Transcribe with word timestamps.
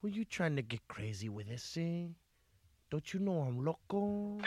Who 0.00 0.08
you 0.08 0.24
trying 0.24 0.54
to 0.54 0.62
get 0.62 0.86
crazy 0.86 1.28
with 1.28 1.48
this, 1.48 1.76
eh? 1.76 2.06
Don't 2.88 3.12
you 3.12 3.18
know 3.18 3.40
I'm 3.40 3.64
loco? 3.64 4.38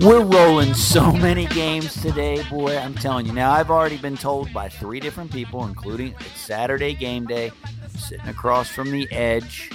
We're 0.00 0.24
rolling 0.24 0.72
so 0.72 1.12
many 1.12 1.44
games 1.44 2.00
today, 2.00 2.42
boy. 2.48 2.74
I'm 2.78 2.94
telling 2.94 3.26
you. 3.26 3.34
Now, 3.34 3.52
I've 3.52 3.70
already 3.70 3.98
been 3.98 4.16
told 4.16 4.50
by 4.50 4.70
three 4.70 4.98
different 4.98 5.30
people, 5.30 5.66
including 5.66 6.14
Saturday 6.34 6.94
game 6.94 7.26
day, 7.26 7.52
sitting 7.98 8.26
across 8.26 8.70
from 8.70 8.90
the 8.90 9.06
edge. 9.12 9.70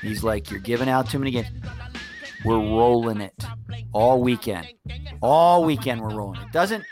He's 0.00 0.22
like, 0.22 0.52
You're 0.52 0.60
giving 0.60 0.88
out 0.88 1.10
too 1.10 1.18
many 1.18 1.32
games. 1.32 1.48
We're 2.44 2.58
rolling 2.58 3.20
it 3.20 3.34
all 3.92 4.22
weekend. 4.22 4.68
All 5.20 5.64
weekend, 5.64 6.00
we're 6.00 6.14
rolling 6.14 6.40
it. 6.40 6.52
Doesn't, 6.52 6.84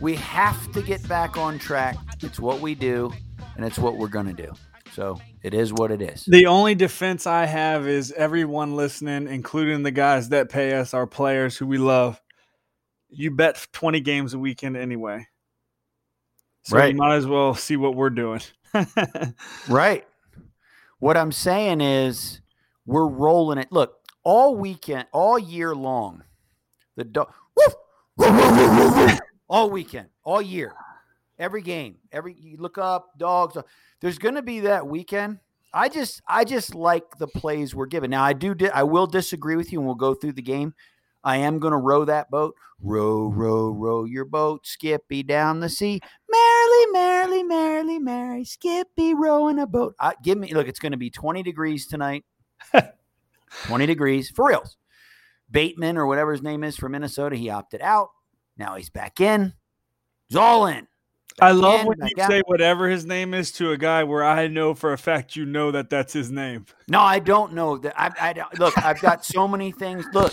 we 0.00 0.16
have 0.16 0.72
to 0.72 0.82
get 0.82 1.06
back 1.08 1.36
on 1.36 1.60
track. 1.60 1.96
It's 2.20 2.40
what 2.40 2.60
we 2.60 2.74
do, 2.74 3.12
and 3.54 3.64
it's 3.64 3.78
what 3.78 3.96
we're 3.96 4.08
going 4.08 4.26
to 4.26 4.42
do. 4.42 4.52
So 4.96 5.20
it 5.42 5.52
is 5.52 5.74
what 5.74 5.90
it 5.90 6.00
is. 6.00 6.24
The 6.26 6.46
only 6.46 6.74
defense 6.74 7.26
I 7.26 7.44
have 7.44 7.86
is 7.86 8.12
everyone 8.12 8.76
listening, 8.76 9.28
including 9.28 9.82
the 9.82 9.90
guys 9.90 10.30
that 10.30 10.48
pay 10.48 10.72
us, 10.72 10.94
our 10.94 11.06
players 11.06 11.54
who 11.54 11.66
we 11.66 11.76
love. 11.76 12.18
You 13.10 13.30
bet 13.30 13.66
20 13.74 14.00
games 14.00 14.32
a 14.32 14.38
weekend 14.38 14.74
anyway. 14.74 15.28
So 16.62 16.78
Right. 16.78 16.92
you 16.94 16.96
might 16.96 17.16
as 17.16 17.26
well 17.26 17.52
see 17.54 17.76
what 17.76 17.94
we're 17.94 18.08
doing. 18.08 18.40
Right. 19.68 20.06
What 20.98 21.18
I'm 21.18 21.30
saying 21.30 21.82
is 21.82 22.40
we're 22.86 23.06
rolling 23.06 23.58
it. 23.58 23.70
Look, 23.70 23.98
all 24.24 24.56
weekend, 24.56 25.08
all 25.12 25.38
year 25.38 25.74
long, 25.74 26.24
the 26.96 27.04
dog 27.04 27.34
all 29.50 29.68
weekend, 29.68 30.08
all 30.24 30.40
year, 30.40 30.74
every 31.38 31.62
game, 31.62 31.96
every 32.12 32.34
you 32.38 32.56
look 32.58 32.78
up 32.78 33.18
dogs. 33.18 33.56
Uh, 33.56 33.62
there's 34.00 34.18
going 34.18 34.34
to 34.34 34.42
be 34.42 34.60
that 34.60 34.86
weekend. 34.86 35.38
I 35.72 35.88
just, 35.88 36.22
I 36.28 36.44
just 36.44 36.74
like 36.74 37.18
the 37.18 37.26
plays 37.26 37.74
we're 37.74 37.86
given. 37.86 38.10
Now, 38.10 38.22
I 38.22 38.32
do, 38.32 38.54
di- 38.54 38.70
I 38.70 38.82
will 38.82 39.06
disagree 39.06 39.56
with 39.56 39.72
you, 39.72 39.78
and 39.78 39.86
we'll 39.86 39.94
go 39.94 40.14
through 40.14 40.32
the 40.32 40.42
game. 40.42 40.74
I 41.22 41.38
am 41.38 41.58
going 41.58 41.72
to 41.72 41.78
row 41.78 42.04
that 42.04 42.30
boat. 42.30 42.54
Row, 42.80 43.28
row, 43.28 43.70
row 43.70 44.04
your 44.04 44.24
boat, 44.24 44.66
Skippy 44.66 45.22
down 45.22 45.60
the 45.60 45.68
sea. 45.68 46.00
Merrily, 46.30 46.92
merrily, 46.92 47.42
merrily, 47.42 47.98
merry, 47.98 48.44
Skippy 48.44 49.12
rowing 49.14 49.58
a 49.58 49.66
boat. 49.66 49.94
I, 49.98 50.14
give 50.22 50.38
me, 50.38 50.54
look, 50.54 50.68
it's 50.68 50.78
going 50.78 50.92
to 50.92 50.98
be 50.98 51.10
20 51.10 51.42
degrees 51.42 51.86
tonight. 51.86 52.24
20 53.64 53.86
degrees 53.86 54.30
for 54.30 54.48
reals. 54.48 54.76
Bateman 55.50 55.96
or 55.96 56.06
whatever 56.06 56.32
his 56.32 56.42
name 56.42 56.64
is 56.64 56.76
from 56.76 56.92
Minnesota, 56.92 57.36
he 57.36 57.50
opted 57.50 57.80
out. 57.80 58.10
Now 58.56 58.76
he's 58.76 58.90
back 58.90 59.20
in. 59.20 59.52
He's 60.28 60.36
all 60.36 60.66
in. 60.66 60.86
I 61.40 61.50
love 61.52 61.86
when 61.86 61.98
you 62.00 62.24
say 62.26 62.42
whatever 62.46 62.88
his 62.88 63.04
name 63.04 63.34
is 63.34 63.52
to 63.52 63.70
a 63.72 63.76
guy 63.76 64.04
where 64.04 64.24
I 64.24 64.46
know 64.48 64.72
for 64.74 64.92
a 64.92 64.98
fact 64.98 65.36
you 65.36 65.44
know 65.44 65.70
that 65.70 65.90
that's 65.90 66.12
his 66.12 66.30
name. 66.30 66.64
No, 66.88 67.00
I 67.00 67.18
don't 67.18 67.52
know 67.52 67.76
that. 67.78 67.98
I, 68.00 68.10
I 68.20 68.32
don't- 68.32 68.58
look. 68.58 68.76
I've 68.78 69.00
got 69.00 69.24
so 69.24 69.46
many 69.56 69.70
things. 69.70 70.06
Look, 70.14 70.32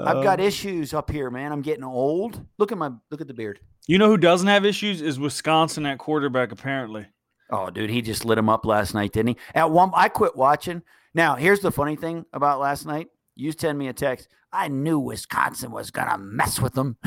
I've 0.00 0.22
got 0.22 0.38
Um, 0.40 0.46
issues 0.46 0.94
up 0.94 1.10
here, 1.10 1.30
man. 1.30 1.50
I'm 1.52 1.62
getting 1.62 1.82
old. 1.84 2.44
Look 2.58 2.70
at 2.70 2.78
my 2.78 2.90
look 3.10 3.20
at 3.20 3.26
the 3.26 3.34
beard. 3.34 3.58
You 3.88 3.98
know 3.98 4.08
who 4.08 4.16
doesn't 4.18 4.48
have 4.48 4.64
issues 4.64 5.00
is 5.02 5.18
Wisconsin 5.18 5.86
at 5.86 5.98
quarterback. 5.98 6.52
Apparently, 6.52 7.06
Oh, 7.50 7.70
dude, 7.70 7.90
he 7.90 8.02
just 8.02 8.24
lit 8.24 8.38
him 8.38 8.48
up 8.48 8.64
last 8.66 8.94
night, 8.94 9.12
didn't 9.12 9.28
he? 9.28 9.36
At 9.54 9.70
one, 9.70 9.90
I 9.94 10.08
quit 10.08 10.34
watching. 10.36 10.82
Now, 11.14 11.36
here's 11.36 11.60
the 11.60 11.70
funny 11.70 11.94
thing 11.96 12.24
about 12.32 12.58
last 12.60 12.86
night. 12.86 13.08
You 13.36 13.52
send 13.52 13.78
me 13.78 13.86
a 13.88 13.92
text. 13.92 14.28
I 14.52 14.68
knew 14.68 14.98
Wisconsin 14.98 15.70
was 15.70 15.90
gonna 15.90 16.18
mess 16.18 16.60
with 16.60 16.74
them. 16.74 16.96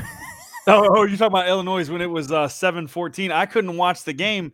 oh, 0.68 0.88
oh 0.90 1.04
you're 1.04 1.18
talking 1.18 1.28
about 1.28 1.48
Illinois 1.48 1.90
when 1.90 2.02
it 2.02 2.10
was 2.10 2.32
uh, 2.32 2.48
7-14. 2.48 3.32
I 3.32 3.46
couldn't 3.46 3.76
watch 3.78 4.04
the 4.04 4.14
game, 4.14 4.52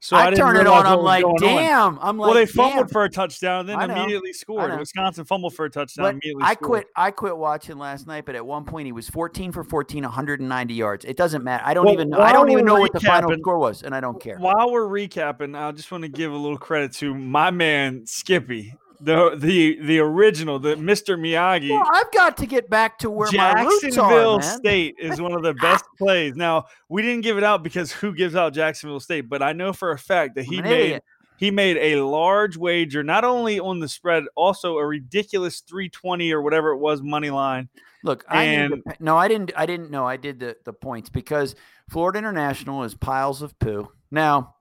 so 0.00 0.16
I, 0.16 0.26
I, 0.26 0.30
didn't 0.30 0.38
turn 0.38 0.56
it 0.56 0.66
on. 0.66 0.86
I'm 0.86 1.00
like, 1.00 1.24
going 1.24 1.34
on. 1.34 1.40
damn. 1.40 1.98
I'm 2.00 2.18
like, 2.18 2.26
well, 2.26 2.34
they 2.34 2.46
fumbled 2.46 2.86
damn. 2.86 2.88
for 2.88 3.04
a 3.04 3.10
touchdown, 3.10 3.68
and 3.68 3.80
then 3.80 3.90
immediately 3.90 4.32
scored. 4.32 4.78
Wisconsin 4.78 5.24
fumbled 5.24 5.54
for 5.54 5.64
a 5.64 5.70
touchdown, 5.70 6.04
But 6.04 6.12
immediately 6.12 6.44
I 6.44 6.52
scored. 6.54 6.68
quit. 6.68 6.86
I 6.96 7.10
quit 7.10 7.36
watching 7.36 7.78
last 7.78 8.06
night. 8.06 8.24
But 8.24 8.36
at 8.36 8.46
one 8.46 8.64
point, 8.64 8.86
he 8.86 8.92
was 8.92 9.08
14 9.08 9.50
for 9.50 9.64
14, 9.64 10.04
190 10.04 10.74
yards. 10.74 11.04
It 11.04 11.16
doesn't 11.16 11.42
matter. 11.42 11.64
I 11.66 11.74
don't 11.74 11.84
Well, 11.84 11.94
even. 11.94 12.10
know. 12.10 12.20
I 12.20 12.32
don't 12.32 12.50
even 12.50 12.64
know 12.64 12.78
what 12.78 12.92
the 12.92 13.00
final 13.00 13.34
score 13.38 13.58
was, 13.58 13.82
and 13.82 13.94
I 13.94 14.00
don't 14.00 14.20
care. 14.20 14.38
While 14.38 14.70
we're 14.70 14.86
recapping, 14.88 15.58
I 15.58 15.72
just 15.72 15.90
want 15.90 16.02
to 16.02 16.08
give 16.08 16.32
a 16.32 16.36
little 16.36 16.58
credit 16.58 16.92
to 16.94 17.14
my 17.14 17.50
man 17.50 18.06
Skippy, 18.06 18.74
the 19.00 19.36
the 19.36 19.78
the 19.82 19.98
original, 19.98 20.58
the 20.58 20.74
Mr. 20.74 21.18
Miyagi. 21.18 21.70
Well, 21.70 21.88
I've 21.92 22.10
got 22.12 22.36
to 22.38 22.46
get 22.46 22.68
back 22.68 22.98
to 23.00 23.10
where 23.10 23.30
my 23.32 23.62
roots 23.62 23.84
are, 23.84 23.90
Jacksonville. 23.90 24.42
State 24.42 24.96
is 24.98 25.20
one 25.20 25.32
of 25.32 25.42
the 25.42 25.54
best 25.62 25.84
plays. 25.98 26.34
Now, 26.36 26.66
we 26.88 27.02
didn't 27.02 27.22
give 27.22 27.38
it 27.38 27.44
out 27.44 27.62
because 27.62 27.92
who 27.92 28.14
gives 28.14 28.34
out 28.34 28.52
Jacksonville 28.52 29.00
State, 29.00 29.28
but 29.28 29.42
I 29.42 29.52
know 29.52 29.72
for 29.72 29.92
a 29.92 29.98
fact 29.98 30.34
that 30.36 30.44
he 30.44 30.60
made 30.60 30.80
idiot. 30.80 31.04
he 31.36 31.50
made 31.50 31.76
a 31.76 32.02
large 32.04 32.56
wager, 32.56 33.02
not 33.02 33.24
only 33.24 33.60
on 33.60 33.80
the 33.80 33.88
spread, 33.88 34.24
also 34.34 34.78
a 34.78 34.86
ridiculous 34.86 35.60
320 35.60 36.32
or 36.32 36.42
whatever 36.42 36.70
it 36.70 36.78
was 36.78 37.02
money 37.02 37.30
line. 37.30 37.68
Look, 38.04 38.24
I 38.28 38.46
need 38.46 38.68
to 38.68 38.82
no, 39.00 39.16
I 39.16 39.28
didn't. 39.28 39.52
I 39.56 39.66
didn't 39.66 39.90
know. 39.90 40.06
I 40.06 40.16
did 40.16 40.40
the 40.40 40.56
the 40.64 40.72
points 40.72 41.10
because 41.10 41.54
Florida 41.90 42.18
International 42.18 42.84
is 42.84 42.94
piles 42.94 43.42
of 43.42 43.58
poo. 43.58 43.90
Now, 44.10 44.56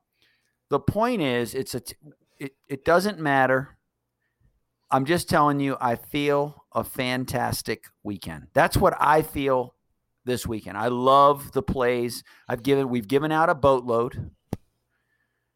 the 0.69 0.79
point 0.79 1.21
is, 1.21 1.53
it's 1.53 1.75
a. 1.75 1.79
T- 1.79 1.95
it 2.39 2.55
it 2.67 2.85
doesn't 2.85 3.19
matter. 3.19 3.76
I'm 4.89 5.05
just 5.05 5.29
telling 5.29 5.59
you, 5.59 5.77
I 5.81 5.95
feel 5.95 6.63
a 6.73 6.83
fantastic 6.83 7.85
weekend. 8.03 8.47
That's 8.53 8.77
what 8.77 8.95
I 8.99 9.21
feel 9.21 9.73
this 10.25 10.47
weekend. 10.47 10.77
I 10.77 10.87
love 10.87 11.51
the 11.51 11.63
plays. 11.63 12.23
I've 12.47 12.63
given. 12.63 12.89
We've 12.89 13.07
given 13.07 13.31
out 13.31 13.49
a 13.49 13.55
boatload. 13.55 14.31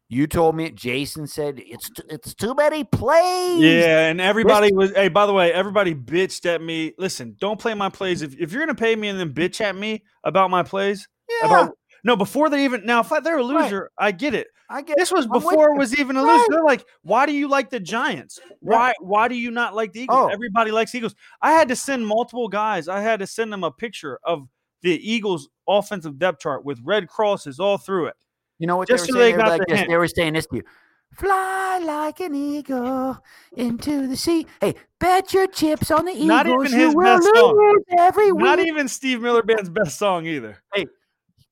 You 0.08 0.26
told 0.26 0.56
me. 0.56 0.70
Jason 0.70 1.26
said 1.26 1.62
it's 1.64 1.88
t- 1.88 2.02
it's 2.10 2.34
too 2.34 2.54
many 2.54 2.84
plays. 2.84 3.62
Yeah, 3.62 4.08
and 4.08 4.20
everybody 4.20 4.70
was. 4.72 4.92
Hey, 4.92 5.08
by 5.08 5.24
the 5.24 5.32
way, 5.32 5.52
everybody 5.52 5.94
bitched 5.94 6.44
at 6.44 6.60
me. 6.60 6.92
Listen, 6.98 7.36
don't 7.40 7.58
play 7.58 7.72
my 7.72 7.88
plays. 7.88 8.20
If, 8.20 8.38
if 8.38 8.52
you're 8.52 8.60
gonna 8.60 8.74
pay 8.74 8.94
me 8.96 9.08
and 9.08 9.18
then 9.18 9.32
bitch 9.32 9.62
at 9.62 9.74
me 9.74 10.02
about 10.24 10.50
my 10.50 10.62
plays, 10.62 11.08
yeah. 11.40 11.46
about 11.46 11.78
no, 12.04 12.16
before 12.16 12.50
they 12.50 12.64
even 12.64 12.84
now, 12.84 13.00
if 13.00 13.12
I- 13.12 13.20
they're 13.20 13.38
a 13.38 13.44
Right. 13.46 13.62
loser, 13.64 13.90
I 13.98 14.12
get 14.12 14.34
it. 14.34 14.48
I 14.68 14.82
get. 14.82 14.96
This 14.96 15.12
was 15.12 15.26
I'm 15.26 15.32
before 15.32 15.74
it 15.74 15.78
was 15.78 15.98
even 15.98 16.16
a 16.16 16.22
Right. 16.22 16.32
loser. 16.36 16.46
They're 16.50 16.64
like, 16.64 16.84
why 17.02 17.26
do 17.26 17.32
you 17.32 17.46
like 17.48 17.68
the 17.70 17.78
Giants? 17.80 18.40
Why 18.60 18.92
why 19.00 19.28
do 19.28 19.34
you 19.34 19.50
not 19.50 19.74
like 19.74 19.92
the 19.92 20.00
Eagles? 20.02 20.18
Oh. 20.30 20.32
Everybody 20.32 20.70
likes 20.70 20.94
Eagles. 20.94 21.14
I 21.42 21.52
had 21.52 21.68
to 21.68 21.76
send 21.76 22.06
multiple 22.06 22.48
guys. 22.48 22.88
I 22.88 23.00
had 23.00 23.20
to 23.20 23.26
send 23.26 23.52
them 23.52 23.64
a 23.64 23.70
picture 23.70 24.18
of 24.24 24.48
the 24.82 24.96
Eagles 25.10 25.48
offensive 25.68 26.18
depth 26.18 26.40
chart 26.40 26.64
with 26.64 26.80
red 26.84 27.06
crosses 27.08 27.60
all 27.60 27.78
through 27.78 28.06
it. 28.06 28.16
You 28.58 28.66
know 28.66 28.76
what 28.76 28.88
Just 28.88 29.06
they 29.06 29.12
were 29.12 29.18
they 29.18 29.24
saying? 29.26 29.36
They, 29.36 29.36
were 29.36 29.42
got 29.42 29.58
like 29.58 29.68
the 29.68 29.74
this. 29.74 29.86
they 29.88 29.96
were 29.96 30.08
saying 30.08 30.32
this 30.32 30.46
to 30.46 30.56
you. 30.56 30.62
Fly 31.12 31.78
like 31.84 32.20
an 32.20 32.34
eagle 32.34 33.22
into 33.54 34.06
the 34.06 34.16
sea. 34.16 34.46
Hey, 34.62 34.74
bet 34.98 35.34
your 35.34 35.46
chips 35.46 35.90
on 35.90 36.06
the 36.06 36.12
Eagles. 36.12 36.26
Not 36.28 36.46
even 36.46 36.72
his 36.72 36.94
best 36.94 37.24
song. 37.34 37.56
lose 37.58 37.84
every 37.98 38.32
week. 38.32 38.42
Not 38.42 38.58
even 38.60 38.88
Steve 38.88 39.20
Miller 39.20 39.42
Band's 39.42 39.68
best 39.68 39.98
song 39.98 40.24
either. 40.26 40.56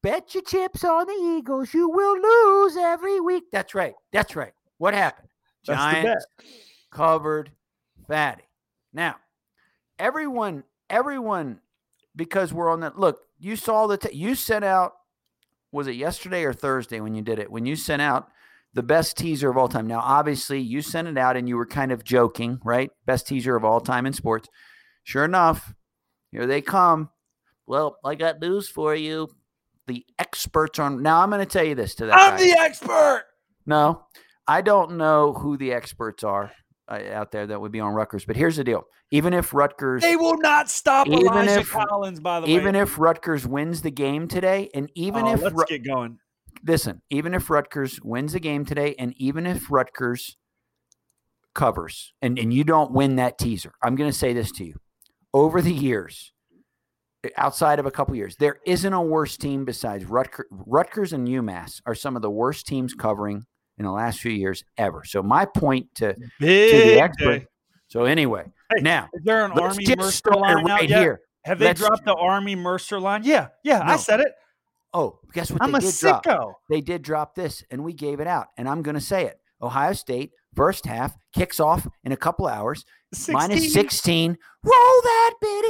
Bet 0.03 0.35
your 0.35 0.43
chips 0.43 0.85
on 0.85 1.07
the 1.07 1.37
Eagles. 1.39 1.75
You 1.75 1.89
will 1.89 2.17
lose 2.21 2.77
every 2.77 3.21
week. 3.21 3.45
That's 3.53 3.75
right. 3.75 3.95
That's 4.13 4.35
right. 4.35 4.53
What 4.79 4.95
happened? 4.95 5.29
That's 5.67 5.79
the 5.79 5.93
bet. 5.93 6.05
Giants 6.05 6.27
covered 6.91 7.51
fatty. 8.09 8.45
Now, 8.93 9.17
everyone, 9.99 10.65
everyone, 10.89 11.61
because 12.17 12.53
we're 12.53 12.71
on 12.71 12.81
that. 12.81 12.99
Look, 12.99 13.21
you 13.39 13.57
saw 13.57 13.87
the. 13.87 13.99
T- 13.99 14.17
you 14.17 14.35
sent 14.35 14.65
out. 14.65 14.93
Was 15.73 15.87
it 15.87 15.95
yesterday 15.95 16.45
or 16.45 16.53
Thursday 16.53 17.01
when 17.01 17.15
you 17.15 17.23
did 17.23 17.39
it? 17.39 17.51
When 17.51 17.67
you 17.67 17.77
sent 17.77 18.03
out 18.03 18.29
the 18.75 18.83
best 18.83 19.17
teaser 19.17 19.51
of 19.51 19.57
all 19.57 19.69
time. 19.69 19.87
Now, 19.87 20.01
obviously, 20.01 20.61
you 20.61 20.83
sent 20.83 21.09
it 21.09 21.19
out 21.19 21.37
and 21.37 21.49
you 21.49 21.57
were 21.57 21.67
kind 21.67 21.93
of 21.93 22.05
joking, 22.05 22.61
right? 22.65 22.91
Best 23.05 23.27
teaser 23.27 23.57
of 23.57 23.65
all 23.65 23.81
time 23.81 24.07
in 24.07 24.13
sports. 24.13 24.49
Sure 25.05 25.25
enough, 25.25 25.75
here 26.31 26.47
they 26.47 26.61
come. 26.61 27.11
Well, 27.67 27.99
I 28.05 28.15
got 28.15 28.41
news 28.41 28.69
for 28.69 28.95
you. 28.95 29.31
The 29.87 30.05
experts 30.19 30.79
on. 30.79 31.03
Now, 31.03 31.21
I'm 31.21 31.31
going 31.31 31.41
to 31.45 31.51
tell 31.51 31.65
you 31.65 31.75
this 31.75 31.95
to 31.97 32.07
that. 32.07 32.17
I'm 32.17 32.37
guy. 32.37 32.45
the 32.45 32.59
expert. 32.61 33.25
No, 33.67 34.05
I 34.47 34.63
don't 34.63 34.97
know 34.97 35.33
who 35.33 35.57
the 35.57 35.73
experts 35.73 36.23
are 36.25 36.53
uh, 36.89 37.01
out 37.13 37.33
there 37.33 37.47
that 37.47 37.61
would 37.61 37.73
be 37.73 37.81
on 37.81 37.93
Rutgers. 37.95 38.25
But 38.25 38.37
here's 38.37 38.57
the 38.57 38.65
deal: 38.65 38.85
even 39.11 39.33
if 39.35 39.53
Rutgers, 39.53 40.03
They 40.03 40.17
will 40.17 40.39
not 40.39 40.71
stop 40.71 41.07
Even 41.09 41.27
Elijah 41.27 41.61
if- 41.61 41.71
Collins, 41.71 42.21
by 42.21 42.41
the 42.41 42.47
even 42.47 42.55
way. 42.57 42.61
Even 42.71 42.77
if 42.77 42.99
Rutgers 42.99 43.47
wins 43.47 43.83
the 43.83 43.91
game 43.91 44.29
today, 44.29 44.71
and 44.75 44.91
even 44.95 45.25
Oh, 45.25 45.33
if 45.33 45.43
let's 45.43 45.55
Ru- 45.57 45.65
get 45.69 45.85
going. 45.85 46.19
listen, 46.65 47.03
even 47.11 47.35
if 47.35 47.51
Rutgers 47.51 48.01
wins 48.03 48.33
the 48.33 48.41
game 48.41 48.65
today, 48.65 48.95
and 48.99 49.13
even 49.17 49.47
if 49.47 49.71
Rutgers 49.71 50.37
covers, 51.55 52.13
and 52.23 52.39
and 52.39 52.53
you 52.55 52.65
don't 52.65 52.93
win 52.93 53.17
that 53.17 53.39
teaser, 53.39 53.73
I'm 53.83 53.97
going 53.97 54.11
to 54.11 54.17
say 54.17 54.33
this 54.33 54.53
to 54.53 54.65
you: 54.65 54.77
over 55.35 55.61
the 55.61 55.75
years, 55.75 56.33
outside 57.37 57.79
of 57.79 57.87
a 57.87 57.91
couple 57.91 58.15
years. 58.17 58.37
There 58.37 58.59
isn't 58.67 58.93
a 58.93 59.03
worse 59.03 59.37
team 59.37 59.65
besides 59.65 60.05
Rutger, 60.05 60.45
Rutgers 60.51 61.13
and 61.13 61.27
UMass 61.29 61.81
are 61.87 61.95
some 61.95 62.17
of 62.17 62.23
the 62.23 62.31
worst 62.31 62.67
teams 62.67 62.95
covering 62.95 63.45
in 63.79 63.85
the 63.85 63.91
last 63.93 64.21
few 64.21 64.33
years 64.33 64.65
ever. 64.79 65.03
So 65.05 65.23
my 65.23 65.45
point 65.45 65.95
to 65.97 66.15
Big 66.39 66.99
expert- 66.99 67.39
day. 67.41 67.47
so 67.89 68.05
anyway, 68.05 68.45
Hey, 68.75 68.83
now 68.83 69.09
Is 69.15 69.23
there 69.25 69.45
an 69.45 69.53
Army 69.53 69.85
Mercer 69.97 70.31
line 70.31 70.65
right 70.65 70.89
yet? 70.89 71.01
here. 71.01 71.21
Have 71.45 71.59
they 71.59 71.67
Let's- 71.67 71.81
dropped 71.81 72.05
the 72.05 72.15
Army 72.15 72.55
Mercer 72.55 73.01
line? 73.01 73.23
Yeah, 73.25 73.49
yeah, 73.65 73.81
I 73.83 73.97
said 73.97 74.21
it. 74.21 74.33
Oh, 74.93 75.19
guess 75.33 75.51
what 75.51 75.63
I'm 75.63 75.75
a 75.75 75.81
did 75.81 75.95
drop? 75.99 76.25
sicko. 76.25 76.53
They 76.69 76.81
did 76.81 77.03
drop 77.03 77.35
this, 77.35 77.63
and 77.71 77.83
we 77.85 77.93
gave 77.93 78.21
it 78.21 78.27
out. 78.27 78.49
And 78.57 78.69
I'm 78.69 78.83
going 78.83 78.97
to 78.97 79.01
say 79.01 79.25
it. 79.27 79.39
Ohio 79.63 79.93
State 79.93 80.33
first 80.55 80.85
half 80.87 81.17
kicks 81.33 81.61
off 81.61 81.87
in 82.05 82.13
a 82.13 82.17
couple 82.17 82.47
hours. 82.49 82.85
Minus 83.29 83.73
16. 83.73 84.37
Roll 84.65 84.73
that 85.03 85.35
bitty. 85.41 85.70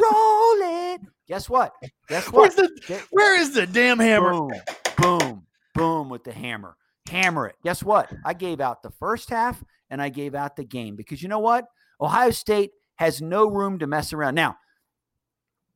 Roll 0.00 0.92
it. 0.94 1.00
Guess 1.28 1.48
what? 1.48 1.72
Guess 2.08 2.26
Where's 2.32 2.56
what? 2.56 2.74
the, 2.74 2.80
Get- 2.86 3.06
where 3.10 3.40
is 3.40 3.52
the 3.54 3.66
damn 3.66 3.98
hammer? 3.98 4.32
Boom, 4.32 4.52
boom, 4.96 5.46
boom 5.74 6.08
with 6.08 6.24
the 6.24 6.32
hammer. 6.32 6.76
Hammer 7.10 7.46
it. 7.48 7.56
Guess 7.62 7.82
what? 7.82 8.12
I 8.24 8.32
gave 8.34 8.60
out 8.60 8.82
the 8.82 8.90
first 8.90 9.28
half 9.30 9.62
and 9.90 10.00
I 10.00 10.08
gave 10.08 10.34
out 10.34 10.56
the 10.56 10.64
game 10.64 10.96
because 10.96 11.22
you 11.22 11.28
know 11.28 11.40
what? 11.40 11.66
Ohio 12.00 12.30
State 12.30 12.70
has 12.96 13.20
no 13.20 13.48
room 13.48 13.78
to 13.80 13.86
mess 13.86 14.12
around. 14.12 14.34
Now, 14.34 14.56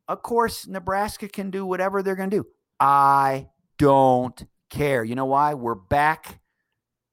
of 0.08 0.22
course, 0.22 0.66
Nebraska 0.66 1.28
can 1.28 1.50
do 1.50 1.66
whatever 1.66 2.02
they're 2.02 2.16
going 2.16 2.30
to 2.30 2.36
do. 2.38 2.46
I 2.78 3.48
don't 3.78 4.44
care. 4.70 5.02
You 5.04 5.14
know 5.14 5.24
why? 5.26 5.54
We're 5.54 5.74
back. 5.74 6.40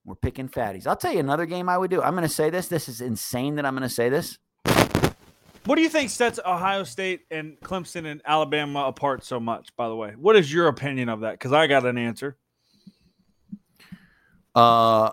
We're 0.04 0.14
picking 0.14 0.48
fatties. 0.48 0.86
I'll 0.86 0.96
tell 0.96 1.12
you 1.12 1.20
another 1.20 1.46
game 1.46 1.68
I 1.68 1.78
would 1.78 1.90
do. 1.90 2.02
I'm 2.02 2.14
going 2.14 2.28
to 2.28 2.34
say 2.34 2.50
this. 2.50 2.68
This 2.68 2.88
is 2.88 3.00
insane 3.00 3.56
that 3.56 3.66
I'm 3.66 3.74
going 3.74 3.88
to 3.88 3.94
say 3.94 4.08
this. 4.10 4.38
What 5.66 5.76
do 5.76 5.82
you 5.82 5.88
think 5.88 6.10
sets 6.10 6.38
Ohio 6.44 6.84
State 6.84 7.22
and 7.30 7.58
Clemson 7.60 8.04
and 8.04 8.20
Alabama 8.26 8.84
apart 8.84 9.24
so 9.24 9.40
much? 9.40 9.74
By 9.76 9.88
the 9.88 9.96
way, 9.96 10.12
what 10.18 10.36
is 10.36 10.52
your 10.52 10.68
opinion 10.68 11.08
of 11.08 11.20
that? 11.20 11.32
Because 11.32 11.52
I 11.52 11.66
got 11.66 11.86
an 11.86 11.96
answer. 11.96 12.36
Uh, 14.54 15.10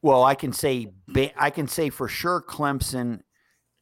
well, 0.00 0.24
I 0.24 0.34
can 0.34 0.52
say 0.52 0.92
I 1.36 1.50
can 1.50 1.68
say 1.68 1.90
for 1.90 2.08
sure 2.08 2.40
Clemson 2.40 3.20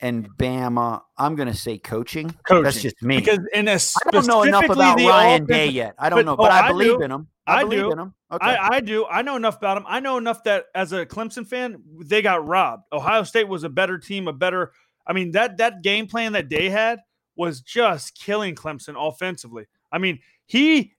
and 0.01 0.29
Bama. 0.37 1.01
I'm 1.17 1.37
going 1.37 1.49
to 1.49 1.57
say 1.57 1.79
coaching. 1.79 2.35
Coaching. 2.47 2.65
That's 2.65 2.83
just 2.83 3.01
me. 3.03 3.19
Because 3.19 3.39
in 3.55 3.69
a 3.69 3.75
I 3.75 4.11
don't 4.11 4.27
know 4.27 4.43
enough 4.43 4.69
about 4.69 4.99
Ryan 4.99 5.47
Day 5.47 5.69
yet. 5.69 5.95
I 5.97 6.09
don't 6.09 6.19
but- 6.19 6.27
know, 6.27 6.33
oh, 6.33 6.37
but 6.37 6.51
I 6.51 6.67
I 6.67 6.69
believe 6.69 6.99
do. 6.99 7.03
in 7.05 7.11
him. 7.13 7.29
I, 7.47 7.61
I 7.61 7.63
believe 7.65 7.81
do. 7.81 7.93
in 7.93 7.99
him. 7.99 8.15
Okay. 8.33 8.47
I, 8.47 8.77
I 8.77 8.81
do. 8.81 9.07
I 9.07 9.23
know 9.23 9.37
enough 9.37 9.57
about 9.59 9.75
them. 9.75 9.85
I 9.89 10.01
know 10.01 10.19
enough 10.19 10.45
that 10.45 10.67
as 10.75 10.93
a 10.93 11.07
Clemson 11.07 11.47
fan, 11.47 11.83
they 12.05 12.21
got 12.23 12.47
robbed. 12.47 12.85
Ohio 12.93 13.23
State 13.25 13.49
was 13.49 13.65
a 13.65 13.69
better 13.69 13.97
team, 13.99 14.29
a 14.29 14.33
better. 14.33 14.73
I 15.11 15.13
mean 15.13 15.33
that 15.33 15.57
that 15.57 15.83
game 15.83 16.07
plan 16.07 16.35
that 16.35 16.49
they 16.49 16.71
had 16.71 17.01
was 17.37 17.61
just 17.61 18.15
killing 18.15 18.55
Clemson 18.55 18.95
offensively. 18.97 19.67
I 19.91 19.99
mean 19.99 20.21
he 20.47 20.93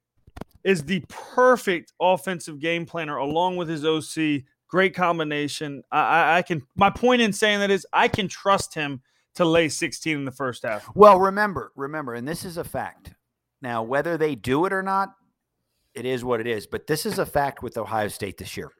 is 0.65 0.83
the 0.83 1.03
perfect 1.07 1.93
offensive 2.01 2.59
game 2.59 2.85
planner 2.85 3.15
along 3.15 3.55
with 3.55 3.69
his 3.69 3.85
OC. 3.85 4.43
Great 4.67 4.93
combination. 4.93 5.83
I, 5.91 6.01
I, 6.01 6.37
I 6.37 6.41
can. 6.41 6.63
My 6.75 6.89
point 6.89 7.21
in 7.21 7.33
saying 7.33 7.59
that 7.59 7.71
is 7.71 7.87
I 7.93 8.07
can 8.07 8.27
trust 8.27 8.73
him 8.73 9.01
to 9.35 9.45
lay 9.45 9.69
16 9.69 10.17
in 10.17 10.25
the 10.25 10.31
first 10.31 10.63
half. 10.63 10.89
well, 10.93 11.17
remember, 11.17 11.71
remember, 11.77 12.13
and 12.13 12.27
this 12.27 12.43
is 12.43 12.57
a 12.57 12.63
fact. 12.65 13.13
Now, 13.61 13.81
whether 13.81 14.17
they 14.17 14.35
do 14.35 14.65
it 14.65 14.73
or 14.73 14.83
not, 14.83 15.13
it 15.93 16.05
is 16.05 16.23
what 16.23 16.41
it 16.41 16.47
is. 16.47 16.67
But 16.67 16.87
this 16.87 17.05
is 17.05 17.17
a 17.17 17.25
fact 17.25 17.63
with 17.63 17.77
Ohio 17.77 18.09
State 18.09 18.37
this 18.37 18.57
year. 18.57 18.71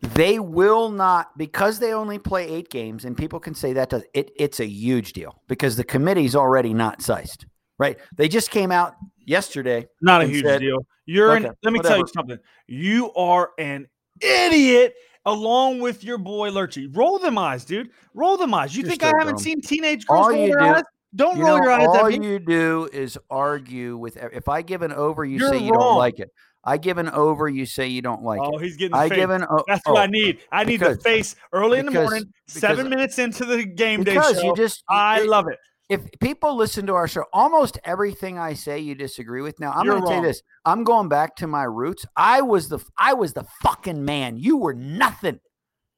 They 0.00 0.38
will 0.38 0.90
not 0.90 1.36
because 1.36 1.78
they 1.78 1.92
only 1.92 2.18
play 2.18 2.48
eight 2.48 2.70
games, 2.70 3.04
and 3.04 3.16
people 3.16 3.38
can 3.40 3.54
say 3.54 3.72
that 3.74 3.90
does 3.90 4.02
it. 4.14 4.30
It's 4.36 4.60
a 4.60 4.66
huge 4.66 5.12
deal 5.12 5.42
because 5.48 5.76
the 5.76 5.84
committee's 5.84 6.34
already 6.34 6.72
not 6.72 7.02
sized, 7.02 7.44
right? 7.78 7.98
They 8.16 8.26
just 8.28 8.50
came 8.50 8.72
out 8.72 8.94
yesterday. 9.26 9.86
Not 10.00 10.22
a 10.22 10.26
huge 10.26 10.44
said- 10.44 10.60
deal. 10.60 10.78
You're 11.06 11.34
an, 11.34 11.50
let 11.64 11.72
me 11.72 11.80
tell 11.80 11.98
you 11.98 12.06
something. 12.14 12.38
You 12.68 13.12
are 13.14 13.50
an 13.58 13.88
idiot 14.20 14.94
along 15.26 15.80
with 15.80 16.04
your 16.04 16.18
boy 16.18 16.50
Lurchy. 16.50 16.88
Roll 16.96 17.18
them 17.18 17.36
eyes, 17.36 17.64
dude. 17.64 17.90
Roll 18.14 18.36
them 18.36 18.54
eyes. 18.54 18.76
You 18.76 18.82
You're 18.82 18.90
think 18.90 19.02
I 19.02 19.08
haven't 19.08 19.34
dumb. 19.34 19.38
seen 19.38 19.60
teenage 19.60 20.06
girls 20.06 20.26
All 20.26 20.30
roll 20.30 20.40
you 20.46 20.52
their 20.52 20.58
do- 20.60 20.64
eyes? 20.76 20.82
Don't 21.16 21.36
You 21.38 21.44
roll 21.44 21.58
know, 21.58 21.64
your 21.64 21.72
eyes 21.72 21.88
all 21.88 22.06
at 22.06 22.18
me. 22.20 22.24
you 22.28 22.38
do 22.38 22.88
is 22.92 23.18
argue 23.28 23.96
with. 23.96 24.16
If 24.16 24.48
I 24.48 24.62
give 24.62 24.82
an 24.82 24.92
over, 24.92 25.24
you 25.24 25.38
You're 25.40 25.48
say 25.48 25.58
you 25.58 25.72
wrong. 25.72 25.80
don't 25.80 25.98
like 25.98 26.20
it. 26.20 26.30
I 26.62 26.76
give 26.76 26.98
an 26.98 27.08
over, 27.08 27.48
you 27.48 27.64
say 27.64 27.86
you 27.88 28.02
don't 28.02 28.22
like 28.22 28.40
oh, 28.42 28.58
it. 28.58 28.62
he's 28.62 28.76
getting 28.76 28.94
I 28.94 29.08
give 29.08 29.30
an 29.30 29.44
o- 29.48 29.64
That's 29.66 29.82
oh, 29.86 29.92
what 29.94 30.02
I 30.02 30.06
need. 30.06 30.40
I 30.52 30.64
need 30.64 30.80
the 30.80 30.96
face 30.96 31.34
early 31.52 31.78
in 31.78 31.86
the 31.86 31.92
because- 31.92 32.10
morning, 32.10 32.32
seven 32.46 32.76
because- 32.76 32.90
minutes 32.90 33.18
into 33.18 33.44
the 33.44 33.64
game 33.64 34.04
day 34.04 34.14
show. 34.14 34.42
you 34.42 34.54
just. 34.54 34.84
I 34.88 35.20
it- 35.22 35.28
love 35.28 35.48
it. 35.48 35.58
If 35.88 36.02
people 36.20 36.54
listen 36.56 36.86
to 36.86 36.94
our 36.94 37.08
show, 37.08 37.24
almost 37.32 37.76
everything 37.82 38.38
I 38.38 38.54
say 38.54 38.78
you 38.78 38.94
disagree 38.94 39.42
with. 39.42 39.58
Now 39.58 39.72
I'm 39.72 39.84
going 39.86 40.00
to 40.00 40.06
tell 40.06 40.10
you 40.10 40.14
wrong. 40.18 40.22
this. 40.22 40.40
I'm 40.64 40.84
going 40.84 41.08
back 41.08 41.34
to 41.36 41.48
my 41.48 41.64
roots. 41.64 42.06
I 42.14 42.42
was 42.42 42.68
the 42.68 42.78
I 42.96 43.14
was 43.14 43.32
the 43.32 43.44
fucking 43.62 44.04
man. 44.04 44.36
You 44.36 44.56
were 44.58 44.74
nothing. 44.74 45.40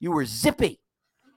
You 0.01 0.13
were 0.13 0.25
zippy, 0.25 0.81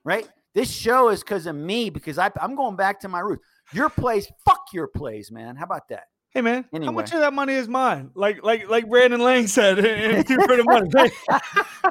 right? 0.06 0.30
This 0.54 0.72
show 0.72 1.10
is 1.10 1.22
because 1.22 1.48
of 1.48 1.56
me 1.58 1.90
because 1.90 2.18
I, 2.18 2.32
I'm 2.42 2.56
going 2.56 2.78
back 2.78 3.02
to 3.02 3.10
my 3.10 3.20
roots. 3.20 3.44
Your 3.74 3.90
plays, 3.90 4.26
fuck 4.46 4.62
your 4.72 4.88
plays, 4.88 5.32
man. 5.34 5.58
How 5.58 5.66
about 5.66 5.90
that? 5.90 6.06
Hey 6.36 6.42
man, 6.42 6.66
how 6.74 6.92
much 6.92 7.14
of 7.14 7.22
that 7.22 7.34
money 7.34 7.54
is 7.54 7.68
mine? 7.70 8.12
Like 8.14 8.44
like 8.44 8.70
like 8.70 8.90
Brandon 8.90 9.22
Lang 9.22 9.48
said 9.48 9.80
in 9.80 10.24
Two 10.26 10.36
for 10.42 10.58
the 10.58 10.64
Money. 10.66 11.10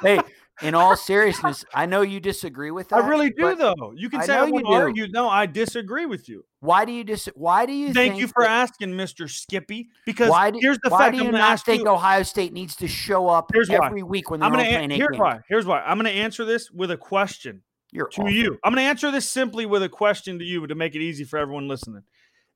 Hey, 0.02 0.20
in 0.60 0.74
all 0.74 0.96
seriousness, 0.98 1.64
I 1.74 1.86
know 1.86 2.02
you 2.02 2.20
disagree 2.20 2.70
with 2.70 2.90
that. 2.90 3.02
I 3.02 3.08
really 3.08 3.30
do 3.30 3.54
though. 3.56 3.94
You 3.96 4.10
can 4.10 4.20
I 4.20 4.26
say 4.26 4.34
I 4.36 4.50
do. 4.50 4.62
argue. 4.66 5.08
No, 5.08 5.30
I 5.30 5.46
disagree 5.46 6.04
with 6.04 6.28
you. 6.28 6.44
Why 6.60 6.84
do 6.84 6.92
you 6.92 7.04
dis? 7.04 7.26
Why 7.34 7.64
do 7.64 7.72
you 7.72 7.94
Thank 7.94 8.18
you 8.18 8.28
for 8.28 8.42
that- 8.42 8.50
asking, 8.50 8.90
Mr. 8.90 9.30
Skippy. 9.30 9.88
Because 10.04 10.28
Why 10.28 10.50
do, 10.50 10.58
here's 10.60 10.78
the 10.84 10.90
why 10.90 11.04
fact. 11.04 11.14
do 11.16 11.20
I'm 11.20 11.26
you 11.26 11.32
not 11.32 11.60
think 11.60 11.84
you. 11.84 11.88
Ohio 11.88 12.22
State 12.22 12.52
needs 12.52 12.76
to 12.76 12.86
show 12.86 13.28
up 13.28 13.50
Here's 13.50 13.70
why. 13.70 13.86
every 13.86 14.02
week 14.02 14.30
when 14.30 14.40
they're 14.40 14.46
I'm 14.46 14.52
going 14.52 14.66
playing 14.66 14.90
to 14.90 14.94
eight 14.94 14.98
here's 14.98 15.08
games? 15.12 15.20
why. 15.20 15.40
Here's 15.48 15.64
why. 15.64 15.80
I'm 15.80 15.96
going 15.98 16.12
to 16.14 16.20
answer 16.20 16.44
this 16.44 16.70
with 16.70 16.90
a 16.90 16.98
question 16.98 17.62
You're 17.92 18.08
to 18.08 18.20
awful. 18.20 18.30
you. 18.30 18.58
I'm 18.62 18.74
going 18.74 18.84
to 18.84 18.90
answer 18.90 19.10
this 19.10 19.26
simply 19.28 19.64
with 19.64 19.82
a 19.82 19.88
question 19.88 20.38
to 20.38 20.44
you 20.44 20.66
to 20.66 20.74
make 20.74 20.94
it 20.94 21.00
easy 21.00 21.24
for 21.24 21.38
everyone 21.38 21.66
listening. 21.66 22.02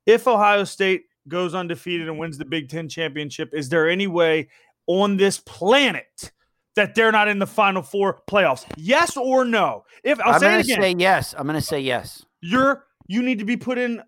If 0.05 0.29
Ohio 0.29 0.65
State 0.65 1.03
goes 1.29 1.55
undefeated 1.55 2.09
and 2.09 2.19
wins 2.19 2.39
the 2.39 2.45
Big 2.45 2.69
Ten 2.69 2.89
championship, 2.89 3.51
is 3.53 3.69
there 3.69 3.89
any 3.89 4.07
way 4.07 4.49
on 4.87 5.17
this 5.17 5.39
planet 5.39 6.33
that 6.77 6.95
they're 6.95 7.13
not 7.13 7.29
in 7.29 7.39
the 7.39 7.47
Final 7.47 7.83
Four 7.83 8.23
playoffs? 8.29 8.65
Yes 8.77 9.17
or 9.17 9.45
no? 9.45 9.85
If 10.05 10.21
I'll 10.21 10.35
I'm 10.35 10.41
say 10.41 10.47
going 10.47 10.61
it 10.61 10.63
to 10.65 10.73
again, 10.73 10.83
say 10.83 10.95
yes. 10.99 11.35
I'm 11.37 11.47
going 11.47 11.59
to 11.59 11.67
say 11.67 11.81
yes. 11.81 12.25
you're 12.41 12.85
you 13.07 13.23
need 13.23 13.39
to 13.39 13.45
be 13.45 13.57
put 13.57 13.79
in 13.79 14.01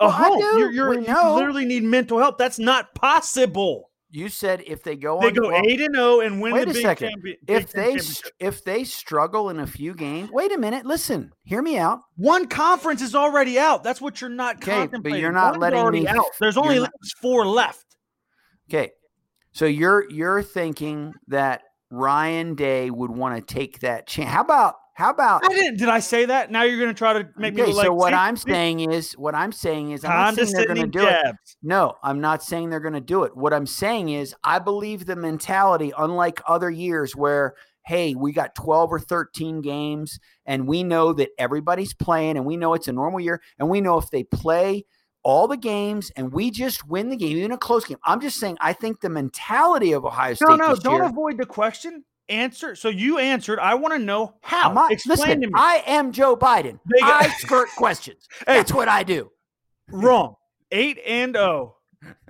a 0.00 0.06
Well, 0.06 0.10
home. 0.10 0.40
You're, 0.40 0.70
you're, 0.72 0.94
you 0.94 1.34
literally 1.34 1.64
need 1.64 1.84
mental 1.84 2.18
help. 2.18 2.38
That's 2.38 2.58
not 2.58 2.94
possible. 2.94 3.90
You 4.14 4.28
said 4.28 4.62
if 4.64 4.84
they 4.84 4.94
go 4.94 5.18
They 5.20 5.26
on, 5.26 5.34
go 5.34 5.50
eight 5.52 5.80
and 5.80 5.92
zero 5.96 6.20
and 6.20 6.40
win 6.40 6.52
wait 6.52 6.66
the 6.66 6.70
a 6.70 6.74
Big 6.74 6.82
second. 6.82 7.08
Champion. 7.10 7.36
If 7.48 7.72
they 7.72 7.98
if 8.38 8.62
they 8.62 8.84
struggle 8.84 9.50
in 9.50 9.58
a 9.58 9.66
few 9.66 9.92
games. 9.92 10.30
Wait 10.30 10.52
a 10.52 10.56
minute. 10.58 10.86
Listen. 10.86 11.32
Hear 11.42 11.60
me 11.62 11.78
out. 11.78 11.98
One 12.16 12.46
conference 12.46 13.02
is 13.02 13.16
already 13.16 13.58
out. 13.58 13.82
That's 13.82 14.00
what 14.00 14.20
you're 14.20 14.30
not 14.30 14.56
Okay, 14.58 14.86
but 15.02 15.18
you're 15.18 15.32
not 15.32 15.58
One's 15.58 15.62
letting 15.62 15.90
me- 16.04 16.06
out. 16.06 16.26
There's 16.38 16.56
only 16.56 16.78
not- 16.78 16.92
four 17.20 17.44
left. 17.44 17.96
Okay. 18.70 18.92
So 19.50 19.66
you're 19.66 20.08
you're 20.08 20.42
thinking 20.44 21.12
that 21.26 21.62
Ryan 21.90 22.54
Day 22.54 22.90
would 22.90 23.10
want 23.10 23.34
to 23.36 23.54
take 23.54 23.80
that 23.80 24.06
chance. 24.06 24.30
How 24.30 24.42
about 24.42 24.76
how 24.94 25.10
about 25.10 25.44
I 25.44 25.48
didn't. 25.48 25.78
Did 25.78 25.88
I 25.88 25.98
say 25.98 26.24
that? 26.26 26.52
Now 26.52 26.62
you're 26.62 26.78
going 26.78 26.88
to 26.88 26.94
try 26.94 27.12
to 27.14 27.28
make 27.36 27.54
me 27.54 27.62
Okay, 27.62 27.72
look 27.72 27.78
like 27.78 27.86
so 27.86 27.94
what 27.94 28.10
see, 28.12 28.16
I'm 28.16 28.36
saying 28.36 28.80
is 28.80 29.12
what 29.14 29.34
I'm 29.34 29.50
saying 29.50 29.90
is 29.90 30.04
I'm 30.04 30.10
not 30.10 30.34
saying 30.34 30.52
they're 30.52 30.66
going 30.66 30.76
to 30.76 30.82
condescending 30.82 31.22
do 31.22 31.30
it. 31.30 31.56
No, 31.62 31.94
I'm 32.02 32.20
not 32.20 32.44
saying 32.44 32.70
they're 32.70 32.78
going 32.78 32.94
to 32.94 33.00
do 33.00 33.24
it. 33.24 33.36
What 33.36 33.52
I'm 33.52 33.66
saying 33.66 34.10
is, 34.10 34.34
I 34.44 34.60
believe 34.60 35.04
the 35.04 35.16
mentality, 35.16 35.92
unlike 35.98 36.40
other 36.46 36.70
years 36.70 37.16
where, 37.16 37.54
hey, 37.84 38.14
we 38.14 38.32
got 38.32 38.54
12 38.54 38.92
or 38.92 39.00
13 39.00 39.60
games 39.62 40.20
and 40.46 40.68
we 40.68 40.84
know 40.84 41.12
that 41.12 41.30
everybody's 41.38 41.92
playing 41.92 42.36
and 42.36 42.46
we 42.46 42.56
know 42.56 42.74
it's 42.74 42.88
a 42.88 42.92
normal 42.92 43.18
year 43.18 43.42
and 43.58 43.68
we 43.68 43.80
know 43.80 43.98
if 43.98 44.10
they 44.10 44.22
play 44.22 44.84
all 45.24 45.48
the 45.48 45.56
games 45.56 46.12
and 46.14 46.32
we 46.32 46.52
just 46.52 46.86
win 46.86 47.08
the 47.08 47.16
game, 47.16 47.36
even 47.36 47.50
a 47.50 47.58
close 47.58 47.84
game. 47.84 47.98
I'm 48.04 48.20
just 48.20 48.38
saying, 48.38 48.58
I 48.60 48.74
think 48.74 49.00
the 49.00 49.08
mentality 49.08 49.92
of 49.92 50.04
Ohio 50.04 50.34
State. 50.34 50.46
No, 50.48 50.56
no, 50.56 50.76
don't 50.76 51.00
year, 51.00 51.04
avoid 51.04 51.38
the 51.38 51.46
question. 51.46 52.04
Answer. 52.28 52.74
So 52.74 52.88
you 52.88 53.18
answered. 53.18 53.58
I 53.58 53.74
want 53.74 53.92
to 53.94 53.98
know 53.98 54.34
how. 54.42 54.72
Not, 54.72 54.92
Explain 54.92 55.18
listen, 55.18 55.40
to 55.42 55.46
me. 55.48 55.52
I 55.54 55.82
am 55.86 56.10
Joe 56.12 56.36
Biden. 56.36 56.78
Big- 56.86 57.02
I 57.02 57.28
skirt 57.38 57.68
questions. 57.76 58.26
Hey. 58.46 58.56
That's 58.58 58.72
what 58.72 58.88
I 58.88 59.02
do. 59.02 59.30
Wrong. 59.90 60.34
Eight 60.72 60.98
and 61.06 61.34
zero. 61.34 61.76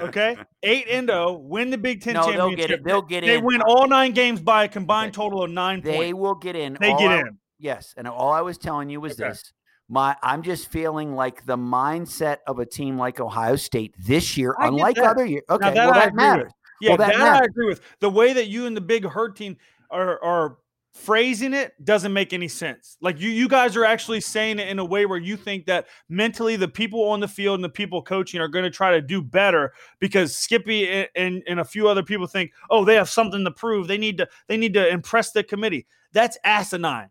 Okay, 0.01 0.37
eight 0.63 0.87
and 0.89 1.09
zero. 1.09 1.33
Win 1.33 1.71
the 1.71 1.79
Big 1.79 2.01
Ten 2.03 2.15
No, 2.15 2.23
they'll 2.31 2.49
championship. 2.49 2.69
get 2.69 2.71
it. 2.71 2.85
They'll 2.85 3.03
get 3.03 3.21
They 3.23 3.35
in. 3.37 3.41
They 3.41 3.45
win 3.45 3.63
all 3.63 3.87
nine 3.89 4.13
games 4.13 4.41
by 4.41 4.65
a 4.65 4.69
combined 4.69 5.09
Okay. 5.17 5.25
total 5.25 5.43
of 5.43 5.51
nine 5.51 5.81
They 5.81 5.97
points. 5.97 6.15
will 6.19 6.35
get 6.37 6.55
in. 6.57 6.77
They 6.81 6.91
All 6.93 6.99
get 6.99 7.11
I- 7.11 7.21
in. 7.21 7.39
Yes, 7.59 7.95
and 7.97 8.07
all 8.09 8.33
I 8.33 8.41
was 8.43 8.59
telling 8.59 8.91
you 8.91 9.01
was 9.01 9.13
Okay. 9.21 9.31
this. 9.31 9.53
My 9.89 10.17
I'm 10.23 10.43
just 10.43 10.69
feeling 10.69 11.15
like 11.15 11.45
the 11.47 11.57
mindset 11.57 12.39
of 12.47 12.59
a 12.59 12.67
team 12.67 12.99
like 12.99 13.21
Ohio 13.21 13.57
State 13.57 13.95
this 13.99 14.37
year, 14.37 14.55
I 14.59 14.69
unlike 14.69 14.99
other 14.99 15.25
years. 15.25 15.45
Okay, 15.51 15.73
that 15.73 15.75
well 15.75 15.93
that 15.95 16.09
agree 16.09 16.11
with. 16.11 16.17
matters. 16.17 16.53
Yeah, 16.81 16.89
Well, 16.91 16.99
that 16.99 17.17
that, 17.17 17.43
I 17.43 17.45
agree 17.45 17.67
with. 17.67 17.81
The 18.01 18.11
way 18.11 18.33
that 18.33 18.49
you 18.49 18.67
and 18.67 18.77
the 18.77 18.81
big 18.81 19.05
herd 19.07 19.37
team 19.37 19.57
are 19.91 20.23
are 20.23 20.59
phrasing 20.95 21.53
it 21.53 21.73
doesn't 21.85 22.12
make 22.12 22.33
any 22.33 22.47
sense. 22.47 22.97
Like 23.00 23.21
you, 23.21 23.29
you 23.29 23.49
guys 23.49 23.76
are 23.76 23.85
actually 23.85 24.21
saying 24.21 24.61
it 24.61 24.69
in 24.69 24.79
a 24.79 24.85
way 24.85 25.07
where 25.07 25.19
you 25.19 25.37
think 25.37 25.67
that 25.67 25.87
mentally 26.09 26.55
the 26.55 26.69
people 26.69 27.03
on 27.09 27.19
the 27.19 27.29
field 27.29 27.57
and 27.57 27.64
the 27.64 27.69
people 27.69 28.00
coaching 28.00 28.41
are 28.41 28.49
going 28.49 28.62
to 28.64 28.71
try 28.71 28.93
to 28.93 29.03
do 29.03 29.21
better 29.21 29.73
because 29.99 30.37
Skippy 30.37 30.88
and, 30.88 31.09
and, 31.17 31.43
and 31.49 31.61
a 31.61 31.64
few 31.64 31.88
other 31.88 32.05
people 32.05 32.29
think, 32.29 32.53
oh, 32.71 32.85
they 32.85 32.95
have 32.95 33.09
something 33.09 33.45
to 33.45 33.50
prove. 33.50 33.88
They 33.88 33.99
need 33.99 34.19
to 34.19 34.29
they 34.47 34.57
need 34.57 34.75
to 34.75 34.88
impress 34.88 35.33
the 35.33 35.43
committee. 35.43 35.87
That's 36.12 36.38
asinine. 36.45 37.11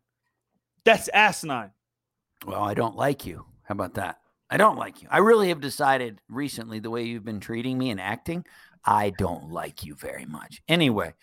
That's 0.85 1.09
asinine. 1.09 1.71
Well, 2.45 2.63
I 2.63 2.73
don't 2.73 2.95
like 2.95 3.25
you. 3.25 3.45
How 3.63 3.73
about 3.73 3.95
that? 3.95 4.19
I 4.49 4.57
don't 4.57 4.77
like 4.77 5.01
you. 5.01 5.07
I 5.11 5.17
really 5.17 5.49
have 5.49 5.61
decided 5.61 6.21
recently 6.29 6.79
the 6.79 6.89
way 6.89 7.03
you've 7.03 7.25
been 7.25 7.39
treating 7.39 7.77
me 7.77 7.89
and 7.89 7.99
acting, 7.99 8.45
I 8.85 9.11
don't 9.11 9.49
like 9.49 9.83
you 9.83 9.95
very 9.95 10.25
much. 10.25 10.61
Anyway, 10.67 11.13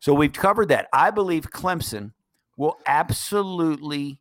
so 0.00 0.14
we've 0.14 0.32
covered 0.32 0.68
that. 0.68 0.88
I 0.92 1.10
believe 1.10 1.50
Clemson 1.50 2.12
will 2.56 2.76
absolutely 2.86 4.20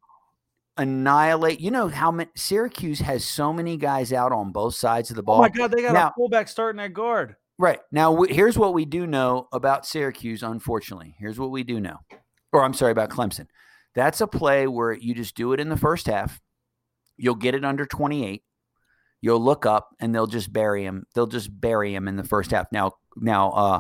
annihilate. 0.78 1.60
You 1.60 1.72
know 1.72 1.88
how 1.88 2.12
many 2.12 2.30
Syracuse 2.36 3.00
has 3.00 3.26
so 3.26 3.52
many 3.52 3.78
guys 3.78 4.14
out 4.14 4.32
on 4.32 4.52
both 4.52 4.76
sides 4.76 5.10
of 5.10 5.16
the 5.16 5.24
ball. 5.24 5.38
Oh 5.38 5.42
my 5.42 5.50
god, 5.50 5.72
they 5.72 5.82
got 5.82 5.94
Now- 5.94 6.10
a 6.10 6.14
fullback 6.16 6.48
starting 6.48 6.80
at 6.82 6.94
guard. 6.94 7.36
Right. 7.60 7.80
Now, 7.92 8.12
w- 8.12 8.32
here's 8.32 8.56
what 8.58 8.76
we 8.76 8.86
do 8.86 9.08
know 9.08 9.48
about 9.52 9.86
Syracuse, 9.86 10.44
unfortunately. 10.44 11.16
Here's 11.18 11.40
what 11.40 11.50
we 11.50 11.64
do 11.64 11.80
know. 11.80 11.98
Or 12.54 12.64
I'm 12.64 12.76
sorry, 12.76 12.92
about 12.92 13.10
Clemson. 13.10 13.48
That's 13.96 14.22
a 14.22 14.28
play 14.28 14.68
where 14.68 14.94
you 14.94 15.16
just 15.16 15.36
do 15.36 15.54
it 15.54 15.60
in 15.60 15.70
the 15.70 15.76
first 15.78 16.06
half. 16.06 16.40
You'll 17.18 17.34
get 17.34 17.56
it 17.56 17.66
under 17.66 17.88
28. 17.88 18.44
You'll 19.22 19.40
look 19.44 19.66
up 19.66 19.90
and 20.00 20.14
they'll 20.14 20.28
just 20.28 20.54
bury 20.54 20.84
him. 20.84 21.08
They'll 21.16 21.26
just 21.26 21.50
bury 21.60 21.96
him 21.96 22.08
in 22.08 22.16
the 22.16 22.24
first 22.24 22.52
half. 22.52 22.68
Now, 22.72 22.92
now, 23.16 23.50
uh, 23.54 23.80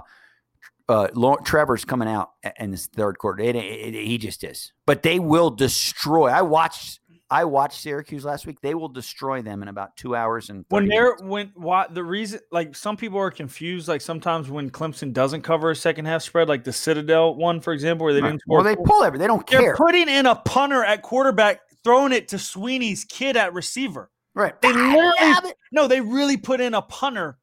uh, 0.89 1.07
Trevor's 1.43 1.85
coming 1.85 2.07
out 2.07 2.31
in 2.59 2.71
this 2.71 2.87
third 2.87 3.17
quarter. 3.17 3.43
It, 3.43 3.55
it- 3.55 3.95
it- 3.95 4.05
he 4.05 4.17
just 4.17 4.43
is. 4.43 4.71
But 4.85 5.03
they 5.03 5.19
will 5.19 5.49
destroy. 5.49 6.27
I 6.27 6.41
watched. 6.41 6.99
I 7.29 7.43
watched 7.43 7.81
Syracuse 7.81 8.23
last 8.23 8.47
week. 8.47 8.61
They 8.61 8.73
will 8.73 8.87
destroy 8.87 9.41
them 9.41 9.61
in 9.61 9.67
about 9.67 9.97
two 9.97 10.15
hours 10.15 10.49
and 10.49 10.63
When 10.69 10.87
they're 10.87 11.15
minutes. 11.17 11.23
when 11.23 11.51
why 11.55 11.85
the 11.89 12.01
reason 12.01 12.39
like 12.53 12.73
some 12.73 12.95
people 12.95 13.19
are 13.19 13.31
confused 13.31 13.89
like 13.89 13.99
sometimes 13.99 14.49
when 14.49 14.69
Clemson 14.69 15.11
doesn't 15.11 15.41
cover 15.41 15.69
a 15.71 15.75
second 15.75 16.05
half 16.05 16.21
spread 16.21 16.47
like 16.47 16.63
the 16.63 16.71
Citadel 16.71 17.35
one 17.35 17.59
for 17.59 17.73
example 17.73 18.05
where 18.05 18.13
they 18.13 18.21
Right. 18.21 18.29
didn't 18.29 18.43
score 18.43 18.59
Well, 18.59 18.63
they 18.63 18.77
pull 18.77 19.03
every. 19.03 19.19
They 19.19 19.27
don't 19.27 19.45
care. 19.45 19.59
they're 19.59 19.75
care. 19.75 19.75
putting 19.75 20.07
in 20.07 20.25
a 20.25 20.35
punter 20.35 20.85
at 20.85 21.01
quarterback 21.01 21.59
throwing 21.83 22.13
it 22.13 22.29
to 22.29 22.37
Swinney's 22.37 23.03
kid 23.03 23.35
at 23.35 23.53
receiver. 23.53 24.09
Right. 24.33 24.53
They 24.61 24.71
literally 24.71 25.51
no, 25.73 25.89
they 25.89 25.99
really 25.99 26.37
put 26.37 26.61
in 26.61 26.73
a 26.75 26.81
punter 26.81 27.37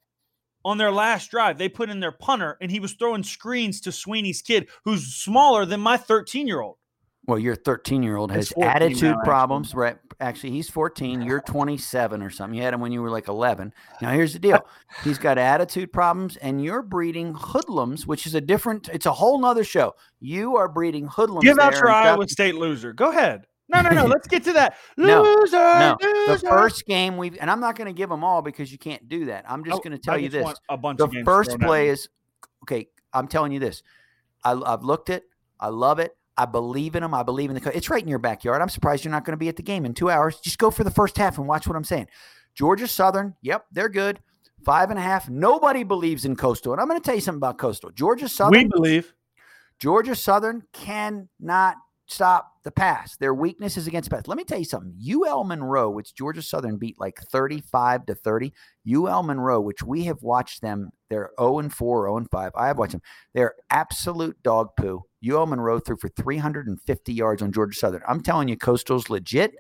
on 0.65 0.79
their 0.79 0.91
last 0.91 1.31
drive. 1.31 1.59
They 1.59 1.69
put 1.69 1.91
in 1.91 2.01
their 2.01 2.13
punter 2.13 2.57
and 2.61 2.71
he 2.71 2.81
was 2.81 2.93
throwing 2.93 3.23
screens 3.23 3.81
to 3.83 3.91
Swinney's 3.91 4.43
kid 4.43 4.69
who's 4.85 5.15
smaller 5.15 5.65
than 5.65 5.81
my 5.81 5.97
13 5.97 6.47
year 6.47 6.61
old. 6.61 6.77
Well, 7.27 7.39
your 7.39 7.57
13 7.57 8.03
year 8.03 8.17
old 8.17 8.31
has 8.33 8.53
attitude 8.61 9.03
now, 9.03 9.11
actually. 9.11 9.25
problems, 9.25 9.75
right? 9.75 9.97
Actually, 10.21 10.51
he's 10.51 10.69
14. 10.69 11.23
You're 11.23 11.41
27 11.41 12.23
or 12.23 12.29
something. 12.29 12.57
You 12.57 12.63
had 12.63 12.75
him 12.75 12.81
when 12.81 12.93
you 12.93 13.01
were 13.01 13.11
like 13.11 13.29
11. 13.29 13.73
Now, 14.03 14.13
here's 14.13 14.35
the 14.35 14.39
deal 14.39 14.67
he's 15.03 15.19
got 15.19 15.39
attitude 15.39 15.91
problems, 15.91 16.37
and 16.37 16.63
you're 16.63 16.83
breeding 16.83 17.35
hoodlums, 17.35 18.07
which 18.07 18.27
is 18.27 18.35
a 18.35 18.41
different, 18.41 18.91
it's 18.91 19.07
a 19.07 19.13
whole 19.13 19.41
nother 19.41 19.65
show. 19.65 19.95
You 20.21 20.57
are 20.57 20.69
breeding 20.69 21.07
hoodlums. 21.07 21.45
Give 21.45 21.59
out 21.59 21.75
your 21.75 21.91
Iowa 21.91 22.29
State 22.29 22.57
loser. 22.57 22.93
Go 22.93 23.11
ahead. 23.11 23.47
No, 23.69 23.81
no, 23.81 23.91
no. 23.91 24.05
Let's 24.07 24.27
get 24.29 24.45
to 24.45 24.53
that. 24.55 24.77
No, 24.97 25.23
Loser. 25.23 25.57
No, 25.59 25.97
the 26.01 26.25
loser. 26.29 26.49
first 26.49 26.85
game 26.87 27.17
we've, 27.17 27.37
and 27.41 27.51
I'm 27.51 27.61
not 27.61 27.77
going 27.77 27.87
to 27.87 27.93
give 27.93 28.09
them 28.11 28.23
all 28.25 28.43
because 28.43 28.71
you 28.71 28.79
can't 28.79 29.09
do 29.09 29.27
that. 29.27 29.45
I'm 29.49 29.65
just 29.65 29.77
Oh, 29.77 29.81
going 29.81 29.93
to 29.93 29.99
tell 29.99 30.19
you 30.19 30.29
this. 30.29 30.55
A 30.69 30.77
bunch 30.77 30.99
the 30.99 31.05
of 31.05 31.13
games 31.13 31.25
first 31.25 31.59
play 31.61 31.89
is 31.89 32.09
okay. 32.65 32.89
I'm 33.13 33.29
telling 33.29 33.53
you 33.53 33.59
this. 33.61 33.83
I, 34.43 34.53
I've 34.53 34.83
looked 34.85 35.09
it. 35.11 35.25
I 35.59 35.69
love 35.69 35.99
it. 35.99 36.17
I 36.37 36.47
believe 36.47 36.97
in 36.97 37.03
them. 37.03 37.15
I 37.15 37.23
believe 37.23 37.49
in 37.51 37.55
the. 37.55 37.61
co- 37.61 37.71
It's 37.71 37.89
right 37.89 38.03
in 38.03 38.09
your 38.09 38.19
backyard. 38.19 38.61
I'm 38.61 38.69
surprised 38.69 39.05
you're 39.05 39.13
not 39.13 39.25
going 39.25 39.33
to 39.35 39.39
be 39.39 39.49
at 39.49 39.57
the 39.57 39.63
game 39.63 39.85
in 39.87 39.95
two 39.95 40.11
hours. 40.11 40.41
Just 40.41 40.59
go 40.59 40.71
for 40.71 40.83
the 40.85 40.91
first 40.91 41.17
half 41.17 41.39
and 41.39 41.47
watch 41.47 41.67
what 41.67 41.77
I'm 41.77 41.85
saying. 41.85 42.09
Georgia 42.55 42.87
Southern. 42.89 43.35
Yep, 43.43 43.67
they're 43.73 43.89
good. 43.89 44.21
Five 44.65 44.91
and 44.91 44.99
a 44.99 45.03
half. 45.03 45.29
Nobody 45.29 45.85
believes 45.85 46.25
in 46.25 46.37
Coastal, 46.37 46.73
and 46.73 46.81
I'm 46.81 46.89
going 46.89 47.01
to 47.01 47.05
tell 47.05 47.15
you 47.15 47.21
something 47.21 47.39
about 47.39 47.59
Coastal. 47.59 47.91
Georgia 47.91 48.29
Southern. 48.29 48.63
we 48.63 48.69
believe. 48.69 49.15
Georgia 49.79 50.15
Southern 50.15 50.63
cannot 50.73 51.77
stop 52.07 52.53
the 52.65 52.71
pass. 52.71 53.17
Their 53.17 53.35
weakness 53.35 53.77
is 53.77 53.87
against 53.87 54.11
pass. 54.11 54.27
Let 54.27 54.37
me 54.37 54.45
tell 54.45 54.59
you 54.59 54.65
something. 54.65 54.95
UL 55.09 55.45
Monroe, 55.45 55.91
which 55.91 56.15
Georgia 56.15 56.43
Southern 56.43 56.77
beat 56.77 56.99
like 56.99 57.19
35 57.31 58.07
to 58.07 58.15
30. 58.15 58.53
UL 58.93 59.23
Monroe, 59.23 59.61
which 59.61 59.83
we 59.83 60.05
have 60.05 60.23
watched 60.23 60.61
them, 60.63 60.91
they're 61.09 61.31
0 61.39 61.61
and 61.61 61.73
4, 61.73 62.07
0 62.07 62.17
and 62.17 62.31
5. 62.31 62.53
I 62.55 62.67
have 62.67 62.79
watched 62.79 62.93
them. 62.93 63.03
They're 63.33 63.55
absolute 63.71 64.43
dog 64.43 64.71
poo. 64.79 65.03
UL 65.27 65.47
Monroe 65.47 65.81
threw 65.81 65.97
for 65.97 66.09
350 66.09 67.13
yards 67.13 67.43
on 67.43 67.53
Georgia 67.53 67.79
Southern. 67.79 68.03
I'm 68.07 68.23
telling 68.23 68.49
you, 68.49 68.57
Coastal's 68.57 69.09
legit, 69.09 69.53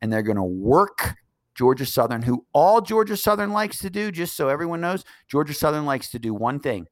and 0.00 0.12
they're 0.12 0.22
going 0.22 0.36
to 0.36 0.42
work 0.42 1.14
Georgia 1.54 1.86
Southern, 1.86 2.22
who 2.22 2.46
all 2.52 2.80
Georgia 2.80 3.16
Southern 3.16 3.52
likes 3.52 3.78
to 3.78 3.90
do, 3.90 4.10
just 4.10 4.36
so 4.36 4.48
everyone 4.48 4.80
knows, 4.80 5.04
Georgia 5.28 5.54
Southern 5.54 5.84
likes 5.84 6.10
to 6.10 6.18
do 6.18 6.34
one 6.34 6.58
thing. 6.58 6.86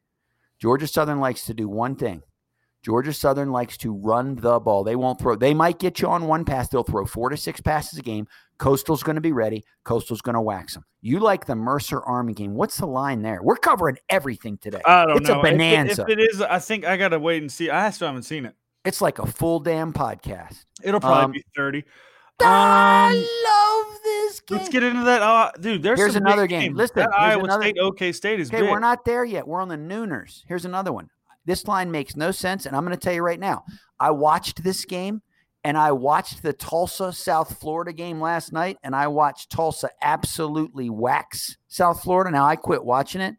Georgia 0.61 0.87
Southern 0.87 1.21
likes 1.21 1.47
to 1.47 1.55
do 1.55 1.69
one 1.69 1.97
thing. 1.97 2.23
Georgia 2.83 3.13
Southern 3.13 3.51
likes 3.53 3.77
to 3.79 3.93
run 3.95 4.37
the 4.37 4.59
ball. 4.59 4.85
They 4.85 4.97
won't 4.97 5.19
throw. 5.19 5.37
They 5.37 5.53
might 5.55 5.79
get 5.79 6.01
you 6.01 6.09
on 6.09 6.27
one 6.27 6.45
pass. 6.45 6.69
They'll 6.69 6.83
throw 6.83 7.05
four 7.05 7.29
to 7.29 7.37
six 7.37 7.61
passes 7.61 7.99
a 7.99 8.03
game. 8.03 8.27
Coastal's 8.59 9.03
going 9.03 9.17
to 9.17 9.21
be 9.21 9.33
ready. 9.33 9.65
Coastal's 9.85 10.21
going 10.23 10.35
to 10.35 10.41
wax 10.41 10.75
them. 10.75 10.85
You 11.03 11.19
like 11.19 11.47
the 11.47 11.55
Mercer 11.55 12.01
Army 12.03 12.33
game. 12.35 12.55
What's 12.55 12.77
the 12.79 12.87
line 12.87 13.23
there? 13.23 13.41
We're 13.43 13.57
covering 13.57 13.97
everything 14.09 14.57
today. 14.59 14.81
I 14.87 15.05
don't 15.07 15.19
It's 15.19 15.29
know. 15.29 15.37
a 15.37 15.39
If 15.41 15.45
it- 15.47 15.51
bonanza. 15.53 16.03
If 16.03 16.09
it, 16.09 16.21
is, 16.21 16.41
I 16.43 16.59
think 16.59 16.87
I 16.87 16.97
gotta 16.97 17.19
wait 17.19 17.43
and 17.43 17.51
see. 17.53 17.69
I 17.71 17.91
still 17.91 18.09
haven't 18.09 18.23
seen 18.23 18.47
it. 18.47 18.55
It's 18.85 19.01
like 19.03 19.19
a 19.19 19.27
full 19.27 19.61
damn 19.61 19.93
podcast. 19.93 20.65
It'll 20.83 21.01
probably 21.01 21.25
Um, 21.25 21.33
be 21.33 21.45
30. 21.55 21.85
I 22.43 23.13
Um, 23.13 23.87
love 23.93 24.01
this 24.03 24.41
game. 24.41 24.59
Let's 24.59 24.71
get 24.71 24.83
into 24.83 25.05
that. 25.05 25.21
Uh, 25.23 25.51
dude, 25.61 25.83
there's 25.83 25.99
Here's 25.99 26.17
another 26.17 26.47
game. 26.47 26.61
games. 26.61 26.77
Listen, 26.79 26.97
that 27.01 27.13
Iowa 27.15 27.45
another- 27.45 27.63
State 27.65 27.77
OK 27.79 28.13
State 28.13 28.41
is 28.41 28.49
Okay, 28.49 28.63
big. 28.63 28.71
we're 28.71 28.79
not 28.79 29.05
there 29.05 29.25
yet. 29.25 29.47
We're 29.47 29.61
on 29.61 29.69
the 29.69 29.77
nooners. 29.77 30.43
Here's 30.47 30.65
another 30.65 30.93
one. 30.93 31.11
This 31.45 31.67
line 31.67 31.91
makes 31.91 32.17
no 32.17 32.31
sense, 32.31 32.67
and 32.67 32.77
I'm 32.77 32.85
going 32.85 32.97
to 32.97 33.01
tell 33.03 33.15
you 33.15 33.23
right 33.23 33.41
now. 33.41 33.65
I 33.99 34.11
watched 34.11 34.63
this 34.63 34.85
game, 34.85 35.23
and 35.65 35.77
I 35.77 35.93
watched 35.93 36.43
the 36.43 36.53
Tulsa 36.53 37.13
South 37.13 37.59
Florida 37.59 37.93
game 37.93 38.21
last 38.21 38.53
night, 38.53 38.79
and 38.83 38.95
I 38.95 39.09
watched 39.09 39.51
Tulsa 39.51 39.91
absolutely 40.03 40.91
wax 40.91 41.57
South 41.69 42.03
Florida. 42.03 42.31
Now 42.31 42.47
I 42.47 42.57
quit 42.57 42.85
watching 42.85 43.21
it, 43.21 43.37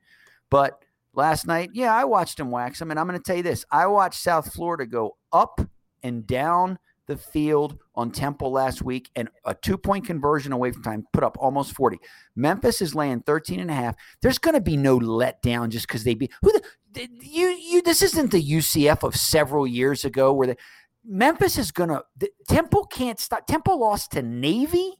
but 0.49 0.83
last 1.13 1.47
night, 1.47 1.69
yeah, 1.73 1.95
I 1.95 2.05
watched 2.05 2.37
them 2.37 2.51
wax 2.51 2.79
them, 2.79 2.91
and 2.91 2.99
I'm 2.99 3.07
going 3.07 3.19
to 3.19 3.23
tell 3.23 3.37
you 3.37 3.43
this: 3.43 3.65
I 3.71 3.87
watched 3.87 4.21
South 4.21 4.53
Florida 4.53 4.85
go 4.85 5.17
up 5.31 5.61
and 6.03 6.25
down 6.25 6.79
the 7.07 7.17
field 7.17 7.77
on 7.95 8.11
Temple 8.11 8.51
last 8.51 8.81
week 8.81 9.09
and 9.15 9.27
a 9.45 9.53
two 9.53 9.77
point 9.77 10.05
conversion 10.05 10.53
away 10.53 10.71
from 10.71 10.83
time 10.83 11.05
put 11.11 11.23
up 11.23 11.37
almost 11.39 11.73
40. 11.73 11.97
Memphis 12.35 12.81
is 12.81 12.95
laying 12.95 13.21
13 13.21 13.59
and 13.59 13.69
a 13.69 13.73
half. 13.73 13.95
There's 14.21 14.37
going 14.37 14.53
to 14.53 14.61
be 14.61 14.77
no 14.77 14.97
letdown 14.97 15.69
just 15.69 15.87
because 15.87 16.03
they 16.03 16.13
be 16.13 16.29
who 16.41 16.51
the- 16.53 16.63
you 16.95 17.47
you 17.47 17.81
this 17.81 18.01
isn't 18.01 18.31
the 18.31 18.43
UCF 18.43 19.03
of 19.03 19.15
several 19.15 19.65
years 19.65 20.05
ago 20.05 20.33
where 20.33 20.47
the 20.47 20.57
Memphis 21.03 21.57
is 21.57 21.71
going 21.71 21.89
to 21.89 22.03
Temple 22.47 22.85
can't 22.85 23.19
stop. 23.19 23.47
Temple 23.47 23.79
lost 23.79 24.11
to 24.11 24.21
Navy 24.21 24.93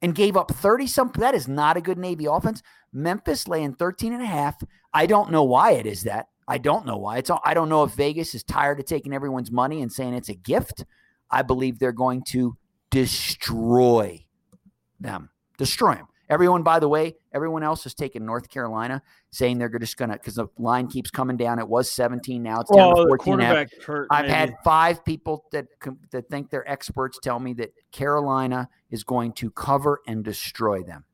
and 0.00 0.14
gave 0.14 0.36
up 0.36 0.52
30 0.52 0.86
something. 0.86 1.20
That 1.20 1.34
is 1.34 1.48
not 1.48 1.76
a 1.76 1.80
good 1.80 1.98
Navy 1.98 2.26
offense. 2.26 2.62
Memphis 2.92 3.48
laying 3.48 3.74
13 3.74 4.12
and 4.12 4.22
a 4.22 4.26
half. 4.26 4.62
I 4.92 5.06
don't 5.06 5.30
know 5.30 5.44
why 5.44 5.72
it 5.72 5.86
is 5.86 6.02
that. 6.02 6.26
I 6.46 6.58
don't 6.58 6.86
know 6.86 6.96
why. 6.96 7.18
It's 7.18 7.30
all, 7.30 7.40
I 7.44 7.54
don't 7.54 7.68
know 7.68 7.84
if 7.84 7.92
Vegas 7.92 8.34
is 8.34 8.42
tired 8.42 8.80
of 8.80 8.86
taking 8.86 9.14
everyone's 9.14 9.50
money 9.50 9.80
and 9.80 9.92
saying 9.92 10.14
it's 10.14 10.28
a 10.28 10.34
gift. 10.34 10.84
I 11.30 11.42
believe 11.42 11.78
they're 11.78 11.92
going 11.92 12.24
to 12.28 12.56
destroy 12.90 14.26
them. 15.00 15.30
Destroy 15.56 15.94
them. 15.94 16.08
Everyone, 16.32 16.62
by 16.62 16.78
the 16.78 16.88
way, 16.88 17.14
everyone 17.34 17.62
else 17.62 17.84
is 17.84 17.92
taking 17.92 18.24
North 18.24 18.48
Carolina, 18.48 19.02
saying 19.32 19.58
they're 19.58 19.68
just 19.78 19.98
going 19.98 20.08
to 20.08 20.16
because 20.16 20.36
the 20.36 20.46
line 20.56 20.88
keeps 20.88 21.10
coming 21.10 21.36
down. 21.36 21.58
It 21.58 21.68
was 21.68 21.90
17, 21.90 22.42
now 22.42 22.60
it's 22.60 22.70
down 22.70 22.94
well, 22.94 23.04
to 23.04 23.08
14 23.08 23.34
and 23.34 23.42
a 23.42 23.44
half. 23.44 23.54
quarterback 23.54 23.82
hurt. 23.84 24.08
I've 24.10 24.22
maybe. 24.22 24.34
had 24.34 24.54
five 24.64 25.04
people 25.04 25.44
that 25.52 25.66
that 26.10 26.30
think 26.30 26.48
they're 26.48 26.66
experts 26.66 27.18
tell 27.22 27.38
me 27.38 27.52
that 27.54 27.74
Carolina 27.90 28.70
is 28.90 29.04
going 29.04 29.34
to 29.34 29.50
cover 29.50 30.00
and 30.06 30.24
destroy 30.24 30.82
them. 30.82 31.04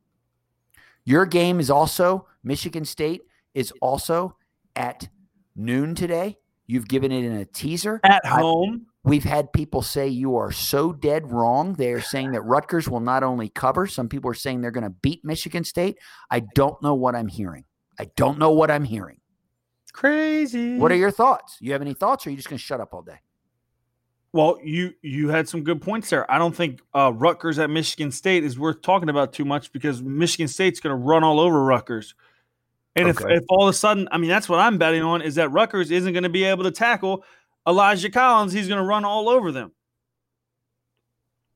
Your 1.05 1.27
game 1.27 1.59
is 1.59 1.69
also 1.69 2.29
Michigan 2.45 2.85
State 2.85 3.23
is 3.55 3.73
also 3.83 4.37
at 4.77 5.09
noon 5.57 5.97
today. 5.97 6.37
You've 6.69 6.87
given 6.87 7.11
it 7.11 7.25
in 7.25 7.33
a 7.33 7.45
teaser. 7.45 7.99
at 8.05 8.25
home. 8.25 8.87
We've 9.05 9.25
had 9.25 9.53
people 9.53 9.81
say 9.81 10.09
you 10.09 10.37
are 10.37 10.53
so 10.53 10.93
dead 10.93 11.31
wrong. 11.31 11.75
They 11.75 11.93
are 11.93 12.01
saying 12.01 12.33
that 12.33 12.43
Rutgers 12.43 12.89
will 12.89 13.01
not 13.01 13.23
only 13.23 13.49
cover, 13.49 13.87
some 13.87 14.09
people 14.09 14.31
are 14.31 14.35
saying 14.35 14.61
they're 14.61 14.71
going 14.71 14.85
to 14.85 14.91
beat 14.91 15.25
Michigan 15.25 15.65
State. 15.65 15.99
I 16.31 16.41
don't 16.55 16.83
know 16.83 16.95
what 16.95 17.15
I'm 17.15 17.29
hearing. 17.29 17.65
I 17.99 18.11
don't 18.17 18.39
know 18.39 18.51
what 18.51 18.71
I'm 18.71 18.85
hearing. 18.85 19.21
Crazy. 19.93 20.79
What 20.79 20.93
are 20.93 20.97
your 20.97 21.11
thoughts? 21.11 21.57
You 21.61 21.73
have 21.73 21.81
any 21.81 21.95
thoughts 21.95 22.27
or 22.27 22.29
are 22.29 22.33
you 22.33 22.37
just 22.37 22.49
going 22.49 22.59
to 22.59 22.63
shut 22.63 22.81
up 22.81 22.93
all 22.93 23.03
day? 23.03 23.21
Well, 24.33 24.59
you 24.63 24.93
you 25.01 25.31
had 25.31 25.49
some 25.49 25.65
good 25.65 25.81
points 25.81 26.11
there. 26.11 26.31
I 26.31 26.37
don't 26.39 26.55
think 26.55 26.81
uh, 26.95 27.13
Rutgers 27.15 27.59
at 27.59 27.71
Michigan 27.71 28.13
State 28.13 28.45
is 28.45 28.59
worth 28.59 28.83
talking 28.83 29.09
about 29.09 29.33
too 29.33 29.45
much 29.45 29.73
because 29.73 30.03
Michigan 30.03 30.49
State's 30.49 30.81
going 30.81 30.91
to 30.91 31.03
run 31.03 31.25
all 31.25 31.41
over 31.41 31.65
Rutgers. 31.65 32.15
And 32.95 33.09
Okay. 33.09 33.25
if, 33.25 33.43
if 33.43 33.45
all 33.49 33.63
of 33.67 33.71
a 33.71 33.73
sudden, 33.73 34.07
I 34.13 34.19
mean, 34.19 34.29
that's 34.29 34.49
what 34.49 34.61
I'm 34.61 34.77
betting 34.77 35.03
on 35.03 35.23
is 35.23 35.37
that 35.37 35.49
Rutgers 35.51 35.91
isn't 35.91 36.13
going 36.13 36.25
to 36.25 36.29
be 36.29 36.45
able 36.45 36.65
to 36.65 36.71
tackle 36.71 37.25
Elijah 37.69 38.11
Collins, 38.11 38.53
he's 38.53 38.67
going 38.69 38.81
to 38.81 38.85
run 38.87 39.05
all 39.05 39.29
over 39.29 39.53
them. 39.53 39.73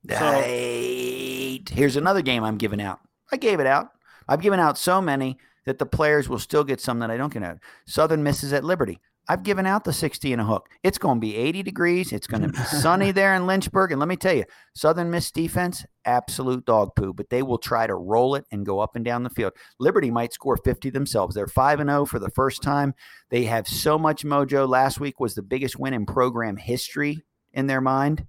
So- 0.09 0.17
Right. 0.19 1.63
Here's 1.73 1.97
another 1.97 2.23
game 2.23 2.45
I'm 2.45 2.59
giving 2.59 2.81
out. 2.83 3.01
I 3.31 3.37
gave 3.37 3.61
it 3.61 3.67
out. 3.67 3.91
I've 4.29 4.41
given 4.43 4.61
out 4.61 4.77
so 4.79 5.01
many 5.01 5.39
that 5.65 5.79
the 5.79 5.87
players 5.87 6.29
will 6.29 6.39
still 6.39 6.65
get 6.65 6.81
some 6.81 6.99
that 6.99 7.11
I 7.11 7.17
don't 7.17 7.33
get 7.33 7.43
out. 7.43 7.59
Southern 7.87 8.23
misses 8.23 8.53
at 8.53 8.65
Liberty. 8.65 8.99
I've 9.29 9.45
given 9.45 9.67
out 9.67 9.85
the 9.85 9.93
60 9.93 10.33
and 10.33 10.43
a 10.43 10.45
hook. 10.45 10.69
It's 10.83 10.99
going 10.99 11.17
to 11.17 11.21
be 11.21 11.37
80 11.37 11.63
degrees. 11.63 12.13
It's 12.13 12.27
going 12.27 12.43
to 12.43 12.49
be 12.49 12.59
sunny 12.59 13.11
there 13.13 13.35
in 13.35 13.47
Lynchburg. 13.47 13.93
And 13.93 14.01
let 14.01 14.09
me 14.09 14.17
tell 14.17 14.35
you, 14.35 14.45
Southern 14.75 15.11
Miss 15.11 15.31
defense, 15.31 15.85
absolute 16.05 16.65
dog 16.65 16.91
poo, 16.97 17.13
but 17.13 17.31
they 17.31 17.43
will 17.43 17.59
try 17.59 17.87
to 17.87 17.95
roll 17.95 18.35
it 18.35 18.45
and 18.51 18.67
go 18.67 18.81
up 18.81 18.97
and 18.97 19.05
down 19.05 19.23
the 19.23 19.31
field. 19.31 19.53
Liberty 19.79 20.11
might 20.11 20.33
score 20.33 20.57
50 20.57 20.91
themselves. 20.91 21.35
They're 21.35 21.47
5 21.47 21.81
and 21.81 21.91
0 21.91 22.07
for 22.07 22.19
the 22.19 22.31
first 22.31 22.63
time. 22.63 22.95
They 23.31 23.45
have 23.45 23.69
so 23.69 23.97
much 23.97 24.25
mojo. 24.25 24.69
Last 24.69 24.99
week 24.99 25.21
was 25.21 25.35
the 25.35 25.43
biggest 25.43 25.79
win 25.79 25.95
in 25.95 26.05
program 26.05 26.57
history 26.57 27.23
in 27.53 27.69
their 27.69 27.81
mind. 27.81 28.27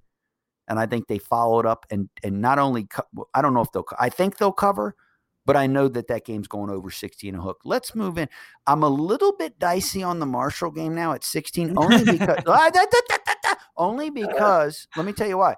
And 0.68 0.80
I 0.80 0.86
think 0.86 1.08
they 1.08 1.18
followed 1.18 1.66
up 1.66 1.86
and 1.90 2.10
and 2.24 2.40
not 2.40 2.60
only 2.60 2.86
co- 2.86 3.28
I 3.34 3.42
don't 3.42 3.54
know 3.54 3.62
if 3.62 3.72
they'll 3.74 3.86
I 4.00 4.10
think 4.10 4.38
they'll 4.38 4.54
cover, 4.54 4.96
but 5.46 5.56
I 5.58 5.68
know 5.68 5.88
that 5.90 6.08
that 6.08 6.26
game's 6.26 6.48
going 6.48 6.70
over 6.70 6.90
60 6.90 7.28
and 7.28 7.38
a 7.38 7.42
hook. 7.42 7.62
Let's 7.66 7.96
move 7.96 8.18
in. 8.18 8.30
I'm 8.68 8.84
a 8.84 8.90
little 8.90 9.34
bit 9.36 9.60
dicey 9.60 10.04
on 10.04 10.20
the 10.20 10.26
Marshall 10.26 10.72
game 10.72 10.96
now 10.96 11.14
at 11.14 11.24
16 11.24 11.78
only 11.78 12.04
because 12.04 12.44
Ah, 12.48 12.70
da, 12.70 12.86
da, 12.86 13.00
da, 13.10 13.18
da, 13.26 13.34
da. 13.44 13.54
only 13.78 14.10
because 14.10 14.88
let 14.96 15.06
me 15.06 15.14
tell 15.14 15.28
you 15.28 15.38
why. 15.38 15.56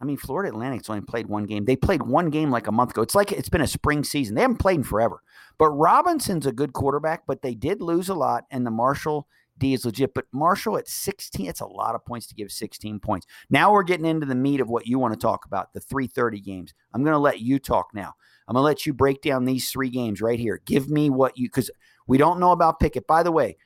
I 0.00 0.04
mean, 0.04 0.16
Florida 0.16 0.50
Atlantic's 0.50 0.88
only 0.88 1.02
played 1.02 1.26
one 1.26 1.44
game. 1.44 1.64
They 1.64 1.74
played 1.74 2.02
one 2.02 2.30
game 2.30 2.50
like 2.50 2.68
a 2.68 2.72
month 2.72 2.92
ago. 2.92 3.02
It's 3.02 3.16
like 3.16 3.32
it's 3.32 3.48
been 3.48 3.62
a 3.62 3.66
spring 3.66 4.04
season. 4.04 4.36
They 4.36 4.42
haven't 4.42 4.58
played 4.58 4.76
in 4.76 4.84
forever. 4.84 5.22
But 5.58 5.70
Robinson's 5.70 6.46
a 6.46 6.52
good 6.52 6.72
quarterback, 6.72 7.26
but 7.26 7.42
they 7.42 7.54
did 7.54 7.82
lose 7.82 8.08
a 8.08 8.14
lot, 8.14 8.44
and 8.52 8.64
the 8.64 8.70
Marshall 8.70 9.26
D 9.58 9.74
is 9.74 9.84
legit. 9.84 10.14
But 10.14 10.26
Marshall 10.32 10.78
at 10.78 10.88
16, 10.88 11.48
it's 11.48 11.60
a 11.60 11.66
lot 11.66 11.94
of 11.94 12.04
points 12.04 12.26
to 12.28 12.34
give 12.34 12.50
16 12.50 13.00
points. 13.00 13.26
Now 13.50 13.72
we're 13.72 13.82
getting 13.82 14.06
into 14.06 14.26
the 14.26 14.34
meat 14.34 14.60
of 14.60 14.68
what 14.68 14.86
you 14.86 14.98
want 14.98 15.14
to 15.14 15.20
talk 15.20 15.44
about, 15.44 15.72
the 15.72 15.80
330 15.80 16.40
games. 16.40 16.74
I'm 16.94 17.02
going 17.02 17.14
to 17.14 17.18
let 17.18 17.40
you 17.40 17.58
talk 17.58 17.88
now. 17.94 18.14
I'm 18.46 18.54
going 18.54 18.62
to 18.62 18.66
let 18.66 18.86
you 18.86 18.94
break 18.94 19.20
down 19.20 19.44
these 19.44 19.70
three 19.70 19.90
games 19.90 20.22
right 20.22 20.38
here. 20.38 20.60
Give 20.64 20.88
me 20.88 21.10
what 21.10 21.36
you, 21.36 21.48
because 21.48 21.70
we 22.06 22.16
don't 22.18 22.40
know 22.40 22.52
about 22.52 22.80
Pickett. 22.80 23.06
By 23.06 23.22
the 23.22 23.32
way, 23.32 23.56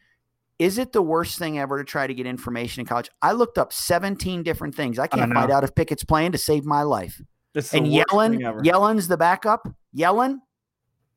is 0.58 0.78
it 0.78 0.92
the 0.92 1.02
worst 1.02 1.38
thing 1.38 1.58
ever 1.58 1.78
to 1.78 1.84
try 1.84 2.06
to 2.06 2.14
get 2.14 2.26
information 2.26 2.80
in 2.80 2.86
college? 2.86 3.10
I 3.20 3.32
looked 3.32 3.58
up 3.58 3.72
17 3.72 4.42
different 4.42 4.74
things. 4.74 4.98
I 4.98 5.06
can't 5.06 5.30
know. 5.30 5.40
find 5.40 5.50
out 5.50 5.64
if 5.64 5.74
Pickett's 5.74 6.04
playing 6.04 6.32
to 6.32 6.38
save 6.38 6.64
my 6.64 6.82
life. 6.82 7.20
It's 7.54 7.74
And 7.74 7.90
worst 7.90 8.08
Yellen. 8.10 8.38
Yellen's 8.64 9.08
the 9.08 9.16
backup. 9.16 9.68
Yellen, 9.96 10.38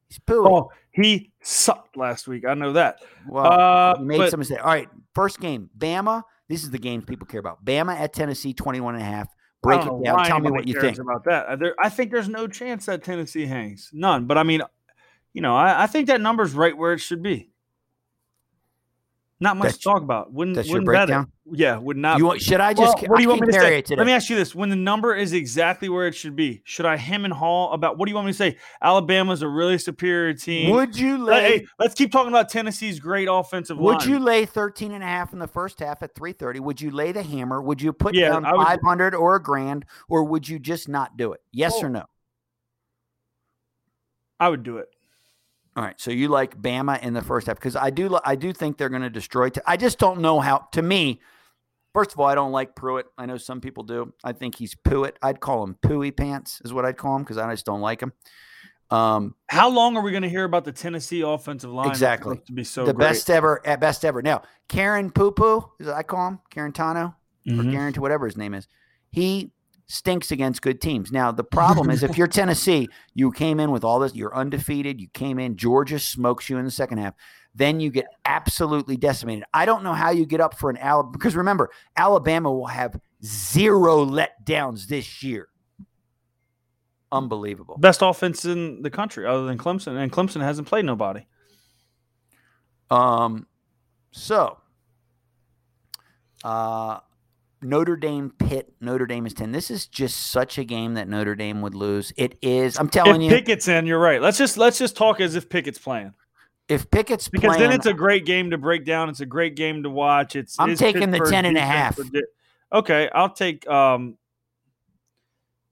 he's 0.10 0.20
pooey. 0.20 0.50
Oh, 0.50 0.72
he 0.96 1.32
sucked 1.42 1.98
last 1.98 2.28
week. 2.28 2.46
I 2.48 2.54
know 2.54 2.74
that. 2.74 3.00
well, 3.28 3.46
uh, 3.52 3.96
you 4.00 4.06
made 4.06 4.18
but- 4.18 4.32
some 4.32 4.40
mistake. 4.40 4.60
All 4.60 4.68
right, 4.68 4.90
first 5.14 5.40
game, 5.40 5.70
Bama. 5.78 6.24
This 6.48 6.64
is 6.64 6.70
the 6.72 6.78
game 6.78 7.02
people 7.02 7.26
care 7.26 7.40
about. 7.40 7.66
Bama 7.66 7.96
at 8.00 8.14
Tennessee, 8.14 8.54
21 8.54 8.96
and 8.96 9.04
a 9.04 9.06
half. 9.06 9.28
Break 9.64 9.82
it 9.82 10.04
down. 10.04 10.24
Tell 10.26 10.40
me 10.40 10.52
what 10.52 10.68
you 10.68 10.80
think. 10.80 11.00
about 11.00 11.24
that. 11.24 11.48
Uh, 11.48 11.56
There, 11.56 11.76
I 11.82 11.90
think 11.90 12.12
there's 12.12 12.30
no 12.30 12.48
chance 12.48 12.86
that 12.86 13.04
Tennessee 13.04 13.48
hangs. 13.48 13.90
None. 13.92 14.26
But 14.28 14.38
I 14.38 14.44
mean, 14.44 14.62
you 15.34 15.42
know, 15.42 15.56
I, 15.56 15.84
I 15.84 15.88
think 15.88 16.06
that 16.08 16.22
number's 16.22 16.54
right 16.54 16.78
where 16.78 16.94
it 16.94 17.00
should 17.00 17.24
be. 17.24 17.50
Not 19.42 19.58
much 19.58 19.64
That's- 19.66 19.78
to 19.80 19.84
talk 19.84 20.02
about. 20.02 20.32
Wouldn't 20.32 20.56
that's 20.56 20.70
your 20.70 20.76
wouldn't 20.82 20.88
it. 20.90 21.08
breakdown? 21.08 21.32
Yeah, 21.52 21.78
would 21.78 21.98
not. 21.98 22.20
You 22.20 22.26
want, 22.26 22.42
should 22.42 22.62
I 22.62 22.72
Well, 22.72 22.94
just? 22.94 23.08
what 23.10 23.18
do 23.18 23.22
you 23.24 23.30
I 23.30 23.34
want 23.34 23.42
me 23.42 23.48
to 23.48 23.52
carry 23.52 23.66
say? 23.68 23.78
it 23.80 23.86
today. 23.86 23.98
Let 24.00 24.08
me 24.08 24.14
ask 24.14 24.30
you 24.30 24.36
this: 24.38 24.56
When 24.56 24.70
the 24.70 24.78
number 24.78 25.14
is 25.14 25.34
exactly 25.34 25.90
where 25.90 26.08
it 26.08 26.16
should 26.16 26.38
be, 26.38 26.62
should 26.64 26.86
I 26.86 26.96
hem 26.96 27.26
and 27.26 27.34
haw 27.34 27.72
about? 27.74 27.98
What 27.98 28.06
do 28.06 28.12
you 28.12 28.16
want 28.16 28.28
me 28.28 28.32
to 28.32 28.38
say? 28.38 28.58
Alabama's 28.82 29.42
a 29.42 29.48
really 29.50 29.78
superior 29.78 30.34
team. 30.34 30.72
Would 30.72 30.98
you 30.98 31.18
Let- 31.18 31.44
lay? 31.44 31.58
hey, 31.60 31.66
let's 31.78 31.94
keep 31.96 32.14
talking 32.14 32.30
about 32.30 32.50
Tennessee's 32.50 33.00
great 33.02 33.28
offensive 33.30 33.78
line. 33.78 33.98
Would 33.98 34.06
you 34.06 34.20
lay 34.20 34.46
13 34.46 34.94
and 34.94 35.04
a 35.04 35.08
half 35.08 35.34
in 35.34 35.40
the 35.40 35.48
first 35.48 35.80
half 35.82 36.02
at 36.02 36.16
330? 36.16 36.62
Would 36.62 36.80
you 36.80 36.90
lay 36.92 37.12
the 37.12 37.22
hammer? 37.24 37.62
Would 37.62 37.82
you 37.82 37.92
put 37.92 38.16
Yeah, 38.16 38.30
down 38.30 38.46
I 38.46 38.54
would- 38.54 38.66
500 38.66 39.14
or 39.14 39.36
a 39.36 39.44
grand 39.44 39.86
or 40.08 40.24
would 40.24 40.48
you 40.48 40.60
just 40.60 40.88
not 40.88 41.18
do 41.18 41.34
it? 41.34 41.42
Yes 41.52 41.74
Oh. 41.76 41.88
or 41.88 41.90
no? 41.90 42.06
I 44.40 44.48
would 44.50 44.64
do 44.64 44.78
it. 44.78 44.88
All 45.76 45.84
right. 45.84 46.00
So 46.00 46.10
you 46.12 46.30
like 46.30 46.60
Bama 46.62 47.02
in 47.02 47.14
the 47.14 47.22
first 47.22 47.48
half 47.48 47.58
because 47.58 47.76
I 47.76 47.90
do 47.90 48.18
I 48.24 48.36
do 48.36 48.54
think 48.54 48.78
they're 48.78 48.90
going 48.90 49.02
to 49.02 49.10
destroy. 49.10 49.50
T- 49.50 49.62
I 49.66 49.76
just 49.78 50.00
don't 50.00 50.22
know 50.22 50.40
how. 50.40 50.68
To 50.72 50.82
me, 50.82 51.20
first 51.94 52.14
of 52.14 52.20
all, 52.20 52.28
I 52.28 52.36
don't 52.36 52.52
like 52.54 52.76
Pruitt. 52.76 53.08
I 53.18 53.26
know 53.26 53.38
some 53.38 53.60
people 53.60 53.84
do. 53.84 54.14
I 54.24 54.32
think 54.32 54.56
he's 54.56 54.74
Pruitt. 54.76 55.18
I'd 55.22 55.40
call 55.42 55.64
him 55.66 55.76
Pooey 55.82 56.16
Pants 56.16 56.62
is 56.64 56.72
what 56.72 56.86
I'd 56.86 56.98
call 56.98 57.18
him 57.18 57.24
because 57.24 57.38
I 57.38 57.52
just 57.52 57.66
don't 57.66 57.82
like 57.82 58.02
him. 58.02 58.14
Um, 58.92 59.34
How 59.48 59.68
long 59.70 59.98
are 59.98 60.04
we 60.04 60.12
going 60.12 60.24
to 60.24 60.30
hear 60.30 60.44
about 60.44 60.64
the 60.64 60.72
Tennessee 60.72 61.22
offensive 61.22 61.72
line? 61.72 61.90
Exactly. 61.90 62.38
To 62.46 62.54
be 62.54 62.64
so 62.64 62.86
the 62.86 62.94
great? 62.94 63.08
best 63.10 63.30
ever 63.30 63.60
at 63.66 63.80
best 63.80 64.06
ever. 64.06 64.22
Now 64.22 64.44
Karen 64.70 65.10
Poo 65.12 65.32
Poo 65.32 65.72
is 65.80 65.88
what 65.88 65.96
I 65.96 66.04
call 66.04 66.28
him 66.28 66.40
Karen 66.52 66.72
Tano. 66.72 67.16
or 67.48 67.52
Mhm. 67.52 67.72
guarantee 67.72 68.00
whatever 68.00 68.26
his 68.26 68.38
name 68.38 68.54
is. 68.56 68.68
He 69.12 69.52
stinks 69.88 70.32
against 70.32 70.62
good 70.62 70.82
teams. 70.82 71.12
Now 71.12 71.32
the 71.32 71.44
problem 71.44 71.90
is 71.90 72.04
if 72.04 72.18
you're 72.18 72.28
Tennessee, 72.28 72.88
you 73.14 73.32
came 73.32 73.60
in 73.60 73.72
with 73.72 73.84
all 73.84 74.00
this, 74.00 74.16
you're 74.16 74.36
undefeated, 74.36 75.00
you 75.00 75.08
came 75.10 75.40
in, 75.40 75.58
Georgia 75.58 76.00
smokes 76.00 76.50
you 76.50 76.58
in 76.58 76.66
the 76.66 76.72
second 76.72 76.98
half. 76.98 77.14
Then 77.54 77.80
you 77.80 77.90
get 77.90 78.08
absolutely 78.26 78.98
decimated. 78.98 79.46
I 79.54 79.66
don't 79.66 79.84
know 79.84 79.94
how 79.94 80.12
you 80.12 80.26
get 80.26 80.42
up 80.42 80.58
for 80.58 80.70
an 80.70 80.78
Alabama 80.78 81.12
because 81.12 81.36
remember, 81.36 81.70
Alabama 81.96 82.52
will 82.52 82.68
have 82.68 83.00
zero 83.24 84.06
letdowns 84.06 84.88
this 84.88 85.24
year. 85.24 85.48
Unbelievable. 87.12 87.78
Best 87.78 88.02
offense 88.02 88.44
in 88.44 88.82
the 88.82 88.90
country, 88.90 89.26
other 89.26 89.46
than 89.46 89.58
Clemson, 89.58 89.96
and 89.98 90.12
Clemson 90.12 90.42
hasn't 90.42 90.68
played 90.68 90.84
nobody. 90.84 91.26
Um, 92.92 93.48
so, 94.12 94.58
uh, 96.44 97.00
Notre 97.66 97.98
Dame 97.98 98.32
Pitt. 98.32 98.74
Notre 98.80 99.06
Dame 99.06 99.26
is 99.26 99.34
ten. 99.34 99.52
This 99.52 99.70
is 99.70 99.88
just 99.88 100.28
such 100.28 100.58
a 100.58 100.64
game 100.64 100.94
that 100.94 101.08
Notre 101.08 101.36
Dame 101.36 101.62
would 101.62 101.76
lose. 101.76 102.14
It 102.16 102.38
is. 102.42 102.78
I'm 102.80 102.90
telling 102.90 103.22
If 103.22 103.32
you, 103.32 103.38
Pickett's 103.38 103.68
in, 103.68 103.86
you're 103.86 104.00
right. 104.00 104.22
Let's 104.22 104.38
just 104.38 104.58
let's 104.58 104.78
just 104.78 104.96
talk 104.96 105.20
as 105.20 105.36
if 105.36 105.50
Pickett's 105.50 105.80
playing 105.80 106.14
if 106.68 106.90
Pickett's 106.90 107.28
because 107.28 107.56
playing, 107.56 107.70
then 107.70 107.72
it's 107.74 107.86
a 107.86 107.94
great 107.94 108.26
game 108.26 108.50
to 108.52 108.58
break 108.58 108.86
down. 108.86 109.10
It's 109.10 109.20
a 109.20 109.26
great 109.26 109.56
game 109.56 109.84
to 109.84 109.90
watch. 109.90 110.36
It's 110.36 110.60
I'm 110.60 110.76
taking 110.76 111.12
the 111.12 111.20
Pittsburgh's 111.20 111.32
10 111.32 111.46
and 111.46 111.58
a 111.58 111.62
half. 111.62 112.00
Okay, 112.74 113.10
I'll 113.14 113.30
take 113.30 113.68
um, 113.70 114.18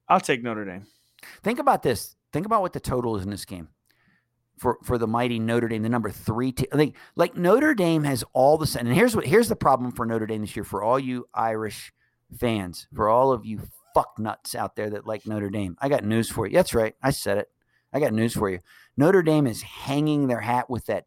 I'll 0.08 0.19
take 0.19 0.43
Notre 0.43 0.65
Dame. 0.65 0.86
think 1.41 1.60
about 1.60 1.82
this. 1.82 2.15
Think 2.32 2.45
about 2.45 2.62
what 2.62 2.73
the 2.73 2.79
total 2.79 3.15
is 3.15 3.23
in 3.23 3.29
this 3.29 3.45
game 3.45 3.67
for 4.63 4.80
for 4.82 4.97
the 4.97 5.08
mighty 5.08 5.38
Notre 5.39 5.67
Dame. 5.67 5.84
The 5.84 5.89
number 5.89 6.10
three. 6.10 6.54
T- 6.54 6.67
like 6.73 6.95
like 7.15 7.36
Notre 7.36 7.76
Dame 7.76 8.06
has 8.06 8.23
all 8.34 8.58
the. 8.58 8.78
And 8.80 8.88
here's 8.88 9.15
what 9.15 9.28
here's 9.28 9.49
the 9.49 9.56
problem 9.56 9.91
for 9.91 10.06
Notre 10.06 10.26
Dame 10.26 10.41
this 10.41 10.56
year. 10.56 10.63
For 10.63 10.82
all 10.82 10.97
you 10.97 11.28
Irish 11.34 11.91
fans, 12.39 12.86
mm-hmm. 12.88 12.95
for 12.95 13.10
all 13.10 13.32
of 13.32 13.45
you 13.45 13.60
fuck 13.93 14.17
nuts 14.17 14.56
out 14.56 14.76
there 14.76 14.89
that 14.89 15.06
like 15.06 15.28
Notre 15.28 15.49
Dame, 15.49 15.78
I 15.80 15.89
got 15.89 16.06
news 16.06 16.30
for 16.30 16.47
you. 16.47 16.54
That's 16.54 16.73
right. 16.73 16.95
I 17.04 17.12
said 17.12 17.38
it. 17.38 17.49
I 17.91 17.99
got 17.99 18.13
news 18.13 18.34
for 18.34 18.49
you. 18.49 18.60
Notre 18.95 19.21
Dame 19.21 19.45
is 19.45 19.62
hanging 19.62 20.28
their 20.28 20.39
hat 20.39 20.69
with 20.69 20.86
that 20.86 21.06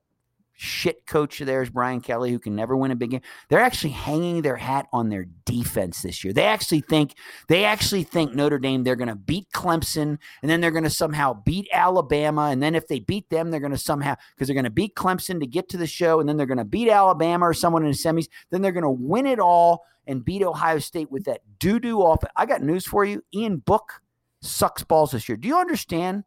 shit 0.57 1.07
coach 1.07 1.41
of 1.41 1.47
theirs, 1.47 1.71
Brian 1.71 2.01
Kelly, 2.01 2.31
who 2.31 2.39
can 2.39 2.57
never 2.57 2.77
win 2.77 2.91
a 2.91 2.97
big 2.97 3.11
game. 3.11 3.21
They're 3.49 3.61
actually 3.61 3.91
hanging 3.91 4.43
their 4.43 4.57
hat 4.57 4.87
on 4.93 5.09
their 5.09 5.27
defense 5.45 6.03
this 6.03 6.25
year. 6.25 6.33
They 6.33 6.45
actually 6.45 6.81
think 6.81 7.15
they 7.49 7.65
actually 7.65 8.03
think 8.03 8.35
Notre 8.35 8.59
Dame 8.59 8.83
they're 8.83 8.97
going 8.97 9.09
to 9.09 9.15
beat 9.15 9.51
Clemson 9.53 10.19
and 10.43 10.51
then 10.51 10.61
they're 10.61 10.71
going 10.71 10.85
to 10.85 10.91
somehow 10.91 11.35
beat 11.35 11.69
Alabama 11.73 12.49
and 12.51 12.63
then 12.63 12.75
if 12.75 12.89
they 12.89 13.01
beat 13.01 13.29
them 13.31 13.51
they're 13.51 13.61
going 13.61 13.73
to 13.73 13.79
somehow 13.79 14.17
because 14.35 14.49
they're 14.49 14.55
going 14.55 14.65
to 14.65 14.71
beat 14.71 14.95
Clemson 14.95 15.41
to 15.41 15.47
get 15.47 15.69
to 15.69 15.77
the 15.77 15.87
show 15.87 16.21
and 16.21 16.29
then 16.29 16.37
they're 16.37 16.47
going 16.47 16.59
to 16.59 16.65
beat 16.65 16.89
Alabama 16.89 17.49
or 17.49 17.55
someone 17.55 17.85
in 17.85 17.91
the 17.91 17.97
semis. 17.97 18.29
Then 18.51 18.63
they're 18.63 18.73
going 18.73 18.83
to 18.83 18.91
win 18.91 19.27
it 19.27 19.39
all 19.39 19.85
and 20.07 20.25
beat 20.25 20.43
Ohio 20.43 20.79
State 20.79 21.11
with 21.11 21.25
that 21.25 21.43
doo 21.59 21.79
doo 21.79 22.01
off. 22.01 22.25
I 22.37 22.47
got 22.47 22.63
news 22.63 22.87
for 22.87 23.05
you. 23.05 23.23
Ian 23.35 23.59
Book 23.59 24.01
sucks 24.41 24.85
balls 24.85 25.11
this 25.11 25.29
year. 25.29 25.37
Do 25.37 25.49
you 25.49 25.59
understand? 25.59 26.25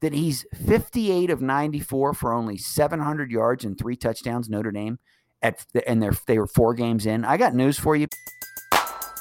That 0.00 0.12
he's 0.12 0.46
58 0.66 1.30
of 1.30 1.40
94 1.40 2.14
for 2.14 2.32
only 2.32 2.56
700 2.56 3.30
yards 3.30 3.64
and 3.64 3.78
three 3.78 3.96
touchdowns 3.96 4.48
Notre 4.48 4.70
Dame 4.70 4.98
at 5.42 5.64
and 5.86 6.02
they're 6.02 6.16
they 6.26 6.38
were 6.38 6.46
four 6.46 6.74
games 6.74 7.06
in. 7.06 7.24
I 7.24 7.36
got 7.36 7.54
news 7.54 7.78
for 7.78 7.96
you. 7.96 8.06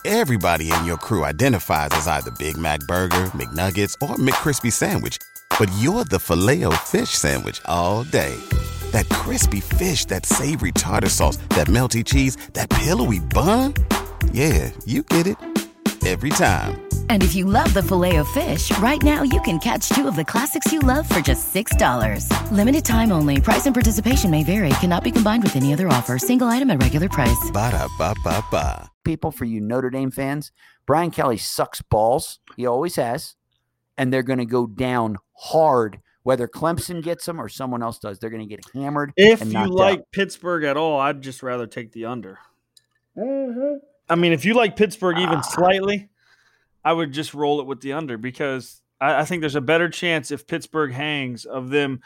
Everybody 0.06 0.72
in 0.72 0.86
your 0.86 0.98
crew 0.98 1.26
identifies 1.26 1.90
as 1.92 2.08
either 2.08 2.32
Big 2.32 2.58
Mac 2.58 2.80
Burger, 2.82 3.26
McNuggets, 3.36 3.96
or 4.02 4.16
McCrispy 4.16 4.72
Sandwich. 4.72 5.18
But 5.58 5.70
you're 5.78 6.06
the 6.06 6.20
Filet-O-Fish 6.20 7.10
Sandwich 7.10 7.62
all 7.66 8.04
day. 8.04 8.34
That 8.92 9.10
crispy 9.10 9.60
fish, 9.60 10.06
that 10.06 10.26
savory 10.26 10.72
tartar 10.72 11.10
sauce, 11.10 11.36
that 11.50 11.68
melty 11.68 12.06
cheese, 12.06 12.38
that 12.54 12.70
pillowy 12.70 13.20
bun. 13.20 13.74
Yeah, 14.32 14.72
you 14.86 15.04
get 15.04 15.28
it. 15.28 15.38
Every 16.06 16.30
time. 16.30 16.89
And 17.10 17.22
if 17.24 17.36
you 17.36 17.46
love 17.46 17.74
the 17.74 17.84
filet 17.84 18.16
of 18.16 18.28
fish, 18.30 18.76
right 18.80 19.02
now 19.04 19.24
you 19.24 19.42
can 19.42 19.60
catch 19.60 19.90
two 19.90 20.08
of 20.08 20.16
the 20.16 20.24
classics 20.24 20.72
you 20.72 20.80
love 20.80 21.08
for 21.10 21.20
just 21.20 21.54
$6. 21.54 22.52
Limited 22.52 22.86
time 22.86 23.12
only. 23.12 23.42
Price 23.42 23.66
and 23.66 23.76
participation 23.76 24.32
may 24.32 24.44
vary. 24.44 24.70
Cannot 24.82 25.04
be 25.04 25.12
combined 25.12 25.44
with 25.44 25.56
any 25.56 25.74
other 25.74 25.90
offer. 25.90 26.18
Single 26.18 26.48
item 26.48 26.70
at 26.72 26.82
regular 26.82 27.10
price. 27.10 27.52
Ba-da-ba-ba-ba. 27.52 28.90
People 29.04 29.32
for 29.32 29.46
you 29.46 29.60
Notre 29.60 29.90
Dame 29.90 30.12
fans, 30.12 30.52
Brian 30.86 31.12
Kelly 31.12 31.38
sucks 31.38 31.82
balls. 31.82 32.40
He 32.56 32.66
always 32.66 32.96
has. 32.96 33.36
And 33.98 34.14
they're 34.14 34.24
going 34.24 34.40
to 34.40 34.46
go 34.46 34.66
down 34.66 35.18
hard 35.36 36.00
Whether 36.24 36.48
Clemson 36.48 37.02
gets 37.02 37.26
them 37.26 37.40
or 37.40 37.50
someone 37.50 37.82
else 37.82 37.98
does, 37.98 38.20
they're 38.20 38.30
going 38.30 38.48
to 38.48 38.56
get 38.56 38.64
hammered. 38.74 39.14
If 39.16 39.42
and 39.42 39.52
you 39.52 39.58
knocked 39.58 39.72
out. 39.72 39.76
like 39.76 40.12
Pittsburgh 40.12 40.64
at 40.64 40.78
all, 40.78 41.00
I'd 41.00 41.22
just 41.22 41.42
rather 41.42 41.66
take 41.66 41.92
the 41.92 42.06
under. 42.06 42.40
Mm-hmm. 43.18 43.78
I 44.10 44.16
mean, 44.16 44.34
if 44.34 44.46
you 44.46 44.54
like 44.54 44.76
Pittsburgh 44.76 45.16
Ah. 45.18 45.24
even 45.24 45.44
slightly, 45.44 46.09
I 46.84 46.94
would 46.94 47.12
just 47.12 47.34
roll 47.34 47.60
it 47.60 47.68
with 47.68 47.82
the 47.82 47.94
under 47.94 48.18
because 48.18 48.82
I, 49.00 49.22
I 49.22 49.26
think 49.26 49.42
there's 49.42 49.56
a 49.56 49.62
better 49.62 49.90
chance 49.90 50.32
if 50.32 50.48
Pittsburgh 50.48 50.92
hangs 50.92 51.46
of 51.46 51.70
them 51.70 52.02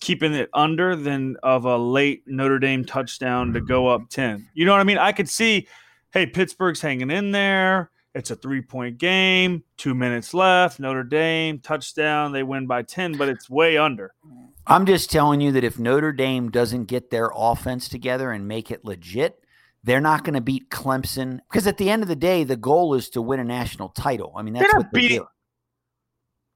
keeping 0.00 0.34
it 0.34 0.50
under 0.52 0.94
than 0.94 1.36
of 1.42 1.64
a 1.64 1.76
late 1.76 2.22
Notre 2.26 2.58
Dame 2.58 2.84
touchdown 2.84 3.52
to 3.54 3.60
go 3.60 3.88
up 3.88 4.08
10. 4.10 4.48
You 4.54 4.66
know 4.66 4.72
what 4.72 4.80
I 4.80 4.84
mean? 4.84 4.98
I 4.98 5.12
could 5.12 5.28
see, 5.28 5.66
hey, 6.12 6.26
Pittsburgh's 6.26 6.80
hanging 6.80 7.10
in 7.10 7.30
there. 7.30 7.90
It's 8.14 8.30
a 8.30 8.36
three 8.36 8.60
point 8.60 8.98
game, 8.98 9.64
two 9.78 9.94
minutes 9.94 10.34
left. 10.34 10.78
Notre 10.78 11.04
Dame 11.04 11.58
touchdown. 11.60 12.32
They 12.32 12.42
win 12.42 12.66
by 12.66 12.82
10, 12.82 13.16
but 13.16 13.30
it's 13.30 13.48
way 13.48 13.78
under. 13.78 14.12
I'm 14.66 14.84
just 14.84 15.10
telling 15.10 15.40
you 15.40 15.52
that 15.52 15.64
if 15.64 15.78
Notre 15.78 16.12
Dame 16.12 16.50
doesn't 16.50 16.84
get 16.84 17.10
their 17.10 17.30
offense 17.34 17.88
together 17.88 18.30
and 18.30 18.46
make 18.46 18.70
it 18.70 18.84
legit, 18.84 19.41
they're 19.84 20.00
not 20.00 20.24
going 20.24 20.34
to 20.34 20.40
beat 20.40 20.70
Clemson 20.70 21.40
because 21.50 21.66
at 21.66 21.78
the 21.78 21.90
end 21.90 22.02
of 22.02 22.08
the 22.08 22.16
day, 22.16 22.44
the 22.44 22.56
goal 22.56 22.94
is 22.94 23.08
to 23.10 23.22
win 23.22 23.40
a 23.40 23.44
national 23.44 23.88
title. 23.90 24.32
I 24.36 24.42
mean, 24.42 24.54
that's 24.54 24.70
They're 24.70 24.80
what 24.80 24.92
beating. 24.92 25.18
do. 25.18 25.26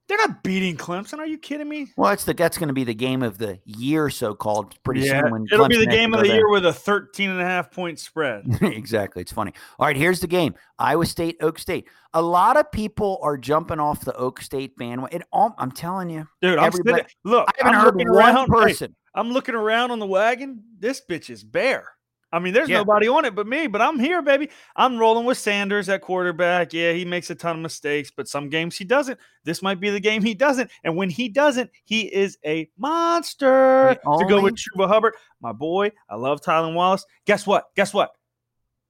They're 0.09 0.19
not 0.19 0.45
beating 0.45 0.77
Clemson. 0.77 1.19
Are 1.19 1.27
you 1.27 1.37
kidding 1.37 1.69
me? 1.69 1.89
Well, 1.97 2.11
that's 2.11 2.23
the 2.23 2.33
that's 2.33 2.59
going 2.59 2.69
to 2.69 2.75
be 2.75 2.85
the 2.85 2.95
game 2.95 3.25
of 3.25 3.39
the 3.39 3.59
year, 3.65 4.09
so 4.09 4.35
called. 4.35 4.81
Pretty 4.85 5.01
yeah, 5.01 5.23
soon, 5.23 5.33
when 5.33 5.47
it'll 5.51 5.67
be 5.67 5.79
the 5.79 5.87
game 5.87 6.15
of 6.15 6.21
the 6.21 6.29
there. 6.29 6.37
year 6.37 6.49
with 6.49 6.65
a 6.65 6.73
13 6.73 7.31
and 7.31 7.41
a 7.41 7.45
half 7.45 7.73
point 7.73 7.99
spread. 7.99 8.45
exactly. 8.63 9.23
It's 9.23 9.33
funny. 9.33 9.53
All 9.81 9.87
right, 9.87 9.97
here's 9.97 10.21
the 10.21 10.29
game. 10.29 10.55
Iowa 10.79 11.07
State, 11.07 11.39
Oak 11.41 11.59
State. 11.59 11.89
A 12.15 12.23
lot 12.23 12.57
of 12.57 12.71
people 12.71 13.19
are 13.21 13.37
jumping 13.37 13.81
off 13.81 14.05
the 14.05 14.15
Oak 14.15 14.41
State 14.41 14.77
bandwagon. 14.77 15.25
I'm 15.33 15.73
telling 15.73 16.09
you, 16.09 16.29
Dude, 16.41 16.57
I'm 16.61 16.71
sitting, 16.71 17.05
look. 17.25 17.49
I 17.49 17.65
haven't 17.65 17.75
I'm 17.75 17.85
heard 17.85 17.97
one 17.97 18.07
around. 18.07 18.49
hey, 18.55 18.63
person. 18.63 18.97
I'm 19.13 19.33
looking 19.33 19.57
around 19.57 19.91
on 19.91 19.99
the 19.99 20.07
wagon. 20.07 20.63
This 20.79 21.03
bitch 21.09 21.31
is 21.31 21.43
bare. 21.43 21.96
I 22.33 22.41
mean, 22.41 22.53
there's 22.55 22.69
Yeah. 22.69 22.79
nobody 22.79 23.07
on 23.09 23.25
it 23.25 23.35
but 23.35 23.47
me, 23.47 23.67
but 23.69 23.81
I'm 23.81 23.99
here, 24.01 24.21
baby. 24.21 24.51
I'm 24.75 24.99
rolling 24.99 25.25
with 25.27 25.39
Sanders 25.39 25.89
at 25.89 26.03
quarterback. 26.03 26.73
Yeah, 26.73 26.93
he 26.93 27.05
makes 27.05 27.31
a 27.31 27.35
ton 27.37 27.57
of 27.57 27.63
mistakes, 27.63 28.11
but 28.15 28.27
some 28.29 28.49
games 28.49 28.77
he 28.77 28.85
doesn't. 28.85 29.19
This 29.45 29.63
might 29.63 29.79
be 29.81 29.91
the 29.91 30.01
game 30.01 30.23
he 30.23 30.35
doesn't. 30.35 30.71
And 30.83 30.97
when 30.97 31.09
he 31.09 31.29
doesn't, 31.29 31.71
he 31.85 32.03
is 32.13 32.37
a 32.45 32.69
monster. 32.77 33.97
To 34.05 34.27
go 34.29 34.41
with 34.43 34.55
Chuba 34.57 34.89
Hubbard, 34.89 35.15
my 35.41 35.53
boy. 35.53 35.93
I 36.11 36.17
love 36.17 36.41
Tylan 36.41 36.75
Wallace. 36.75 37.07
Guess 37.27 37.47
what? 37.47 37.67
Guess 37.77 37.95
what? 37.95 38.11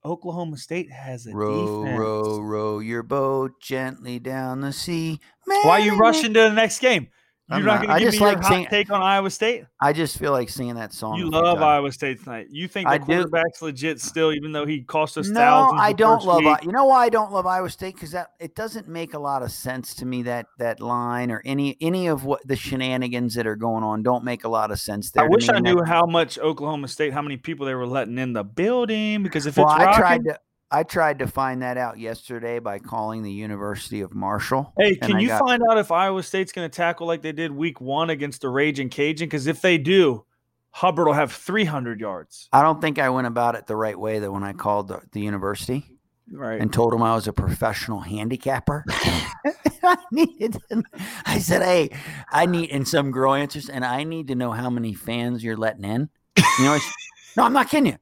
Oklahoma 0.04 0.56
State 0.56 0.90
has 0.92 1.26
a 1.26 1.32
Row, 1.34 1.82
defense. 1.82 1.98
row, 1.98 2.38
row 2.40 2.78
your 2.78 3.02
boat 3.02 3.60
gently 3.60 4.18
down 4.20 4.60
the 4.60 4.72
sea. 4.72 5.20
Why 5.44 5.70
are 5.70 5.80
you 5.80 5.96
rushing 5.98 6.32
to 6.34 6.40
the 6.40 6.52
next 6.52 6.78
game? 6.78 7.08
You're 7.48 7.58
I'm 7.58 7.64
not, 7.64 7.72
not. 7.74 7.76
going 7.76 7.88
to 7.90 7.94
I 7.94 7.98
give 8.00 8.08
just 8.08 8.20
me 8.20 8.26
like 8.26 8.36
your 8.38 8.42
hot 8.42 8.70
take 8.70 8.90
on 8.90 9.02
Iowa 9.02 9.30
State? 9.30 9.64
I 9.80 9.92
just 9.92 10.18
feel 10.18 10.32
like 10.32 10.48
singing 10.48 10.74
that 10.74 10.92
song. 10.92 11.16
You 11.16 11.30
love. 11.30 11.62
Iowa 11.62 11.92
State 11.92 12.24
tonight. 12.24 12.48
You 12.50 12.66
think 12.66 12.88
the 12.88 12.94
I 12.94 12.98
do. 12.98 13.04
quarterback's 13.04 13.62
legit 13.62 14.00
still, 14.00 14.32
even 14.32 14.50
though 14.50 14.66
he 14.66 14.82
cost 14.82 15.16
us 15.16 15.28
No. 15.28 15.70
I 15.76 15.92
don't 15.92 16.24
love. 16.24 16.44
I- 16.44 16.58
You 16.62 16.72
know 16.72 16.86
why 16.86 17.04
I 17.04 17.08
don't 17.08 17.30
love 17.30 17.46
Iowa 17.46 17.70
State? 17.70 17.94
Because 17.94 18.10
that 18.10 18.32
it 18.40 18.56
doesn't 18.56 18.88
make 18.88 19.14
a 19.14 19.18
lot 19.20 19.44
of 19.44 19.52
sense 19.52 19.94
to 19.94 20.06
me. 20.06 20.24
That 20.24 20.46
that 20.58 20.80
line 20.80 21.30
or 21.30 21.40
any 21.44 21.76
any 21.80 22.08
of 22.08 22.24
what 22.24 22.44
the 22.48 22.56
shenanigans 22.56 23.34
that 23.34 23.46
are 23.46 23.54
going 23.54 23.84
on 23.84 24.02
don't 24.02 24.24
make 24.24 24.42
a 24.42 24.48
lot 24.48 24.72
of 24.72 24.80
sense 24.80 25.12
there. 25.12 25.22
I 25.24 25.28
wish 25.28 25.48
I 25.48 25.60
knew 25.60 25.76
that- 25.76 25.86
how 25.86 26.04
much 26.04 26.40
Oklahoma 26.40 26.88
State, 26.88 27.12
how 27.12 27.22
many 27.22 27.36
people 27.36 27.64
they 27.64 27.74
were 27.76 27.86
letting 27.86 28.18
in 28.18 28.32
the 28.32 28.42
building. 28.42 29.22
Because 29.22 29.46
if 29.46 29.56
Well, 29.56 29.66
it's 29.70 29.84
I 29.84 29.96
tried 29.96 30.24
to. 30.24 30.36
I 30.70 30.82
tried 30.82 31.20
to 31.20 31.26
find 31.28 31.62
that 31.62 31.76
out 31.76 31.98
yesterday 31.98 32.58
by 32.58 32.78
calling 32.80 33.22
the 33.22 33.30
University 33.30 34.00
of 34.00 34.14
Marshall. 34.14 34.72
hey, 34.78 34.96
can 34.96 35.20
you 35.20 35.28
got- 35.28 35.40
find 35.40 35.62
out 35.70 35.78
if 35.78 35.92
Iowa 35.92 36.22
State's 36.22 36.52
going 36.52 36.68
to 36.68 36.74
tackle 36.74 37.06
like 37.06 37.22
they 37.22 37.32
did 37.32 37.52
Week 37.52 37.80
One 37.80 38.10
against 38.10 38.40
the 38.42 38.48
Raging 38.48 38.88
Cajun? 38.88 39.26
Because 39.26 39.46
if 39.46 39.60
they 39.62 39.78
do, 39.78 40.24
Hubbard 40.72 41.06
will 41.06 41.14
have 41.14 41.32
300 41.32 42.00
yards. 42.00 42.48
I 42.52 42.62
don't 42.62 42.80
think 42.80 42.98
I 42.98 43.08
went 43.10 43.26
about 43.28 43.54
it 43.54 43.66
the 43.66 43.76
right 43.76 43.98
way 43.98 44.18
though 44.18 44.32
when 44.32 44.42
I 44.42 44.52
called 44.52 44.88
the, 44.88 45.00
the 45.12 45.20
university 45.20 45.84
Right. 46.30 46.60
and 46.60 46.72
told 46.72 46.92
him 46.92 47.02
I 47.02 47.14
was 47.14 47.28
a 47.28 47.32
professional 47.32 48.00
handicapper. 48.00 48.84
I 49.84 49.96
needed. 50.10 50.58
to- 50.70 50.82
I 51.24 51.38
said, 51.38 51.62
"Hey, 51.62 51.90
I 52.32 52.46
need." 52.46 52.70
And 52.72 52.86
some 52.88 53.12
girl 53.12 53.34
answers, 53.34 53.68
and 53.68 53.84
I 53.84 54.02
need 54.02 54.26
to 54.28 54.34
know 54.34 54.50
how 54.50 54.68
many 54.68 54.92
fans 54.94 55.44
you're 55.44 55.56
letting 55.56 55.84
in. 55.84 56.08
You 56.36 56.64
know? 56.64 56.72
What 56.72 56.82
she, 56.82 56.90
no, 57.36 57.44
I'm 57.44 57.52
not 57.52 57.68
kidding 57.70 57.86
you. 57.92 57.98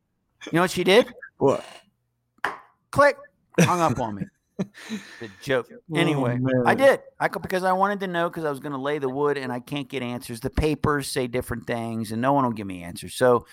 You 0.46 0.53
know 0.55 0.61
what 0.62 0.70
she 0.70 0.83
did? 0.83 1.12
What? 1.37 1.62
Click, 2.94 3.16
hung 3.59 3.80
up 3.80 3.98
on 3.98 4.14
me. 4.14 4.22
The 5.18 5.28
joke. 5.42 5.68
Anyway, 5.92 6.38
I 6.64 6.76
did. 6.76 7.00
I 7.18 7.26
because 7.26 7.64
I 7.64 7.72
wanted 7.72 7.98
to 8.00 8.07
know 8.07 8.28
because 8.28 8.44
I 8.44 8.50
was 8.50 8.61
going 8.61 8.70
to 8.70 8.78
lay 8.78 9.00
the 9.00 9.09
wood, 9.09 9.37
and 9.37 9.52
I 9.52 9.59
can't 9.59 9.88
get 9.88 10.00
answers. 10.00 10.38
The 10.38 10.48
papers 10.48 11.09
say 11.09 11.26
different 11.26 11.66
things, 11.66 12.12
and 12.12 12.22
no 12.22 12.33
one 12.33 12.44
will 12.44 12.52
give 12.52 12.68
me 12.68 12.85
answers. 12.85 13.14
So, 13.14 13.46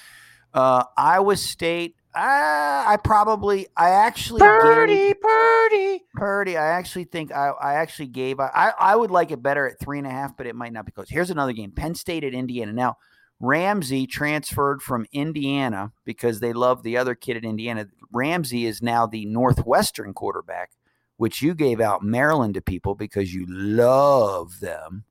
uh, 0.54 0.84
Iowa 0.96 1.38
State. 1.38 1.96
I, 2.14 2.84
I 2.86 2.98
probably, 2.98 3.66
I 3.76 3.90
actually 3.90 4.42
gave, 4.42 5.20
Purdy. 5.22 6.04
Purdy. 6.14 6.56
I 6.58 6.68
actually 6.68 7.06
think 7.06 7.32
I, 7.32 7.48
I 7.48 7.74
actually 7.76 8.08
gave. 8.08 8.40
I, 8.40 8.52
I 8.54 8.74
I 8.92 8.96
would 8.96 9.10
like 9.10 9.32
it 9.32 9.42
better 9.42 9.68
at 9.68 9.80
three 9.80 9.98
and 9.98 10.06
a 10.06 10.12
half, 10.12 10.38
but 10.38 10.46
it 10.46 10.56
might 10.56 10.72
not 10.72 10.86
be 10.86 10.92
close. 10.92 11.10
Here's 11.10 11.32
another 11.32 11.54
game: 11.54 11.72
Penn 11.72 11.96
State 11.96 12.24
at 12.24 12.36
Indiana. 12.36 12.74
Now, 12.74 12.98
Ramsey 13.42 14.06
transferred 14.06 14.82
from 14.82 15.08
Indiana 15.12 15.92
because 16.06 16.40
they 16.40 16.54
love 16.54 16.84
the 16.84 16.96
other 16.96 17.16
kid 17.16 17.38
at 17.38 17.44
Indiana. 17.44 17.88
Ramsey 18.14 18.66
is 18.66 18.82
now 18.82 19.08
the 19.08 19.26
Northwestern 19.26 20.14
quarterback, 20.14 20.72
which 21.18 21.42
you 21.42 21.56
gave 21.56 21.82
out 21.82 22.04
Maryland 22.04 22.54
to 22.54 22.62
people 22.62 22.94
because 22.94 23.34
you 23.34 23.46
love 23.48 24.60
them, 24.60 25.06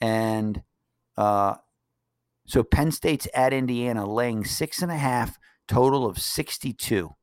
and 0.00 0.62
uh, 1.16 1.54
so 2.46 2.62
Penn 2.62 2.90
State's 2.90 3.28
at 3.34 3.52
Indiana, 3.52 4.06
laying 4.10 4.44
six 4.44 4.82
and 4.82 4.90
a 4.90 4.96
half, 4.96 5.38
total 5.68 6.04
of 6.04 6.18
sixty-two. 6.18 7.14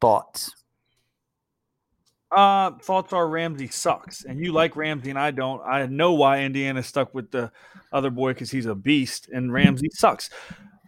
Thoughts? 0.00 0.52
Uh, 2.32 2.72
thoughts 2.82 3.12
are 3.12 3.28
Ramsey 3.28 3.68
sucks, 3.68 4.24
and 4.24 4.40
you 4.40 4.52
like 4.52 4.74
Ramsey, 4.74 5.10
and 5.10 5.18
I 5.18 5.30
don't. 5.30 5.62
I 5.62 5.86
know 5.86 6.14
why 6.14 6.40
Indiana 6.40 6.82
stuck 6.82 7.14
with 7.14 7.30
the 7.30 7.52
other 7.92 8.10
boy 8.10 8.34
because 8.34 8.50
he's 8.50 8.66
a 8.66 8.74
beast, 8.74 9.28
and 9.32 9.52
Ramsey 9.52 9.88
sucks. 9.92 10.30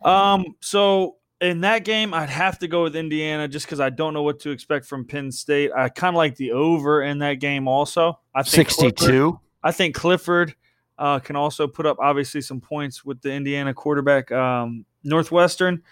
Um, 0.05 0.57
so 0.61 1.17
in 1.41 1.61
that 1.61 1.85
game, 1.85 2.13
I'd 2.13 2.29
have 2.29 2.59
to 2.59 2.69
go 2.69 2.83
with 2.83 2.97
Indiana 2.97 3.47
just 3.47 3.67
because 3.67 3.79
I 3.79 3.91
don't 3.91 4.15
know 4.15 4.25
what 4.25 4.41
to 4.41 4.51
expect 4.51 4.87
from 4.87 5.05
Penn 5.05 5.31
State. 5.31 5.71
I 5.77 5.89
kind 5.89 6.15
of 6.15 6.19
like 6.19 6.35
the 6.35 6.51
over 6.53 7.03
in 7.03 7.19
that 7.19 7.35
game, 7.35 7.69
also. 7.69 8.19
I 8.35 8.43
think 8.43 8.69
Clifford- 8.69 8.99
Sixty-two. 8.99 9.41
I 9.63 9.71
think 9.71 9.95
Clifford 9.95 10.55
uh, 10.99 11.21
can 11.21 11.37
also 11.37 11.69
put 11.69 11.87
up 11.87 11.99
obviously 12.01 12.41
some 12.41 12.61
points 12.61 13.05
with 13.05 13.21
the 13.23 13.33
Indiana 13.33 13.73
quarterback. 13.73 14.33
Um, 14.33 14.85
Northwestern, 15.05 15.83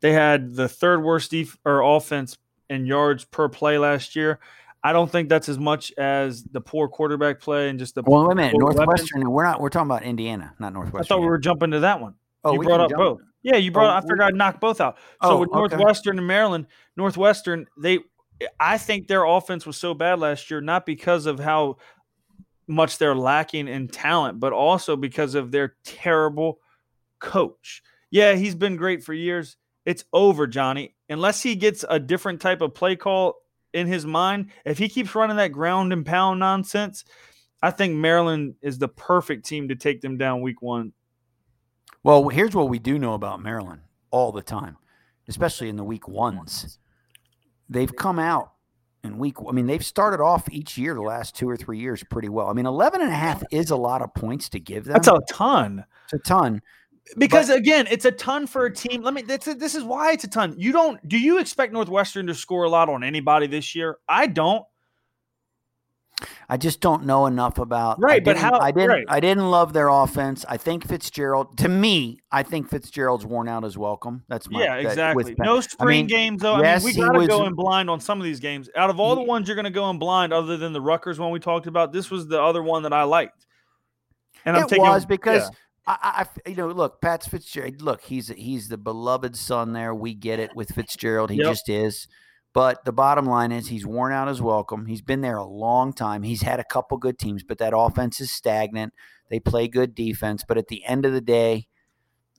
they 0.00 0.12
had 0.12 0.54
the 0.54 0.68
third 0.68 1.04
worst 1.04 1.30
def- 1.30 1.58
or 1.64 1.82
offense 1.82 2.36
in 2.68 2.84
yards 2.84 3.24
per 3.24 3.48
play 3.48 3.78
last 3.78 4.16
year. 4.16 4.40
I 4.82 4.92
don't 4.92 5.10
think 5.10 5.28
that's 5.28 5.48
as 5.48 5.58
much 5.58 5.92
as 5.98 6.44
the 6.44 6.60
poor 6.60 6.88
quarterback 6.88 7.40
play 7.40 7.68
and 7.68 7.78
just 7.78 7.94
the. 7.94 8.02
Well, 8.06 8.28
wait 8.28 8.32
a 8.32 8.34
minute. 8.36 8.54
Northwestern. 8.56 9.28
We're 9.30 9.44
not. 9.44 9.60
We're 9.60 9.70
talking 9.70 9.90
about 9.90 10.04
Indiana, 10.04 10.54
not 10.58 10.72
Northwestern. 10.72 11.04
I 11.04 11.08
thought 11.08 11.20
we 11.20 11.26
were 11.26 11.38
jumping 11.38 11.72
to 11.72 11.80
that 11.80 12.00
one. 12.00 12.14
Oh, 12.44 12.52
you 12.52 12.62
brought 12.62 12.80
up 12.80 12.90
jump. 12.90 12.98
both. 12.98 13.20
Yeah, 13.42 13.56
you 13.56 13.70
brought. 13.72 13.90
Oh, 13.92 13.96
I 13.98 14.00
figured 14.00 14.20
I'd 14.22 14.34
knock 14.34 14.60
both 14.60 14.80
out. 14.80 14.98
So 15.22 15.30
Oh, 15.30 15.38
with 15.40 15.50
okay. 15.50 15.76
Northwestern 15.76 16.18
and 16.18 16.26
Maryland, 16.26 16.66
Northwestern, 16.96 17.66
they, 17.76 17.98
I 18.60 18.78
think 18.78 19.06
their 19.08 19.24
offense 19.24 19.66
was 19.66 19.76
so 19.76 19.94
bad 19.94 20.18
last 20.20 20.50
year, 20.50 20.60
not 20.60 20.86
because 20.86 21.26
of 21.26 21.38
how 21.40 21.78
much 22.66 22.98
they're 22.98 23.14
lacking 23.14 23.66
in 23.68 23.88
talent, 23.88 24.38
but 24.38 24.52
also 24.52 24.96
because 24.96 25.34
of 25.34 25.50
their 25.50 25.76
terrible 25.84 26.58
coach. 27.20 27.82
Yeah, 28.10 28.34
he's 28.34 28.54
been 28.54 28.76
great 28.76 29.02
for 29.02 29.14
years. 29.14 29.56
It's 29.84 30.04
over, 30.12 30.46
Johnny. 30.46 30.94
Unless 31.08 31.42
he 31.42 31.54
gets 31.56 31.84
a 31.88 31.98
different 31.98 32.40
type 32.40 32.60
of 32.60 32.74
play 32.74 32.94
call 32.96 33.36
in 33.78 33.86
his 33.86 34.04
mind, 34.04 34.50
if 34.64 34.78
he 34.78 34.88
keeps 34.88 35.14
running 35.14 35.36
that 35.36 35.52
ground 35.52 35.92
and 35.92 36.04
pound 36.04 36.40
nonsense, 36.40 37.04
I 37.62 37.70
think 37.70 37.94
Maryland 37.94 38.54
is 38.62 38.78
the 38.78 38.88
perfect 38.88 39.46
team 39.46 39.68
to 39.68 39.76
take 39.76 40.00
them 40.00 40.16
down 40.16 40.42
week 40.42 40.62
one. 40.62 40.92
Well, 42.02 42.28
here's 42.28 42.54
what 42.54 42.68
we 42.68 42.78
do 42.78 42.98
know 42.98 43.14
about 43.14 43.42
Maryland 43.42 43.80
all 44.10 44.32
the 44.32 44.42
time, 44.42 44.76
especially 45.28 45.68
in 45.68 45.76
the 45.76 45.84
week 45.84 46.08
ones. 46.08 46.78
They've 47.68 47.94
come 47.94 48.18
out 48.18 48.52
in 49.04 49.18
week. 49.18 49.36
I 49.46 49.52
mean, 49.52 49.66
they've 49.66 49.84
started 49.84 50.22
off 50.22 50.48
each 50.50 50.78
year 50.78 50.94
the 50.94 51.02
last 51.02 51.36
two 51.36 51.48
or 51.48 51.56
three 51.56 51.78
years 51.78 52.02
pretty 52.04 52.28
well. 52.28 52.48
I 52.48 52.52
mean, 52.52 52.66
11 52.66 53.00
and 53.00 53.10
a 53.10 53.14
half 53.14 53.42
is 53.50 53.70
a 53.70 53.76
lot 53.76 54.02
of 54.02 54.14
points 54.14 54.48
to 54.50 54.60
give 54.60 54.84
them. 54.84 54.94
That's 54.94 55.08
a 55.08 55.18
ton. 55.28 55.84
it's 56.04 56.14
a 56.14 56.18
ton. 56.18 56.62
Because 57.16 57.48
again, 57.50 57.86
it's 57.90 58.04
a 58.04 58.12
ton 58.12 58.46
for 58.46 58.66
a 58.66 58.72
team. 58.74 59.02
Let 59.02 59.14
me. 59.14 59.22
A, 59.22 59.54
this 59.54 59.74
is 59.74 59.82
why 59.82 60.12
it's 60.12 60.24
a 60.24 60.28
ton. 60.28 60.54
You 60.58 60.72
don't. 60.72 61.06
Do 61.08 61.18
you 61.18 61.38
expect 61.38 61.72
Northwestern 61.72 62.26
to 62.26 62.34
score 62.34 62.64
a 62.64 62.68
lot 62.68 62.88
on 62.88 63.02
anybody 63.02 63.46
this 63.46 63.74
year? 63.74 63.98
I 64.08 64.26
don't. 64.26 64.64
I 66.48 66.56
just 66.56 66.80
don't 66.80 67.04
know 67.04 67.26
enough 67.26 67.58
about. 67.58 68.00
Right, 68.00 68.24
but 68.24 68.36
how- 68.36 68.58
I 68.58 68.72
didn't. 68.72 68.88
right. 68.88 69.04
I 69.08 69.20
didn't 69.20 69.50
love 69.50 69.72
their 69.72 69.88
offense. 69.88 70.44
I 70.48 70.56
think 70.56 70.86
Fitzgerald. 70.86 71.56
To 71.58 71.68
me, 71.68 72.20
I 72.32 72.42
think 72.42 72.68
Fitzgerald's 72.68 73.24
worn 73.24 73.48
out 73.48 73.64
as 73.64 73.78
welcome. 73.78 74.24
That's 74.28 74.50
my 74.50 74.64
yeah, 74.64 74.74
exactly. 74.76 75.36
Penn- 75.36 75.46
No 75.46 75.60
spring 75.60 75.88
mean, 76.00 76.06
games 76.08 76.42
though. 76.42 76.60
yes, 76.60 76.82
I 76.82 76.86
mean, 76.86 76.96
we 76.96 77.00
gotta 77.00 77.18
was- 77.18 77.28
go 77.28 77.44
in 77.46 77.54
blind 77.54 77.88
on 77.88 78.00
some 78.00 78.18
of 78.18 78.24
these 78.24 78.40
games. 78.40 78.68
Out 78.76 78.90
of 78.90 78.98
all 78.98 79.14
the 79.14 79.22
ones 79.22 79.46
you're 79.46 79.56
gonna 79.56 79.70
go 79.70 79.88
in 79.90 79.98
blind, 79.98 80.32
other 80.32 80.56
than 80.56 80.72
the 80.72 80.80
Rutgers 80.80 81.20
one 81.20 81.30
we 81.30 81.38
talked 81.38 81.68
about, 81.68 81.92
this 81.92 82.10
was 82.10 82.26
the 82.26 82.42
other 82.42 82.62
one 82.62 82.82
that 82.82 82.92
I 82.92 83.04
liked. 83.04 83.46
And 84.44 84.56
I'm 84.56 84.64
it 84.64 84.68
taking 84.68 84.84
was 84.84 85.04
because 85.06 85.42
yeah. 85.42 85.56
I, 86.02 86.26
I, 86.44 86.48
you 86.50 86.56
know, 86.56 86.68
look, 86.68 87.00
Pat's 87.00 87.26
Fitzgerald. 87.26 87.80
Look, 87.82 88.02
he's 88.02 88.28
he's 88.28 88.68
the 88.68 88.76
beloved 88.78 89.36
son. 89.36 89.72
There, 89.72 89.94
we 89.94 90.14
get 90.14 90.38
it 90.38 90.54
with 90.54 90.74
Fitzgerald. 90.74 91.30
He 91.30 91.38
Yep. 91.38 91.46
just 91.46 91.68
is. 91.68 92.08
But 92.54 92.84
the 92.84 92.92
bottom 92.92 93.26
line 93.26 93.52
is, 93.52 93.68
he's 93.68 93.86
worn 93.86 94.12
out 94.12 94.26
his 94.28 94.40
welcome. 94.42 94.86
He's 94.86 95.02
been 95.02 95.20
there 95.20 95.36
a 95.36 95.44
long 95.44 95.92
time. 95.92 96.22
He's 96.22 96.42
had 96.42 96.58
a 96.60 96.64
couple 96.64 96.96
good 96.96 97.18
teams, 97.18 97.42
but 97.42 97.58
that 97.58 97.72
offense 97.76 98.20
is 98.20 98.30
stagnant. 98.30 98.92
They 99.30 99.38
play 99.38 99.68
good 99.68 99.94
defense, 99.94 100.44
but 100.46 100.56
at 100.58 100.68
the 100.68 100.84
end 100.84 101.04
of 101.06 101.12
the 101.12 101.20
day, 101.20 101.68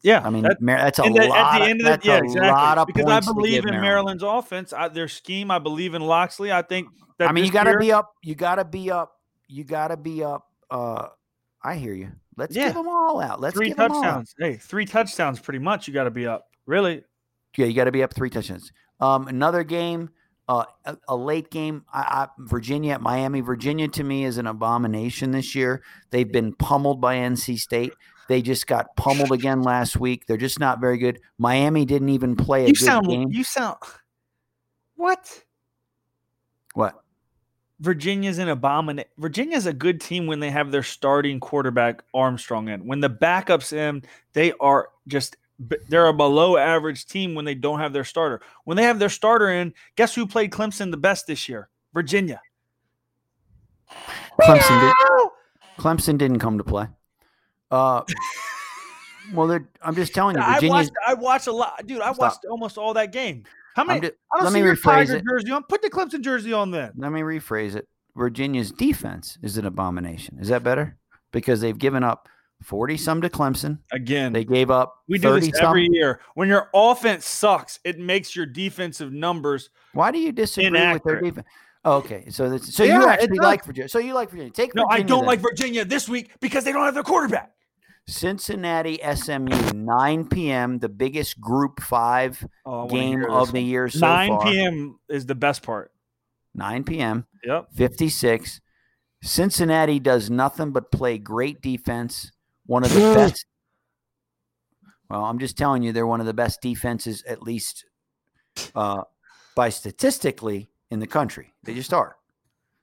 yeah. 0.02 0.22
I 0.26 0.30
mean, 0.30 0.44
that- 0.44 0.58
that's 0.62 1.00
a 1.00 1.04
lot. 1.04 1.20
at 1.20 1.58
the 1.60 1.64
of- 1.64 1.70
end 1.70 1.82
of 1.82 2.02
the 2.02 2.08
yeah, 2.08 2.18
exactly. 2.24 2.86
because 2.88 3.06
I 3.28 3.34
believe 3.34 3.66
in 3.66 3.72
Maryland. 3.72 3.82
Maryland's 3.82 4.24
offense, 4.24 4.74
I, 4.74 4.88
their 4.90 5.08
scheme. 5.08 5.52
I 5.52 5.60
believe 5.60 5.94
in 5.94 6.02
Locksley. 6.02 6.52
I 6.52 6.64
think 6.64 6.88
that 7.20 7.30
I 7.30 7.32
mean, 7.32 7.46
you 7.46 7.52
got 7.52 7.66
to 7.66 7.78
be 7.78 7.92
up. 7.92 8.14
You 8.24 8.34
got 8.36 8.56
to 8.56 8.66
be 8.66 8.90
up. 8.92 9.14
You 9.48 9.64
got 9.64 9.90
to 9.90 9.98
be 9.98 10.24
up. 10.24 10.48
Uh, 10.72 11.10
I 11.64 11.76
hear 11.76 11.94
you. 11.94 12.12
Let's 12.38 12.56
Yeah. 12.56 12.68
give 12.68 12.76
them 12.76 12.88
all 12.88 13.20
out. 13.22 13.42
Let's 13.42 13.56
three 13.56 13.68
give 13.70 13.80
'em 13.80 13.92
all 13.92 13.98
out. 13.98 14.04
touchdowns. 14.04 14.36
Hey, 14.40 14.56
three 14.58 14.86
touchdowns, 14.86 15.40
pretty 15.40 15.60
much. 15.60 15.88
You 15.88 15.94
got 15.94 16.06
to 16.06 16.12
be 16.12 16.26
up. 16.26 16.48
Really? 16.66 17.04
Yeah, 17.58 17.66
you 17.66 17.74
got 17.74 17.86
to 17.86 17.92
be 17.92 18.02
up 18.04 18.14
three 18.14 18.30
touchdowns. 18.30 18.72
Um, 19.02 19.28
another 19.28 19.64
game, 19.64 20.10
uh, 20.48 20.66
a, 20.86 20.98
a 21.10 21.16
late 21.16 21.50
game. 21.52 21.84
I, 21.94 22.00
I, 22.00 22.28
Virginia 22.40 22.94
at 22.94 23.02
Miami. 23.02 23.42
Virginia 23.42 23.88
to 23.90 24.04
me 24.04 24.24
is 24.24 24.38
an 24.38 24.48
abomination 24.48 25.32
this 25.32 25.54
year. 25.56 25.84
They've 26.12 26.32
been 26.32 26.54
pummeled 26.54 27.02
by 27.02 27.16
NC 27.18 27.58
State. 27.60 27.94
They 28.30 28.42
just 28.42 28.68
got 28.68 28.96
pummeled 28.96 29.32
again 29.32 29.62
last 29.64 29.98
week. 30.00 30.28
They're 30.28 30.38
just 30.38 30.60
not 30.60 30.80
very 30.80 30.98
good. 31.00 31.20
Miami 31.40 31.84
didn't 31.86 32.10
even 32.10 32.36
play 32.36 32.64
a 32.64 32.68
You 32.68 32.74
good 32.74 32.86
sound. 32.86 33.08
game. 33.08 33.30
You 33.32 33.44
sound. 33.44 33.78
What? 34.96 35.44
what? 36.76 36.94
Virginia's 37.80 38.40
an 38.40 38.50
abomination. 38.50 39.10
Virginia's 39.18 39.66
a 39.66 39.74
good 39.74 40.02
team 40.02 40.28
when 40.28 40.40
they 40.40 40.50
have 40.50 40.72
their 40.72 40.84
starting 40.84 41.40
quarterback 41.40 42.04
Armstrong 42.14 42.68
in. 42.68 42.86
When 42.86 43.00
the 43.00 43.10
backups 43.10 43.72
in, 43.72 44.04
they 44.34 44.52
are 44.60 44.90
just 45.08 45.38
they're 45.88 46.08
a 46.08 46.14
below 46.14 46.58
average 46.58 47.06
team 47.06 47.36
when 47.36 47.46
they 47.46 47.56
don't 47.56 47.80
have 47.80 47.94
their 47.94 48.04
starter. 48.04 48.42
When 48.64 48.78
they 48.78 48.84
have 48.84 49.00
their 49.00 49.10
starter 49.10 49.50
in, 49.50 49.74
guess 49.96 50.16
who 50.16 50.26
played 50.26 50.52
Clemson 50.52 50.92
the 50.92 50.98
best 50.98 51.28
this 51.28 51.50
year? 51.50 51.70
Virginia. 51.94 52.42
Clemson 54.42 54.82
did. 54.82 55.30
Clemson 55.78 56.18
didn't 56.18 56.40
come 56.40 56.58
to 56.58 56.64
play. 56.64 56.88
Uh, 57.72 58.02
well, 59.34 59.60
I'm 59.82 59.96
just 59.96 60.14
telling 60.14 60.36
you, 60.36 60.42
I 60.42 60.60
watched. 60.64 60.92
I 61.06 61.14
watched 61.14 61.48
a 61.48 61.52
lot, 61.52 61.86
dude. 61.86 62.02
I 62.02 62.14
Stop. 62.14 62.20
watched 62.20 62.46
almost 62.50 62.78
all 62.78 62.94
that 62.94 63.12
game. 63.12 63.44
How 63.76 63.84
many? 63.84 64.08
I'm 64.08 64.14
I 64.34 64.38
don't 64.38 64.44
let 64.46 64.54
see 64.54 64.60
me 64.60 64.66
your 64.66 64.76
rephrase 64.76 64.84
Tiger 65.08 65.16
it. 65.18 65.24
jersey 65.30 65.52
on. 65.52 65.64
Put 65.64 65.82
the 65.82 65.90
Clemson 65.90 66.22
jersey 66.22 66.54
on 66.54 66.72
then. 66.72 66.92
Let 66.98 67.12
me 67.12 67.22
rephrase 67.22 67.76
it. 67.76 67.88
Virginia's 68.16 68.72
defense 68.72 69.38
is 69.44 69.58
an 69.58 69.66
abomination. 69.66 70.38
Is 70.40 70.50
that 70.50 70.64
better? 70.64 70.98
Because 71.32 71.62
they've 71.62 71.78
given 71.78 72.04
up 72.04 72.28
40 72.64 72.98
some 72.98 73.22
to 73.22 73.30
Clemson. 73.30 73.80
Again, 73.94 74.34
They 74.34 74.44
gave 74.44 74.70
up 74.70 74.96
we 75.08 75.18
do 75.20 75.30
30 75.30 75.52
this 75.52 75.60
some. 75.60 75.68
every 75.68 75.88
year. 75.92 76.20
When 76.34 76.50
your 76.50 76.70
offense 76.74 77.26
sucks, 77.26 77.80
it 77.86 77.98
makes 78.00 78.36
your 78.36 78.46
defensive 78.46 79.14
numbers. 79.14 79.70
Why 79.94 80.12
do 80.12 80.20
you 80.20 80.32
disagree 80.34 80.70
with 80.94 81.04
their 81.04 81.22
defense? 81.22 81.48
Oh, 81.86 81.94
okay, 81.98 82.26
so 82.30 82.50
that's, 82.50 82.76
so 82.76 82.84
Yeah, 82.84 83.00
you 83.00 83.08
actually 83.08 83.38
like 83.40 83.64
Virginia. 83.64 83.88
So 83.88 84.00
you 84.00 84.14
like 84.14 84.30
Virginia. 84.32 84.52
Take 84.52 84.76
No, 84.76 84.86
I 84.90 85.02
don't 85.02 85.20
then. 85.20 85.28
like 85.28 85.40
Virginia 85.40 85.86
this 85.86 86.10
week 86.10 86.32
because 86.42 86.66
they 86.66 86.74
don't 86.74 86.84
have 86.84 86.94
their 86.94 87.04
quarterback. 87.04 87.52
Cincinnati 88.10 89.00
SMU 89.16 89.72
9 89.74 90.28
p.m. 90.28 90.80
the 90.80 90.90
biggest 90.90 91.40
Group 91.40 91.80
5 91.82 92.46
Oh, 92.66 92.72
I 92.72 92.76
wanna 92.76 92.90
game 92.90 93.26
of 93.26 93.52
the 93.52 93.62
year 93.62 93.90
so 93.90 94.00
9 94.00 94.30
far. 94.30 94.44
p.m. 94.44 95.00
is 95.10 95.26
the 95.26 95.36
best 95.36 95.64
part. 95.64 95.92
9 96.56 96.84
p.m. 96.84 97.26
Yep. 97.44 97.68
56. 97.74 98.62
Cincinnati 99.22 100.00
does 100.00 100.30
nothing 100.30 100.72
but 100.72 100.92
play 100.92 101.18
great 101.18 101.62
defense. 101.62 102.32
One 102.66 102.84
of 102.84 102.94
the 102.94 103.00
best. 103.14 103.46
Well, 105.10 105.26
I'm 105.26 105.40
just 105.40 105.58
telling 105.58 105.84
you, 105.84 105.92
they're 105.92 106.08
one 106.08 106.20
of 106.20 106.26
the 106.28 106.34
best 106.34 106.62
defenses, 106.62 107.24
at 107.28 107.42
least 107.42 107.86
uh, 108.76 109.04
by 109.56 109.70
statistically, 109.70 110.70
in 110.92 111.00
the 111.00 111.08
country. 111.08 111.54
They 111.64 111.74
just 111.74 111.94
are. 111.94 112.16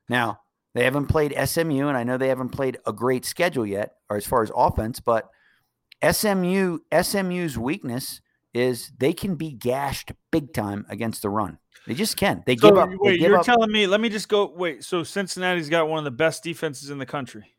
Now, 0.09 0.41
they 0.77 0.85
haven't 0.85 1.07
played 1.07 1.35
SMU, 1.49 1.89
and 1.89 1.97
I 1.97 2.05
know 2.05 2.19
they 2.19 2.29
haven't 2.29 2.51
played 2.51 2.79
a 2.87 2.93
great 2.93 3.25
schedule 3.25 3.65
yet, 3.67 3.97
or 4.11 4.17
as 4.17 4.27
far 4.27 4.43
as 4.43 4.51
offense, 4.55 5.01
but 5.01 5.31
SMU 6.09 6.79
SMU's 7.03 7.57
weakness 7.59 8.21
is 8.53 8.93
they 8.99 9.13
can 9.13 9.35
be 9.37 9.53
gashed 9.53 10.13
big 10.31 10.53
time 10.53 10.85
against 10.89 11.23
the 11.23 11.31
run. 11.31 11.59
They 11.87 11.95
just 11.95 12.17
can. 12.17 12.43
They 12.47 12.57
So 12.57 12.69
give 12.71 12.79
up. 12.79 12.91
wait, 12.95 13.19
give 13.21 13.29
you're 13.31 13.39
up- 13.39 13.47
telling 13.47 13.71
me? 13.71 13.87
Let 13.87 14.01
me 14.01 14.09
just 14.09 14.29
go. 14.29 14.53
Wait, 14.55 14.83
so 14.85 15.03
Cincinnati's 15.03 15.69
got 15.69 15.89
one 15.89 15.99
of 15.99 16.05
the 16.05 16.11
best 16.11 16.43
defenses 16.43 16.91
in 16.91 16.99
the 16.99 17.07
country. 17.07 17.55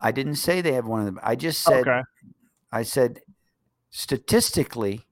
I 0.00 0.10
didn't 0.12 0.36
say 0.36 0.60
they 0.60 0.72
have 0.72 0.86
one 0.86 1.00
of 1.00 1.06
them. 1.06 1.20
I 1.22 1.36
just 1.36 1.62
said 1.62 1.86
okay. 1.86 2.00
I 2.72 2.82
said 2.82 3.20
statistically 3.90 5.06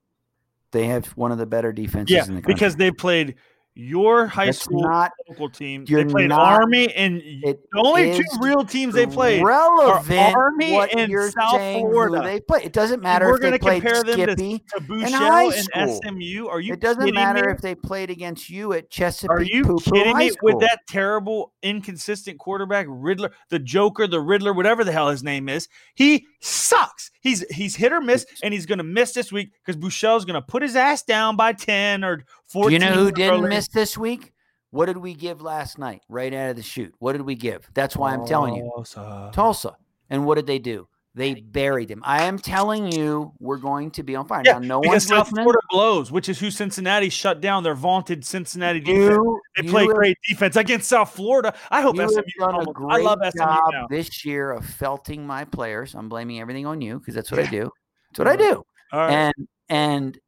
they 0.72 0.86
have 0.86 1.06
one 1.08 1.32
of 1.32 1.38
the 1.38 1.46
better 1.46 1.72
defenses 1.72 2.14
Yeah, 2.14 2.24
in 2.24 2.34
the 2.36 2.40
country. 2.40 2.54
because 2.54 2.76
they 2.76 2.90
played 2.90 3.36
your 3.80 4.26
high 4.26 4.46
That's 4.46 4.60
school 4.62 4.82
not 4.82 5.12
local 5.28 5.48
team. 5.48 5.84
They 5.84 6.04
played 6.04 6.28
not- 6.28 6.40
Army 6.40 6.92
and 6.94 7.20
the 7.20 7.56
only 7.76 8.16
two 8.16 8.24
real 8.40 8.64
teams 8.64 8.94
they 8.94 9.06
played. 9.06 9.42
relevant 9.42 10.34
Army 10.36 10.72
what 10.72 10.94
and 10.96 11.10
South 11.32 11.60
Florida. 11.60 12.22
they 12.22 12.40
play. 12.40 12.60
It 12.64 12.72
doesn't 12.72 13.02
matter 13.02 13.26
We're 13.26 13.36
if 13.36 13.40
they 13.40 13.46
gonna 13.48 13.58
played 13.58 13.82
compare 13.82 14.02
them 14.02 14.16
to- 14.16 14.32
Skippy. 14.32 14.58
to 14.58 14.80
high 15.16 15.46
Buechele 15.48 15.66
and. 15.74 15.90
SMU. 15.90 16.46
Are 16.48 16.60
you 16.60 16.74
It 16.74 16.80
doesn't 16.80 17.14
matter 17.14 17.46
me? 17.46 17.52
if 17.52 17.60
they 17.60 17.74
played 17.74 18.10
against 18.10 18.50
you 18.50 18.72
at 18.72 18.90
Chesapeake. 18.90 19.30
Are 19.30 19.42
you 19.42 19.64
Poo-Poo 19.64 19.90
kidding 19.92 20.16
me 20.16 20.30
with 20.42 20.60
that 20.60 20.80
terrible, 20.88 21.52
inconsistent 21.62 22.38
quarterback, 22.38 22.86
Riddler, 22.88 23.30
the 23.48 23.58
Joker, 23.58 24.06
the 24.06 24.20
Riddler, 24.20 24.52
whatever 24.52 24.84
the 24.84 24.92
hell 24.92 25.08
his 25.08 25.22
name 25.22 25.48
is? 25.48 25.68
He 25.94 26.26
sucks. 26.40 27.10
He's 27.20 27.44
he's 27.50 27.76
hit 27.76 27.92
or 27.92 28.00
miss, 28.00 28.26
and 28.42 28.54
he's 28.54 28.66
going 28.66 28.78
to 28.78 28.84
miss 28.84 29.12
this 29.12 29.30
week 29.30 29.50
because 29.64 29.76
Buechele's 29.80 30.24
going 30.24 30.34
to 30.40 30.42
put 30.42 30.62
his 30.62 30.74
ass 30.76 31.02
down 31.02 31.36
by 31.36 31.52
ten 31.52 32.02
or 32.02 32.24
Do 32.52 32.68
you 32.70 32.78
know 32.78 32.92
who 32.92 33.12
didn't 33.12 33.40
early. 33.40 33.48
miss 33.48 33.68
this 33.68 33.96
week? 33.98 34.32
What 34.70 34.86
did 34.86 34.96
we 34.98 35.14
give 35.14 35.40
last 35.40 35.78
night, 35.78 36.02
right 36.08 36.32
out 36.32 36.50
of 36.50 36.56
the 36.56 36.62
chute? 36.62 36.94
What 36.98 37.12
did 37.12 37.22
we 37.22 37.34
give? 37.34 37.68
That's 37.74 37.96
why 37.96 38.12
I'm 38.12 38.24
telling 38.26 38.54
you. 38.54 38.70
Tulsa. 38.74 39.30
Tulsa. 39.34 39.76
And 40.08 40.24
what 40.26 40.36
did 40.36 40.46
they 40.46 40.58
do? 40.60 40.86
They 41.12 41.34
buried 41.34 41.90
him. 41.90 42.02
I 42.06 42.22
am 42.22 42.38
telling 42.38 42.92
you, 42.92 43.32
we're 43.40 43.56
going 43.56 43.90
to 43.92 44.04
be 44.04 44.14
on 44.14 44.28
fire. 44.28 44.42
Yeah, 44.46 44.52
now, 44.54 44.58
no 44.60 44.80
because 44.80 44.92
one's 44.92 45.06
South 45.08 45.18
listening. 45.26 45.42
Florida 45.42 45.60
blows, 45.68 46.12
which 46.12 46.28
is 46.28 46.38
who 46.38 46.52
Cincinnati 46.52 47.08
shut 47.08 47.40
down 47.40 47.64
their 47.64 47.74
vaunted 47.74 48.24
Cincinnati 48.24 48.78
defense. 48.78 49.10
You, 49.16 49.40
They 49.56 49.68
play 49.68 49.86
have- 49.86 49.94
great 49.96 50.16
defense 50.28 50.54
against 50.54 50.88
South 50.88 51.10
Florida. 51.10 51.52
I 51.68 51.80
hope 51.82 51.96
SMU. 51.96 52.22
done 52.38 52.60
a 52.60 52.64
great 52.72 53.00
I 53.00 53.02
love 53.02 53.18
SMU 53.22 53.44
job 53.44 53.60
now. 53.72 53.86
this 53.90 54.24
year 54.24 54.52
of 54.52 54.64
felting 54.64 55.26
my 55.26 55.44
players. 55.44 55.96
I'm 55.96 56.08
blaming 56.08 56.40
everything 56.40 56.64
on 56.66 56.80
you 56.80 57.00
because 57.00 57.16
that's 57.16 57.32
what 57.32 57.40
I 57.40 57.46
do. 57.46 57.70
That's 58.12 58.18
what 58.20 58.28
I 58.28 58.36
do. 58.36 58.62
Right. 58.92 59.10
And 59.10 59.34
and 59.68 60.18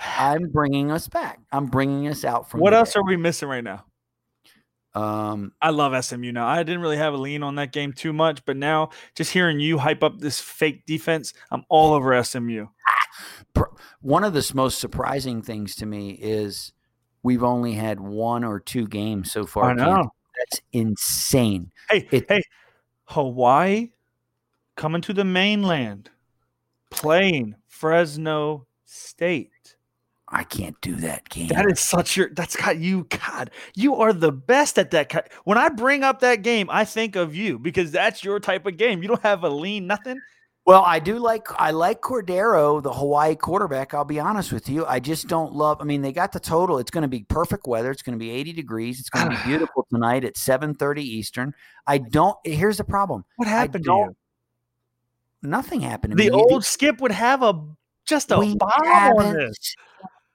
I'm 0.00 0.48
bringing 0.50 0.90
us 0.90 1.08
back. 1.08 1.40
I'm 1.52 1.66
bringing 1.66 2.08
us 2.08 2.24
out 2.24 2.50
from. 2.50 2.60
what 2.60 2.74
else 2.74 2.92
dead. 2.94 3.00
are 3.00 3.04
we 3.04 3.16
missing 3.16 3.48
right 3.48 3.64
now? 3.64 3.84
Um, 4.94 5.52
I 5.60 5.70
love 5.70 6.04
SMU 6.04 6.30
now. 6.30 6.46
I 6.46 6.62
didn't 6.62 6.80
really 6.80 6.96
have 6.98 7.14
a 7.14 7.16
lean 7.16 7.42
on 7.42 7.56
that 7.56 7.72
game 7.72 7.92
too 7.92 8.12
much, 8.12 8.44
but 8.44 8.56
now 8.56 8.90
just 9.16 9.32
hearing 9.32 9.58
you 9.58 9.78
hype 9.78 10.04
up 10.04 10.20
this 10.20 10.38
fake 10.40 10.86
defense, 10.86 11.34
I'm 11.50 11.64
all 11.68 11.92
over 11.94 12.22
SMU. 12.22 12.66
one 14.00 14.22
of 14.24 14.32
the 14.34 14.52
most 14.54 14.78
surprising 14.78 15.42
things 15.42 15.74
to 15.76 15.86
me 15.86 16.10
is 16.10 16.72
we've 17.24 17.42
only 17.42 17.72
had 17.72 17.98
one 17.98 18.44
or 18.44 18.60
two 18.60 18.86
games 18.86 19.32
so 19.32 19.46
far. 19.46 19.70
I 19.70 19.74
know. 19.74 20.10
That's 20.38 20.60
insane. 20.72 21.72
Hey, 21.90 22.08
It- 22.12 22.26
hey, 22.28 22.42
Hawaii 23.06 23.90
coming 24.76 25.00
to 25.02 25.12
the 25.12 25.24
mainland, 25.24 26.10
playing 26.90 27.56
Fresno 27.68 28.66
State. 28.84 29.50
I 30.34 30.42
can't 30.42 30.78
do 30.80 30.96
that 30.96 31.28
game. 31.28 31.46
That 31.48 31.70
is 31.70 31.78
such 31.78 32.16
your. 32.16 32.28
That's 32.30 32.56
got 32.56 32.78
you. 32.78 33.04
God, 33.04 33.52
you 33.76 33.94
are 33.94 34.12
the 34.12 34.32
best 34.32 34.78
at 34.78 34.90
that. 34.90 35.30
When 35.44 35.56
I 35.56 35.68
bring 35.68 36.02
up 36.02 36.20
that 36.20 36.42
game, 36.42 36.68
I 36.70 36.84
think 36.84 37.14
of 37.14 37.36
you 37.36 37.56
because 37.58 37.92
that's 37.92 38.24
your 38.24 38.40
type 38.40 38.66
of 38.66 38.76
game. 38.76 39.00
You 39.00 39.08
don't 39.08 39.22
have 39.22 39.44
a 39.44 39.48
lean, 39.48 39.86
nothing. 39.86 40.18
Well, 40.66 40.82
I 40.84 40.98
do 40.98 41.18
like 41.18 41.46
I 41.56 41.70
like 41.70 42.00
Cordeiro, 42.00 42.82
the 42.82 42.92
Hawaii 42.92 43.36
quarterback. 43.36 43.94
I'll 43.94 44.04
be 44.04 44.18
honest 44.18 44.50
with 44.52 44.68
you. 44.68 44.84
I 44.86 44.98
just 44.98 45.28
don't 45.28 45.52
love. 45.52 45.78
I 45.80 45.84
mean, 45.84 46.02
they 46.02 46.10
got 46.12 46.32
the 46.32 46.40
total. 46.40 46.78
It's 46.78 46.90
going 46.90 47.02
to 47.02 47.08
be 47.08 47.24
perfect 47.28 47.68
weather. 47.68 47.92
It's 47.92 48.02
going 48.02 48.18
to 48.18 48.22
be 48.22 48.30
80 48.30 48.54
degrees. 48.54 48.98
It's 48.98 49.10
going 49.10 49.30
to 49.30 49.36
be 49.36 49.42
beautiful 49.46 49.86
tonight 49.92 50.24
at 50.24 50.34
7:30 50.34 50.98
Eastern. 50.98 51.54
I 51.86 51.98
don't. 51.98 52.36
Here's 52.44 52.78
the 52.78 52.84
problem. 52.84 53.24
What 53.36 53.46
happened 53.46 53.84
to 53.84 53.90
you? 53.90 54.16
Nothing 55.42 55.82
happened. 55.82 56.16
To 56.16 56.16
The 56.16 56.30
me. 56.30 56.36
old 56.36 56.64
Skip 56.64 57.00
would 57.00 57.12
have 57.12 57.42
a 57.42 57.62
just 58.06 58.30
a 58.30 58.36
bomb 58.36 58.58
on 59.18 59.34
this. 59.34 59.74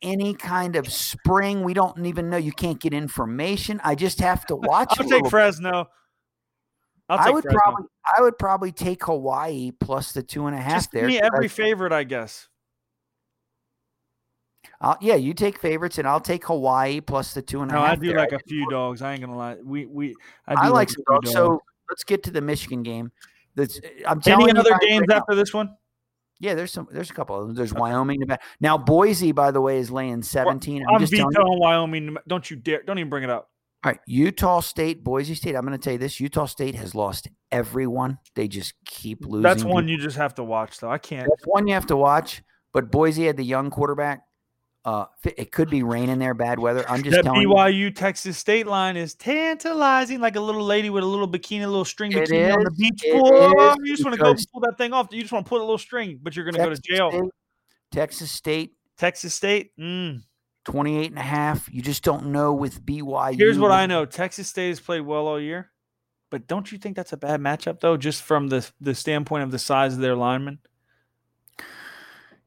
Any 0.01 0.33
kind 0.33 0.75
of 0.75 0.91
spring. 0.91 1.63
We 1.63 1.73
don't 1.73 2.05
even 2.05 2.29
know. 2.29 2.37
You 2.37 2.51
can't 2.51 2.79
get 2.79 2.93
information. 2.93 3.81
I 3.83 3.95
just 3.95 4.19
have 4.19 4.45
to 4.47 4.55
watch. 4.57 4.93
I'll 4.99 5.07
take 5.09 5.27
Fresno. 5.27 5.87
I'll 7.09 7.17
take 7.17 7.27
I 7.27 7.29
would 7.31 7.43
Fresno. 7.43 7.59
probably 7.59 7.85
I 8.17 8.21
would 8.21 8.37
probably 8.37 8.71
take 8.71 9.03
Hawaii 9.05 9.71
plus 9.71 10.11
the 10.11 10.21
two 10.23 10.45
and 10.47 10.55
a 10.55 10.59
half 10.61 10.73
just 10.83 10.91
there. 10.91 11.01
give 11.01 11.09
me 11.09 11.19
every 11.21 11.45
I- 11.45 11.49
favorite, 11.49 11.91
I 11.91 12.03
guess. 12.03 12.47
I'll- 14.81 14.97
yeah, 15.01 15.15
you 15.15 15.33
take 15.33 15.59
favorites, 15.59 15.97
and 15.97 16.07
I'll 16.07 16.21
take 16.21 16.45
Hawaii 16.45 17.01
plus 17.01 17.33
the 17.33 17.41
two 17.41 17.61
and 17.61 17.71
a 17.71 17.73
No, 17.73 17.81
half. 17.81 17.91
I 17.91 17.95
do 17.95 18.07
there. 18.09 18.17
like 18.17 18.31
a 18.31 18.39
few 18.47 18.69
dogs. 18.69 19.01
I 19.01 19.11
ain't 19.13 19.21
gonna 19.21 19.35
lie. 19.37 19.57
We 19.63 19.85
we 19.85 20.15
I, 20.47 20.55
do 20.55 20.61
I 20.61 20.67
like 20.69 20.89
some 20.89 21.03
few 21.07 21.15
dogs. 21.15 21.31
So 21.31 21.61
let's 21.89 22.03
get 22.03 22.23
to 22.23 22.31
the 22.31 22.41
Michigan 22.41 22.83
game. 22.83 23.11
That's 23.55 23.79
I'm 24.07 24.21
telling 24.21 24.49
Any 24.49 24.57
you 24.57 24.59
other 24.61 24.77
games 24.79 25.01
right 25.01 25.09
now- 25.09 25.17
after 25.17 25.35
this 25.35 25.53
one? 25.53 25.75
Yeah, 26.39 26.55
there's 26.55 26.71
some. 26.71 26.87
There's 26.91 27.09
a 27.09 27.13
couple 27.13 27.39
of 27.39 27.47
them. 27.47 27.55
There's 27.55 27.73
Wyoming. 27.73 28.19
Nevada. 28.19 28.41
Now 28.59 28.77
Boise, 28.77 29.31
by 29.31 29.51
the 29.51 29.61
way, 29.61 29.77
is 29.77 29.91
laying 29.91 30.23
17. 30.23 30.81
I'm, 30.81 30.95
I'm 30.95 31.01
just 31.01 31.11
vetoing 31.11 31.59
Wyoming. 31.59 32.17
Don't 32.27 32.49
you 32.49 32.55
dare! 32.57 32.81
Don't 32.83 32.97
even 32.97 33.09
bring 33.09 33.23
it 33.23 33.29
up. 33.29 33.49
All 33.83 33.91
right, 33.91 33.99
Utah 34.07 34.59
State, 34.59 35.03
Boise 35.03 35.35
State. 35.35 35.55
I'm 35.55 35.65
going 35.65 35.77
to 35.77 35.83
tell 35.83 35.93
you 35.93 35.99
this: 35.99 36.19
Utah 36.19 36.45
State 36.45 36.75
has 36.75 36.95
lost 36.95 37.27
everyone. 37.51 38.17
They 38.35 38.47
just 38.47 38.73
keep 38.85 39.25
losing. 39.25 39.41
That's 39.41 39.63
one 39.63 39.85
people. 39.85 39.97
you 39.97 40.03
just 40.03 40.17
have 40.17 40.35
to 40.35 40.43
watch, 40.43 40.79
though. 40.79 40.89
I 40.89 40.97
can't. 40.97 41.27
That's 41.29 41.45
one 41.45 41.67
you 41.67 41.73
have 41.73 41.87
to 41.87 41.97
watch. 41.97 42.41
But 42.73 42.91
Boise 42.91 43.25
had 43.25 43.37
the 43.37 43.43
young 43.43 43.69
quarterback. 43.69 44.21
Uh, 44.85 45.05
it 45.23 45.51
could 45.51 45.69
be 45.69 45.83
raining 45.83 46.19
there, 46.19 46.33
bad 46.33 46.57
weather. 46.57 46.85
I'm 46.89 47.03
just 47.03 47.17
That 47.17 47.23
telling 47.23 47.41
you. 47.41 47.49
BYU 47.49 47.93
Texas 47.93 48.37
State 48.37 48.65
line 48.65 48.95
is 48.95 49.13
tantalizing, 49.13 50.21
like 50.21 50.37
a 50.37 50.39
little 50.39 50.63
lady 50.63 50.89
with 50.89 51.03
a 51.03 51.07
little 51.07 51.27
bikini, 51.27 51.63
a 51.63 51.67
little 51.67 51.83
string 51.83 52.11
bikini 52.11 52.53
on 52.53 52.63
the 52.63 52.71
beach. 52.71 53.03
you 53.03 53.93
just 53.93 54.05
want 54.05 54.15
to 54.17 54.23
go 54.23 54.33
pull 54.53 54.61
that 54.61 54.77
thing 54.77 54.93
off. 54.93 55.09
You 55.11 55.21
just 55.21 55.33
want 55.33 55.45
to 55.45 55.49
put 55.49 55.59
a 55.59 55.63
little 55.63 55.77
string, 55.77 56.19
but 56.21 56.35
you're 56.35 56.45
going 56.45 56.55
to 56.55 56.63
go 56.63 56.69
to 56.69 56.81
jail. 56.81 57.11
State, 57.11 57.29
Texas 57.91 58.31
State, 58.31 58.73
Texas 58.97 59.33
State. 59.33 59.71
Mm. 59.77 60.21
28 60.65 61.09
and 61.09 61.19
a 61.19 61.23
half. 61.23 61.67
You 61.71 61.81
just 61.81 62.03
don't 62.03 62.27
know 62.27 62.53
with 62.53 62.85
BYU. 62.85 63.37
Here's 63.37 63.57
what 63.57 63.71
I 63.71 63.85
know: 63.85 64.05
Texas 64.05 64.47
State 64.47 64.69
has 64.69 64.79
played 64.79 65.01
well 65.01 65.27
all 65.27 65.39
year, 65.39 65.71
but 66.29 66.47
don't 66.47 66.71
you 66.71 66.77
think 66.77 66.95
that's 66.95 67.13
a 67.13 67.17
bad 67.17 67.39
matchup, 67.39 67.79
though, 67.79 67.97
just 67.97 68.21
from 68.21 68.49
the 68.49 68.69
the 68.79 68.93
standpoint 68.93 69.43
of 69.43 69.51
the 69.51 69.59
size 69.59 69.93
of 69.93 69.99
their 69.99 70.15
linemen? 70.15 70.59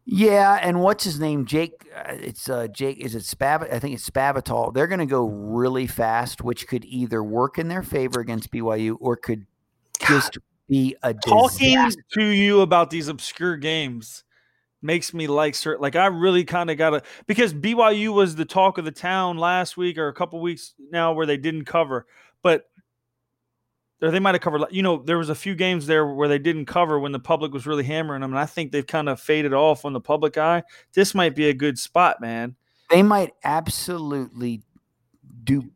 Yeah, 0.05 0.59
and 0.61 0.81
what's 0.81 1.05
his 1.05 1.21
name? 1.21 1.47
Jake. 1.47 1.87
Uh, 1.95 2.15
it's 2.15 2.49
uh, 2.49 2.67
Jake. 2.69 2.99
Is 2.99 3.15
it 3.15 3.23
Spav? 3.23 3.73
I 3.73 3.79
think 3.79 3.95
it's 3.95 4.09
Spavital. 4.09 4.75
They're 4.75 4.88
going 4.88 4.99
to 4.99 5.07
go 5.07 5.25
really 5.25 5.87
fast, 5.87 6.43
which 6.43 6.67
could 6.67 6.85
either 6.85 7.23
work 7.23 7.59
in 7.59 7.69
their 7.69 7.83
favor 7.83 8.21
against 8.21 8.51
BYU 8.51 8.97
or 9.01 9.17
could 9.17 9.47
just 10.07 10.38
be 10.69 10.97
a 11.03 11.15
Talking 11.15 11.75
disaster. 11.75 12.05
to 12.15 12.25
you 12.25 12.62
about 12.62 12.91
these 12.91 13.09
obscure 13.09 13.57
games 13.57 14.25
makes 14.83 15.15
me 15.15 15.29
like 15.29 15.55
certain. 15.55 15.81
Like 15.81 15.95
I 15.95 16.07
really 16.07 16.45
kind 16.45 16.69
of 16.71 16.77
gotta 16.77 17.03
because 17.29 17.55
BYU 17.55 18.12
was 18.12 18.35
the 18.35 18.45
talk 18.45 18.79
of 18.79 18.85
the 18.85 18.91
town 18.91 19.38
last 19.38 19.77
week 19.77 19.99
or 19.99 20.09
a 20.09 20.12
couple 20.15 20.41
weeks 20.41 20.75
now 20.91 21.12
where 21.12 21.27
they 21.27 21.37
didn't 21.37 21.67
cover, 21.67 22.07
but 22.43 22.69
or 24.03 24.11
they 24.11 24.19
might 24.19 24.35
have 24.35 24.43
covered. 24.43 24.62
You 24.71 24.83
know, 24.83 25.03
there 25.03 25.19
was 25.19 25.29
a 25.31 25.35
few 25.35 25.55
games 25.55 25.87
there 25.87 26.07
where 26.07 26.29
they 26.29 26.38
didn't 26.38 26.67
cover 26.67 26.99
when 26.99 27.12
the 27.12 27.21
public 27.21 27.53
was 27.53 27.67
really 27.67 27.85
hammering 27.85 28.21
them, 28.23 28.33
and 28.33 28.38
I 28.38 28.47
think 28.47 28.73
they've 28.73 28.87
kind 28.87 29.09
of 29.09 29.21
faded 29.21 29.55
off 29.55 29.85
on 29.85 29.93
the 29.93 30.01
public 30.01 30.37
eye. 30.37 30.62
This 30.93 31.15
might 31.15 31.35
be 31.35 31.49
a 31.49 31.55
good 31.55 31.79
spot, 31.79 32.21
man. 32.21 32.57
They 32.91 33.03
might 33.03 33.33
absolutely 33.45 34.62
do 35.45 35.71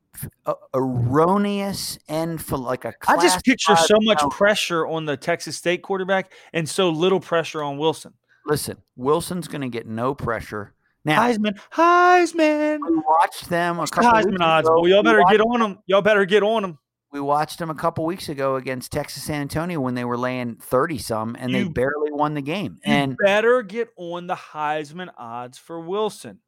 erroneous 0.74 1.98
and 2.08 2.42
for 2.42 2.56
like 2.56 2.84
a. 2.84 2.94
I 3.06 3.16
just 3.18 3.44
picture 3.44 3.76
so 3.76 3.96
much 4.02 4.20
five- 4.20 4.30
pressure 4.30 4.86
on 4.86 5.04
the 5.04 5.16
Texas 5.16 5.56
State 5.56 5.82
quarterback 5.82 6.32
and 6.52 6.68
so 6.68 6.90
little 6.90 7.20
pressure 7.20 7.62
on 7.62 7.78
Wilson. 7.78 8.12
Listen, 8.46 8.76
Wilson's 8.96 9.48
going 9.48 9.62
to 9.62 9.68
get 9.68 9.86
no 9.86 10.14
pressure. 10.14 10.72
Now, 11.04 11.20
Heisman, 11.20 11.58
Heisman. 11.72 12.78
we 12.88 12.96
watched 12.96 13.48
them 13.48 13.78
a 13.78 13.86
couple 13.86 14.10
Heisman 14.10 14.40
odds, 14.40 14.66
ago. 14.66 14.80
boy. 14.80 14.88
Y'all 14.88 15.02
better 15.04 15.22
get 15.30 15.40
on 15.40 15.60
them. 15.60 15.78
Y'all 15.86 16.02
better 16.02 16.24
get 16.24 16.42
on 16.42 16.62
them. 16.62 16.78
We 17.12 17.20
watched 17.20 17.58
them 17.58 17.70
a 17.70 17.74
couple 17.74 18.04
weeks 18.04 18.28
ago 18.28 18.56
against 18.56 18.92
Texas 18.92 19.22
San 19.22 19.40
Antonio 19.40 19.80
when 19.80 19.94
they 19.94 20.04
were 20.04 20.18
laying 20.18 20.56
30 20.56 20.98
some 20.98 21.36
and 21.38 21.54
they 21.54 21.64
barely 21.64 22.10
won 22.10 22.34
the 22.34 22.42
game. 22.42 22.78
You 22.84 22.92
And 22.92 23.16
better 23.16 23.62
get 23.62 23.88
on 23.96 24.26
the 24.26 24.34
Heisman 24.34 25.10
odds 25.16 25.56
for 25.56 25.80
Wilson. 25.80 26.40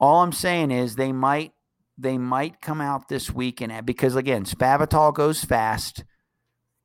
all 0.00 0.22
I'm 0.22 0.32
saying 0.32 0.70
is 0.70 0.96
they 0.96 1.12
might 1.12 1.52
they 1.98 2.16
might 2.16 2.62
come 2.62 2.80
out 2.80 3.08
this 3.08 3.30
week 3.30 3.60
and 3.60 3.84
because 3.84 4.16
again, 4.16 4.44
Spavital 4.44 5.12
goes 5.14 5.44
fast. 5.44 6.04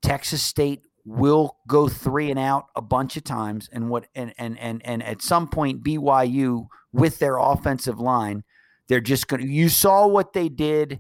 Texas 0.02 0.44
State 0.44 0.82
will 1.06 1.58
go 1.68 1.88
three 1.88 2.30
and 2.30 2.40
out 2.40 2.66
a 2.76 2.82
bunch 2.82 3.16
of 3.16 3.24
times 3.24 3.70
and 3.72 3.90
what 3.90 4.08
and 4.14 4.34
and 4.38 4.60
and 4.60 4.86
and 4.86 5.02
at 5.02 5.22
some 5.22 5.48
point 5.48 5.84
BYU 5.84 6.68
with 6.92 7.20
their 7.20 7.38
offensive 7.38 8.00
line, 8.00 8.44
they're 8.90 9.00
just 9.00 9.28
going 9.28 9.42
to 9.42 9.48
you 9.48 9.70
saw 9.70 10.08
what 10.08 10.34
they 10.34 10.50
did 10.50 11.00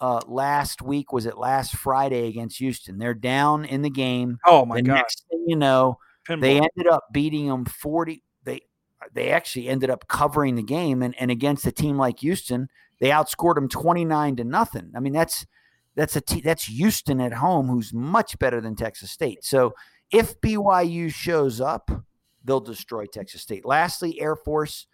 uh 0.00 0.20
last 0.26 0.82
week 0.82 1.12
was 1.12 1.26
it 1.26 1.38
last 1.38 1.74
Friday 1.76 2.28
against 2.28 2.58
Houston. 2.58 2.98
They're 2.98 3.14
down 3.14 3.64
in 3.64 3.82
the 3.82 3.90
game. 3.90 4.38
Oh 4.46 4.64
my 4.66 4.76
the 4.76 4.82
God. 4.82 4.94
next 4.94 5.24
thing 5.30 5.44
you 5.46 5.56
know, 5.56 5.98
Pinball. 6.28 6.40
they 6.40 6.56
ended 6.56 6.86
up 6.90 7.04
beating 7.12 7.48
them 7.48 7.64
40 7.64 8.22
they 8.44 8.60
they 9.12 9.30
actually 9.30 9.68
ended 9.68 9.90
up 9.90 10.08
covering 10.08 10.56
the 10.56 10.62
game 10.62 11.02
and, 11.02 11.14
and 11.18 11.30
against 11.30 11.66
a 11.66 11.72
team 11.72 11.96
like 11.96 12.20
houston 12.20 12.68
they 12.98 13.10
outscored 13.10 13.54
them 13.54 13.68
29 13.68 14.36
to 14.36 14.44
nothing 14.44 14.90
i 14.96 15.00
mean 15.00 15.12
that's 15.12 15.46
that's 15.94 16.16
a 16.16 16.20
te- 16.20 16.40
that's 16.40 16.64
houston 16.64 17.20
at 17.20 17.32
home 17.34 17.68
who's 17.68 17.92
much 17.92 18.38
better 18.38 18.60
than 18.60 18.74
texas 18.74 19.10
state 19.10 19.44
so 19.44 19.72
if 20.10 20.40
byu 20.40 21.12
shows 21.12 21.60
up 21.60 21.90
they'll 22.44 22.58
destroy 22.60 23.04
texas 23.06 23.42
state 23.42 23.64
lastly 23.64 24.20
air 24.20 24.34
force 24.34 24.86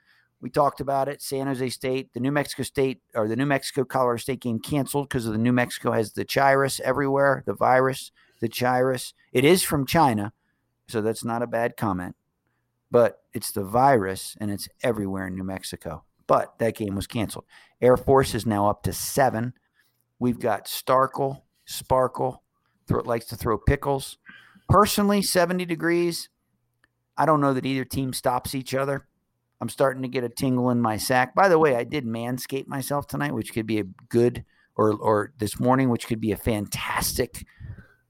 we 0.43 0.51
talked 0.51 0.81
about 0.81 1.09
it 1.09 1.23
san 1.23 1.47
jose 1.47 1.71
state 1.71 2.13
the 2.13 2.21
new 2.21 2.33
mexico 2.33 2.63
state 2.63 3.01
or 3.15 3.27
the 3.27 3.37
new 3.37 3.47
mexico 3.47 3.85
colorado 3.85 4.19
state 4.19 4.41
game 4.41 4.59
canceled 4.59 5.09
because 5.09 5.25
of 5.25 5.33
the 5.33 5.39
new 5.39 5.53
mexico 5.53 5.93
has 5.93 6.13
the 6.13 6.25
chirus 6.25 6.81
everywhere 6.81 7.43
the 7.47 7.55
virus 7.55 8.13
the 8.41 8.49
chirus 8.49 9.15
it 9.33 9.45
is 9.45 9.63
from 9.63 9.87
china 9.87 10.33
so 10.93 11.01
that's 11.01 11.25
not 11.25 11.43
a 11.43 11.47
bad 11.47 11.77
comment. 11.77 12.17
But 12.91 13.23
it's 13.33 13.53
the 13.53 13.65
virus 13.65 14.37
and 14.41 14.51
it's 14.51 14.69
everywhere 14.83 15.27
in 15.27 15.35
New 15.35 15.45
Mexico. 15.45 16.05
But 16.27 16.59
that 16.59 16.77
game 16.77 16.95
was 16.95 17.07
canceled. 17.07 17.47
Air 17.81 17.97
Force 17.97 18.35
is 18.35 18.45
now 18.45 18.69
up 18.69 18.83
to 18.83 18.93
seven. 18.93 19.55
We've 20.19 20.39
got 20.39 20.67
Starkle, 20.67 21.43
Sparkle, 21.65 22.43
throw, 22.87 23.01
likes 23.01 23.25
to 23.27 23.37
throw 23.37 23.57
pickles. 23.57 24.19
Personally, 24.69 25.23
70 25.23 25.65
degrees. 25.65 26.29
I 27.17 27.25
don't 27.25 27.41
know 27.41 27.55
that 27.55 27.67
either 27.67 27.85
team 27.87 28.13
stops 28.13 28.55
each 28.55 28.75
other. 28.75 29.07
I'm 29.62 29.68
starting 29.68 30.03
to 30.03 30.09
get 30.09 30.25
a 30.25 30.29
tingle 30.29 30.70
in 30.70 30.83
my 30.83 30.96
sack. 30.96 31.37
By 31.37 31.48
the 31.48 31.57
way, 31.57 31.77
I 31.77 31.85
did 31.85 32.05
manscape 32.05 32.66
myself 32.66 33.07
tonight, 33.07 33.33
which 33.33 33.53
could 33.53 33.64
be 33.64 33.79
a 33.79 33.85
good, 34.09 34.44
or 34.75 34.92
or 34.94 35.33
this 35.38 35.61
morning, 35.61 35.88
which 35.88 36.09
could 36.09 36.20
be 36.20 36.33
a 36.33 36.37
fantastic, 36.37 37.46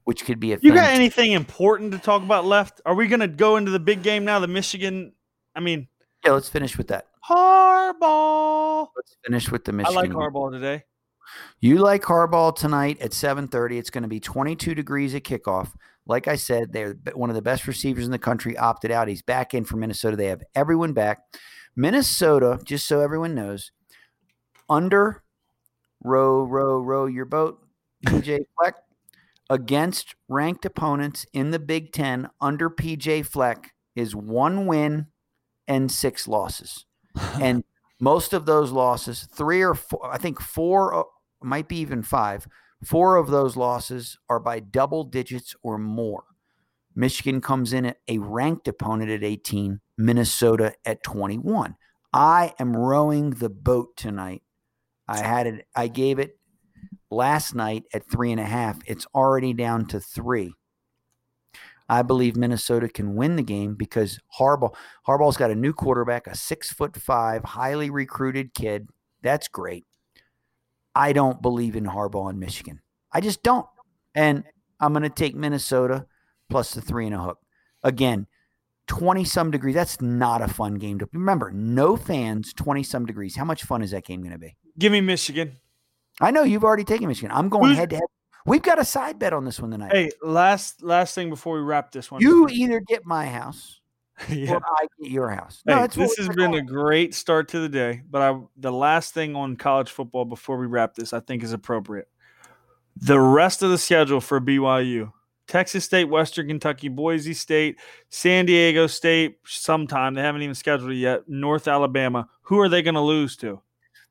which 0.03 0.25
could 0.25 0.39
be 0.39 0.53
a. 0.53 0.57
You 0.63 0.73
got 0.73 0.89
anything 0.89 1.33
important 1.33 1.91
to 1.91 1.99
talk 1.99 2.23
about 2.23 2.45
left? 2.45 2.81
Are 2.87 2.95
we 2.95 3.07
going 3.07 3.19
to 3.19 3.27
go 3.27 3.57
into 3.57 3.69
the 3.69 3.79
big 3.79 4.01
game 4.01 4.25
now? 4.25 4.39
The 4.39 4.47
Michigan, 4.47 5.13
I 5.55 5.59
mean, 5.59 5.89
Yeah, 6.25 6.31
let's 6.31 6.49
finish 6.49 6.77
with 6.77 6.87
that. 6.87 7.07
Harbaugh. 7.29 8.87
Let's 8.95 9.15
finish 9.23 9.51
with 9.51 9.65
the 9.65 9.73
Michigan. 9.73 9.97
I 9.97 10.01
like. 10.01 10.09
Harbaugh 10.09 10.51
today. 10.51 10.83
You 11.59 11.77
like 11.77 12.01
Harbaugh 12.03 12.55
tonight 12.55 12.99
at 12.99 13.11
7:30. 13.11 13.77
It's 13.77 13.89
going 13.89 14.01
to 14.03 14.09
be 14.09 14.19
22 14.19 14.73
degrees 14.73 15.13
at 15.15 15.23
kickoff. 15.23 15.69
Like 16.05 16.27
I 16.27 16.35
said, 16.35 16.73
they're 16.73 16.97
one 17.13 17.29
of 17.29 17.35
the 17.35 17.41
best 17.41 17.67
receivers 17.67 18.05
in 18.05 18.11
the 18.11 18.19
country. 18.19 18.57
Opted 18.57 18.91
out. 18.91 19.07
He's 19.07 19.21
back 19.21 19.53
in 19.53 19.63
for 19.63 19.77
Minnesota. 19.77 20.17
They 20.17 20.27
have 20.27 20.43
everyone 20.53 20.93
back. 20.93 21.19
Minnesota, 21.75 22.59
just 22.63 22.87
so 22.87 23.01
everyone 23.01 23.33
knows, 23.33 23.71
under 24.69 25.23
row, 26.03 26.43
row, 26.43 26.79
row 26.79 27.05
your 27.05 27.25
boat, 27.25 27.59
PJ 28.05 28.45
Fleck, 28.59 28.75
against 29.49 30.15
ranked 30.27 30.65
opponents 30.65 31.25
in 31.33 31.51
the 31.51 31.59
Big 31.59 31.91
Ten 31.91 32.29
under 32.39 32.69
PJ 32.69 33.25
Fleck 33.25 33.73
is 33.95 34.15
one 34.15 34.67
win 34.67 35.07
and 35.67 35.91
six 35.91 36.27
losses. 36.27 36.85
and 37.41 37.63
most 37.99 38.33
of 38.33 38.45
those 38.45 38.71
losses, 38.71 39.27
three 39.33 39.61
or 39.61 39.73
four, 39.73 40.11
I 40.11 40.17
think 40.17 40.41
four, 40.41 40.93
uh, 40.93 41.03
might 41.41 41.67
be 41.67 41.77
even 41.77 42.03
five, 42.03 42.47
four 42.87 43.17
of 43.17 43.29
those 43.29 43.55
losses 43.55 44.17
are 44.29 44.39
by 44.39 44.59
double 44.59 45.03
digits 45.03 45.55
or 45.63 45.77
more. 45.77 46.23
Michigan 46.95 47.41
comes 47.41 47.73
in 47.73 47.85
at 47.85 47.97
a 48.07 48.19
ranked 48.19 48.67
opponent 48.67 49.09
at 49.09 49.23
18, 49.23 49.81
Minnesota 49.97 50.73
at 50.85 51.03
21. 51.03 51.75
I 52.13 52.53
am 52.59 52.75
rowing 52.75 53.31
the 53.31 53.49
boat 53.49 53.95
tonight. 53.97 54.43
I 55.07 55.19
had 55.19 55.47
it, 55.47 55.67
I 55.75 55.87
gave 55.87 56.19
it 56.19 56.37
last 57.09 57.55
night 57.55 57.83
at 57.93 58.09
three 58.09 58.31
and 58.31 58.39
a 58.39 58.45
half. 58.45 58.79
It's 58.85 59.07
already 59.13 59.53
down 59.53 59.87
to 59.87 59.99
three. 59.99 60.53
I 61.89 62.01
believe 62.01 62.35
Minnesota 62.35 62.87
can 62.87 63.15
win 63.15 63.35
the 63.35 63.43
game 63.43 63.75
because 63.75 64.19
Harbaugh 64.39 64.73
Harbaugh's 65.07 65.37
got 65.37 65.51
a 65.51 65.55
new 65.55 65.73
quarterback, 65.73 66.27
a 66.27 66.35
six 66.35 66.71
foot 66.71 66.95
five, 66.95 67.43
highly 67.43 67.89
recruited 67.89 68.53
kid. 68.53 68.87
That's 69.21 69.47
great. 69.47 69.85
I 70.95 71.13
don't 71.13 71.41
believe 71.41 71.75
in 71.75 71.85
Harbaugh 71.85 72.29
in 72.29 72.39
Michigan. 72.39 72.81
I 73.11 73.21
just 73.21 73.43
don't. 73.43 73.65
And 74.15 74.43
I'm 74.79 74.93
going 74.93 75.03
to 75.03 75.09
take 75.09 75.35
Minnesota 75.35 76.05
plus 76.49 76.73
the 76.73 76.81
three 76.81 77.05
and 77.05 77.15
a 77.15 77.19
hook. 77.19 77.39
Again, 77.83 78.27
20 78.87 79.23
some 79.23 79.49
degrees. 79.51 79.75
That's 79.75 80.01
not 80.01 80.41
a 80.41 80.47
fun 80.47 80.75
game 80.75 80.99
to 80.99 81.09
remember. 81.13 81.51
No 81.51 81.95
fans, 81.97 82.53
20 82.53 82.83
some 82.83 83.05
degrees. 83.05 83.35
How 83.35 83.45
much 83.45 83.63
fun 83.63 83.81
is 83.81 83.91
that 83.91 84.05
game 84.05 84.21
going 84.21 84.33
to 84.33 84.37
be? 84.39 84.55
Give 84.77 84.91
me 84.91 85.01
Michigan. 85.01 85.53
I 86.21 86.31
know 86.31 86.43
you've 86.43 86.63
already 86.63 86.83
taken 86.83 87.07
Michigan. 87.07 87.31
I'm 87.31 87.49
going 87.49 87.65
Who's- 87.69 87.77
head 87.77 87.89
to 87.91 87.95
head. 87.97 88.05
We've 88.45 88.61
got 88.61 88.77
a 88.77 88.83
side 88.83 89.19
bet 89.19 89.31
on 89.31 89.45
this 89.45 89.57
one 89.61 89.71
tonight. 89.71 89.93
Hey, 89.93 90.11
last 90.21 90.83
last 90.83 91.15
thing 91.15 91.29
before 91.29 91.55
we 91.55 91.61
wrap 91.61 91.93
this 91.93 92.11
one. 92.11 92.21
you 92.21 92.45
either 92.49 92.81
get 92.81 93.05
my 93.05 93.25
house 93.25 93.79
yeah. 94.29 94.53
or 94.53 94.61
I 94.65 94.87
get 95.01 95.11
your 95.11 95.29
house. 95.29 95.61
No, 95.65 95.81
Hey, 95.81 95.87
this 95.87 96.17
has 96.17 96.29
been 96.29 96.53
a 96.53 96.61
great 96.61 97.13
start 97.15 97.47
to 97.49 97.59
the 97.59 97.69
day, 97.69 98.01
but 98.09 98.21
I 98.21 98.39
the 98.57 98.71
last 98.71 99.13
thing 99.13 99.35
on 99.35 99.55
college 99.55 99.89
football 99.89 100.25
before 100.25 100.57
we 100.57 100.67
wrap 100.67 100.95
this, 100.95 101.13
I 101.13 101.19
think 101.19 101.43
is 101.43 101.53
appropriate. 101.53 102.07
The 102.95 103.19
rest 103.19 103.63
of 103.63 103.71
the 103.71 103.77
schedule 103.77 104.21
for 104.21 104.39
BYU 104.39 105.11
Texas 105.47 105.83
State, 105.83 106.05
Western 106.05 106.47
Kentucky, 106.47 106.87
Boise 106.87 107.33
State, 107.33 107.79
San 108.09 108.45
Diego 108.45 108.87
State, 108.87 109.37
sometime. 109.45 110.13
They 110.13 110.21
haven't 110.21 110.41
even 110.41 110.55
scheduled 110.55 110.91
it 110.91 110.95
yet. 110.95 111.27
North 111.27 111.67
Alabama. 111.67 112.29
Who 112.43 112.59
are 112.59 112.69
they 112.69 112.81
going 112.81 112.95
to 112.95 113.01
lose 113.01 113.35
to? 113.37 113.61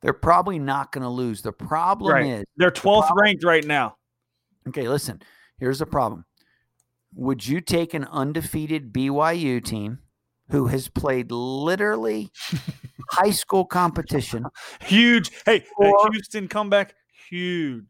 They're 0.02 0.12
probably 0.12 0.58
not 0.58 0.92
going 0.92 1.02
to 1.02 1.08
lose. 1.08 1.42
The 1.42 1.52
problem 1.52 2.12
Right. 2.12 2.26
is 2.26 2.44
They're 2.56 2.70
12th 2.70 3.10
ranked 3.14 3.44
right 3.44 3.64
now. 3.64 3.96
okay, 4.68 4.88
listen, 4.88 5.22
here's 5.58 5.78
the 5.78 5.86
problem. 5.86 6.24
Would 7.14 7.46
you 7.46 7.60
take 7.60 7.94
an 7.94 8.04
undefeated 8.04 8.92
BYU 8.92 9.62
team 9.64 9.98
who 10.50 10.66
has 10.68 10.88
played 10.88 11.30
literally 11.30 12.30
high 13.10 13.30
school 13.30 13.64
competition 13.64 14.44
Huge. 14.82 15.30
Hey, 15.46 15.64
Or- 15.76 16.10
Houston 16.12 16.48
comeback. 16.48 16.94
Huge. 17.30 17.84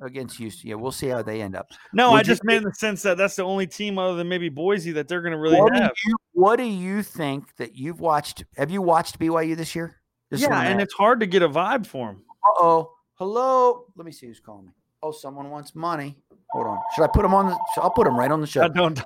against 0.00 0.36
Houston? 0.36 0.70
Yeah, 0.70 0.76
we'll 0.76 0.92
see 0.92 1.08
how 1.08 1.20
they 1.22 1.42
end 1.42 1.56
up. 1.56 1.66
No, 1.92 2.12
Would 2.12 2.18
I 2.20 2.22
just 2.22 2.44
meant 2.44 2.58
in 2.58 2.68
the 2.68 2.74
sense 2.74 3.02
that 3.02 3.16
that's 3.16 3.34
the 3.34 3.42
only 3.42 3.66
team 3.66 3.98
other 3.98 4.14
than 4.16 4.28
maybe 4.28 4.48
Boise 4.48 4.92
that 4.92 5.08
they're 5.08 5.22
going 5.22 5.32
to 5.32 5.38
really 5.38 5.60
what, 5.60 5.72
do 5.72 5.80
have. 5.80 5.92
you, 6.06 6.16
what 6.32 6.56
do 6.56 6.62
you 6.64 7.02
think 7.02 7.56
that 7.56 7.74
you've 7.74 7.98
watched? 7.98 8.44
Have 8.56 8.70
you 8.70 8.80
watched 8.82 9.18
BYU 9.18 9.56
this 9.56 9.74
year? 9.74 9.96
yeah, 10.30 10.60
and 10.62 10.80
it's 10.80 10.94
hard 10.94 11.18
to 11.20 11.26
get 11.26 11.42
a 11.42 11.48
vibe 11.48 11.84
for 11.86 12.08
them. 12.08 12.22
Uh 12.44 12.62
oh. 12.62 12.92
Hello. 13.14 13.86
Let 13.96 14.04
me 14.06 14.12
see 14.12 14.26
who's 14.26 14.38
calling 14.40 14.66
me. 14.66 14.72
Oh, 15.02 15.10
someone 15.10 15.50
wants 15.50 15.74
money. 15.74 16.18
Hold 16.50 16.66
on. 16.66 16.78
Should 16.94 17.04
I 17.04 17.08
put 17.08 17.24
him 17.24 17.34
on 17.34 17.46
the? 17.46 17.58
I'll 17.76 17.90
put 17.90 18.06
him 18.06 18.18
right 18.18 18.30
on 18.30 18.40
the 18.40 18.46
show. 18.46 18.62
I 18.62 18.68
don't. 18.68 19.00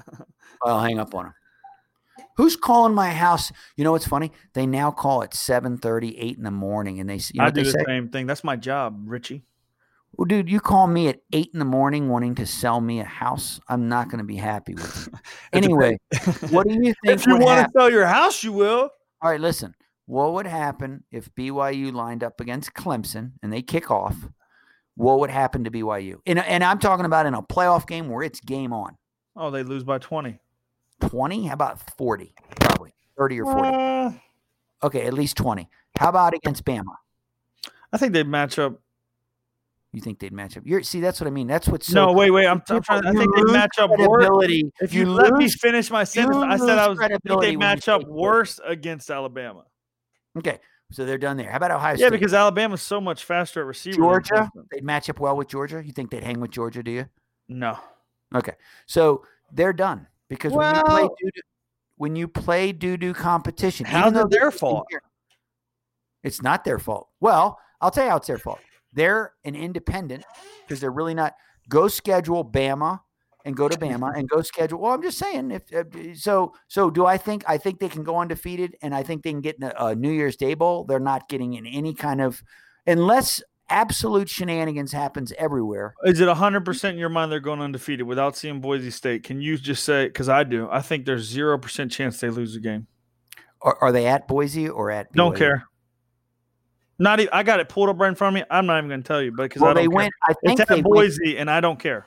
I'll 0.64 0.80
hang 0.80 0.98
up 0.98 1.14
on 1.14 1.26
him. 1.26 1.34
Who's 2.36 2.56
calling 2.56 2.94
my 2.94 3.10
house? 3.10 3.52
You 3.76 3.84
know 3.84 3.92
what's 3.92 4.06
funny? 4.06 4.32
They 4.54 4.66
now 4.66 4.90
call 4.90 5.22
at 5.22 5.34
7 5.34 5.78
30, 5.78 6.18
8 6.18 6.36
in 6.38 6.44
the 6.44 6.50
morning 6.50 6.98
and 7.00 7.08
they 7.08 7.16
you 7.16 7.40
know 7.40 7.44
I 7.44 7.50
do 7.50 7.64
the 7.64 7.70
say? 7.70 7.84
same 7.86 8.08
thing. 8.08 8.26
That's 8.26 8.44
my 8.44 8.56
job, 8.56 9.02
Richie. 9.06 9.44
Well, 10.14 10.26
dude, 10.26 10.50
you 10.50 10.60
call 10.60 10.86
me 10.86 11.08
at 11.08 11.20
8 11.32 11.50
in 11.54 11.58
the 11.58 11.64
morning 11.64 12.08
wanting 12.08 12.34
to 12.36 12.46
sell 12.46 12.80
me 12.80 13.00
a 13.00 13.04
house. 13.04 13.60
I'm 13.68 13.88
not 13.88 14.08
going 14.08 14.18
to 14.18 14.24
be 14.24 14.36
happy 14.36 14.74
with 14.74 15.08
you. 15.10 15.18
anyway, 15.52 15.98
what 16.50 16.68
do 16.68 16.74
you 16.74 16.94
think? 17.04 17.20
If 17.20 17.26
you 17.26 17.38
want 17.38 17.66
to 17.66 17.72
sell 17.74 17.90
your 17.90 18.06
house, 18.06 18.42
you 18.44 18.52
will. 18.52 18.90
All 19.22 19.30
right, 19.30 19.40
listen. 19.40 19.74
What 20.06 20.34
would 20.34 20.46
happen 20.46 21.04
if 21.10 21.34
BYU 21.34 21.92
lined 21.92 22.22
up 22.22 22.40
against 22.40 22.74
Clemson 22.74 23.32
and 23.42 23.52
they 23.52 23.62
kick 23.62 23.90
off? 23.90 24.16
What 24.94 25.20
would 25.20 25.30
happen 25.30 25.64
to 25.64 25.70
BYU? 25.70 26.16
And, 26.26 26.38
and 26.38 26.62
I'm 26.62 26.78
talking 26.78 27.06
about 27.06 27.26
in 27.26 27.34
a 27.34 27.42
playoff 27.42 27.86
game 27.86 28.08
where 28.08 28.22
it's 28.22 28.40
game 28.40 28.72
on. 28.72 28.96
Oh, 29.34 29.50
they 29.50 29.62
lose 29.62 29.84
by 29.84 29.98
20. 29.98 30.38
20? 31.00 31.46
How 31.46 31.54
about 31.54 31.96
40? 31.96 32.34
Probably 32.60 32.94
30 33.16 33.40
or 33.40 33.44
40. 33.44 33.68
Uh, 33.68 34.12
Okay, 34.84 35.06
at 35.06 35.14
least 35.14 35.36
20. 35.36 35.68
How 35.98 36.08
about 36.08 36.34
against 36.34 36.64
Bama? 36.64 36.82
I 37.92 37.98
think 37.98 38.12
they'd 38.12 38.26
match 38.26 38.58
up. 38.58 38.80
You 39.92 40.00
think 40.00 40.18
they'd 40.18 40.32
match 40.32 40.56
up? 40.56 40.62
You're 40.66 40.82
see, 40.82 41.00
that's 41.00 41.20
what 41.20 41.26
I 41.26 41.30
mean. 41.30 41.46
That's 41.46 41.68
what's 41.68 41.86
so 41.86 42.06
no, 42.06 42.12
wait, 42.12 42.30
wait. 42.30 42.46
I'm, 42.46 42.62
I'm 42.68 42.82
trying. 42.82 43.06
I 43.06 43.12
think 43.12 43.34
they 43.36 43.52
match 43.52 43.78
up 43.78 43.90
worse. 43.90 44.48
If 44.80 44.94
you, 44.94 45.04
let 45.04 45.34
me 45.34 45.48
finish 45.48 45.90
my 45.90 46.04
sentence, 46.04 46.38
I 46.38 46.56
said 46.56 46.78
I 46.78 46.88
was. 46.88 46.98
I 46.98 47.08
think 47.08 47.40
they 47.42 47.56
match 47.56 47.88
up 47.88 48.04
worse 48.08 48.58
against 48.64 49.10
Alabama. 49.10 49.64
Okay, 50.38 50.58
so 50.92 51.04
they're 51.04 51.18
done 51.18 51.36
there. 51.36 51.50
How 51.50 51.56
about 51.56 51.70
Ohio 51.72 51.96
State? 51.96 52.04
Yeah, 52.04 52.10
because 52.10 52.34
Alabama's 52.34 52.82
so 52.82 53.00
much 53.00 53.24
faster 53.24 53.60
at 53.60 53.66
receiver. 53.66 53.96
Georgia, 53.96 54.50
they'd 54.70 54.84
match 54.84 55.08
up 55.10 55.18
well 55.20 55.36
with 55.36 55.48
Georgia. 55.48 55.82
You 55.84 55.92
think 55.92 56.10
they'd 56.10 56.22
hang 56.24 56.40
with 56.40 56.50
Georgia? 56.50 56.82
Do 56.82 56.90
you? 56.90 57.06
No. 57.48 57.78
Okay, 58.34 58.52
so 58.86 59.24
they're 59.52 59.72
done 59.72 60.06
because 60.28 60.52
when 60.52 60.74
you 60.74 60.82
play 60.84 61.02
Well- 61.02 61.14
doo 61.20 61.30
when 61.96 62.16
you 62.16 62.26
play 62.26 62.72
doo 62.72 62.96
doo 62.96 63.12
competition, 63.14 63.86
How's 63.86 64.12
even 64.12 64.26
it 64.26 64.30
their 64.30 64.40
they're- 64.42 64.50
fault? 64.50 64.86
It's 66.22 66.42
not 66.42 66.64
their 66.64 66.78
fault. 66.78 67.08
Well, 67.20 67.58
I'll 67.80 67.90
tell 67.90 68.04
you 68.04 68.10
how 68.10 68.16
it's 68.16 68.26
their 68.26 68.38
fault. 68.38 68.60
They're 68.92 69.32
an 69.44 69.54
independent 69.54 70.24
because 70.62 70.80
they're 70.80 70.90
really 70.92 71.14
not. 71.14 71.34
Go 71.68 71.88
schedule 71.88 72.44
Bama 72.44 73.00
and 73.44 73.56
go 73.56 73.68
to 73.68 73.76
Bama 73.78 74.16
and 74.16 74.28
go 74.28 74.42
schedule. 74.42 74.80
Well, 74.80 74.92
I'm 74.92 75.02
just 75.02 75.18
saying. 75.18 75.50
If 75.50 75.72
uh, 75.74 75.84
so, 76.14 76.54
so 76.68 76.90
do 76.90 77.06
I 77.06 77.16
think 77.18 77.44
I 77.48 77.58
think 77.58 77.80
they 77.80 77.88
can 77.88 78.02
go 78.04 78.18
undefeated 78.18 78.76
and 78.82 78.94
I 78.94 79.02
think 79.02 79.22
they 79.22 79.30
can 79.30 79.40
get 79.40 79.56
in 79.56 79.64
a, 79.64 79.72
a 79.78 79.94
New 79.94 80.10
Year's 80.10 80.36
Day 80.36 80.54
bowl. 80.54 80.84
They're 80.84 80.98
not 81.00 81.28
getting 81.28 81.54
in 81.54 81.66
any 81.66 81.94
kind 81.94 82.20
of 82.20 82.42
unless 82.86 83.42
absolute 83.68 84.28
shenanigans 84.28 84.92
happens 84.92 85.32
everywhere. 85.38 85.94
Is 86.04 86.20
it 86.20 86.28
100% 86.28 86.90
in 86.90 86.98
your 86.98 87.08
mind 87.08 87.32
they're 87.32 87.40
going 87.40 87.60
undefeated 87.62 88.06
without 88.06 88.36
seeing 88.36 88.60
Boise 88.60 88.90
State? 88.90 89.22
Can 89.24 89.40
you 89.40 89.56
just 89.56 89.84
say, 89.84 90.06
because 90.08 90.28
I 90.28 90.44
do, 90.44 90.68
I 90.70 90.82
think 90.82 91.06
there's 91.06 91.34
0% 91.34 91.90
chance 91.90 92.20
they 92.20 92.28
lose 92.28 92.52
the 92.52 92.60
game. 92.60 92.86
Are, 93.62 93.78
are 93.80 93.90
they 93.92 94.06
at 94.06 94.28
Boise 94.28 94.68
or 94.68 94.90
at? 94.90 95.10
Don't 95.12 95.34
care. 95.34 95.64
Not 96.98 97.20
even, 97.20 97.30
I 97.32 97.42
got 97.44 97.60
it 97.60 97.68
pulled 97.70 97.88
up 97.88 97.98
right 97.98 98.08
in 98.08 98.14
front 98.14 98.36
of 98.36 98.40
me. 98.42 98.46
I'm 98.50 98.66
not 98.66 98.78
even 98.78 98.88
going 98.90 99.02
to 99.02 99.08
tell 99.08 99.22
you, 99.22 99.32
but 99.34 99.44
because 99.44 99.62
Well, 99.62 99.70
I 99.70 99.74
don't 99.74 99.84
they 99.84 99.88
care. 99.88 99.96
went. 99.96 100.12
I 100.28 100.34
think 100.44 100.60
It's 100.60 100.68
they 100.68 100.78
at 100.78 100.84
went- 100.84 100.94
Boise, 100.94 101.38
and 101.38 101.50
I 101.50 101.60
don't 101.60 101.78
care. 101.78 102.06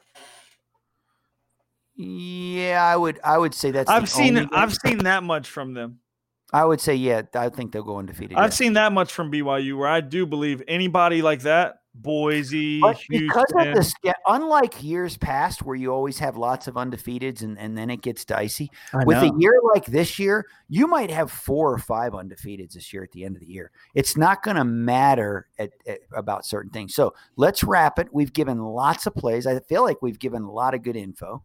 Yeah, 1.96 2.84
I 2.84 2.96
would. 2.98 3.20
I 3.24 3.38
would 3.38 3.54
say 3.54 3.72
that's. 3.72 3.90
I've 3.90 4.10
seen. 4.10 4.38
I've 4.52 4.76
seen 4.76 5.00
that 5.00 5.24
much 5.24 5.50
from 5.50 5.74
them. 5.74 6.00
I 6.54 6.64
would 6.64 6.80
say 6.80 6.96
yeah. 6.96 7.24
I 7.34 7.50
think 7.50 7.72
they'll 7.72 7.84
go 7.84 7.98
undefeated. 7.98 8.38
I've 8.38 8.46
yeah. 8.46 8.56
seen 8.56 8.74
that 8.74 8.92
much 8.92 9.14
from 9.14 9.32
BYU 9.32 9.78
where 9.78 9.88
I 9.88 10.02
do 10.02 10.26
believe 10.26 10.62
anybody 10.68 11.22
like 11.22 11.42
that, 11.42 11.80
Boise, 11.96 12.82
But 12.82 13.02
because 13.10 13.52
of 13.58 13.74
the 13.74 13.82
ske- 13.82 14.14
unlike 14.28 14.84
years 14.84 15.18
past 15.18 15.64
where 15.64 15.78
you 15.78 15.94
always 15.94 16.20
have 16.20 16.36
lots 16.36 16.68
of 16.68 16.76
undefeateds 16.76 17.42
and, 17.42 17.58
and 17.58 17.78
then 17.78 17.90
it 17.90 18.02
gets 18.02 18.26
dicey. 18.26 18.70
With 19.06 19.18
a 19.18 19.34
year 19.38 19.60
like 19.74 19.86
this 19.86 20.20
year, 20.20 20.46
you 20.68 20.88
might 20.88 21.10
have 21.10 21.32
four 21.32 21.72
or 21.72 21.78
five 21.78 22.12
undefeateds 22.12 22.74
this 22.74 22.92
year 22.92 23.04
at 23.04 23.12
the 23.14 23.24
end 23.24 23.38
of 23.38 23.40
the 23.40 23.48
year. 23.48 23.72
It's 23.94 24.18
not 24.18 24.44
going 24.44 24.58
to 24.58 24.66
matter 24.66 25.48
at, 25.58 25.72
at- 25.88 26.02
about 26.14 26.46
certain 26.46 26.70
things. 26.72 26.94
So 26.94 27.14
let's 27.38 27.64
wrap 27.64 27.98
it. 27.98 28.10
We've 28.12 28.34
given 28.34 28.60
lots 28.60 29.08
of 29.08 29.16
plays. 29.16 29.48
I 29.48 29.60
feel 29.62 29.84
like 29.84 30.02
we've 30.02 30.20
given 30.20 30.44
a 30.44 30.52
lot 30.52 30.74
of 30.74 30.84
good 30.84 30.98
info. 30.98 31.44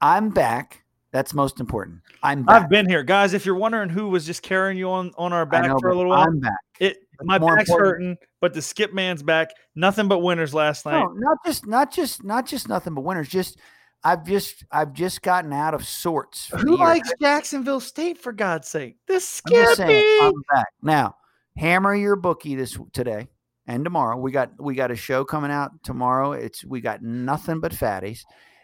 I'm 0.00 0.30
back. 0.30 0.84
That's 1.12 1.34
most 1.34 1.60
important. 1.60 2.00
I'm 2.22 2.44
back. 2.44 2.62
I've 2.62 2.70
been 2.70 2.88
here, 2.88 3.02
guys. 3.02 3.34
If 3.34 3.44
you're 3.44 3.56
wondering 3.56 3.88
who 3.88 4.08
was 4.08 4.24
just 4.24 4.42
carrying 4.42 4.78
you 4.78 4.88
on 4.90 5.12
on 5.18 5.32
our 5.32 5.44
back 5.44 5.66
know, 5.66 5.78
for 5.78 5.90
a 5.90 5.94
little 5.94 6.10
while, 6.10 6.26
I'm 6.26 6.38
back. 6.38 6.58
it 6.78 6.98
my 7.22 7.38
back's 7.38 7.68
important- 7.68 7.80
hurting, 7.80 8.18
but 8.40 8.54
the 8.54 8.62
skip 8.62 8.92
man's 8.94 9.22
back. 9.22 9.50
Nothing 9.74 10.08
but 10.08 10.20
winners 10.20 10.54
last 10.54 10.86
night. 10.86 11.00
No, 11.00 11.12
not 11.14 11.38
just 11.44 11.66
not 11.66 11.92
just 11.92 12.22
not 12.24 12.46
just 12.46 12.68
nothing 12.68 12.94
but 12.94 13.02
winners. 13.02 13.28
Just 13.28 13.58
I've 14.04 14.24
just 14.24 14.64
I've 14.70 14.92
just 14.92 15.20
gotten 15.22 15.52
out 15.52 15.74
of 15.74 15.84
sorts. 15.84 16.48
Who 16.60 16.76
likes 16.76 17.12
Jacksonville 17.20 17.80
State 17.80 18.18
for 18.18 18.32
God's 18.32 18.68
sake? 18.68 18.96
This 19.08 19.42
I'm 19.46 19.74
saying, 19.74 20.18
I'm 20.22 20.42
back 20.52 20.68
now. 20.82 21.16
Hammer 21.56 21.94
your 21.94 22.16
bookie 22.16 22.54
this 22.54 22.78
today 22.92 23.28
and 23.66 23.84
tomorrow. 23.84 24.16
We 24.16 24.30
got 24.30 24.52
we 24.58 24.74
got 24.74 24.90
a 24.90 24.96
show 24.96 25.24
coming 25.24 25.50
out 25.50 25.72
tomorrow. 25.82 26.32
It's 26.32 26.64
we 26.64 26.80
got 26.80 27.02
nothing 27.02 27.60
but 27.60 27.72
fatties. 27.72 28.20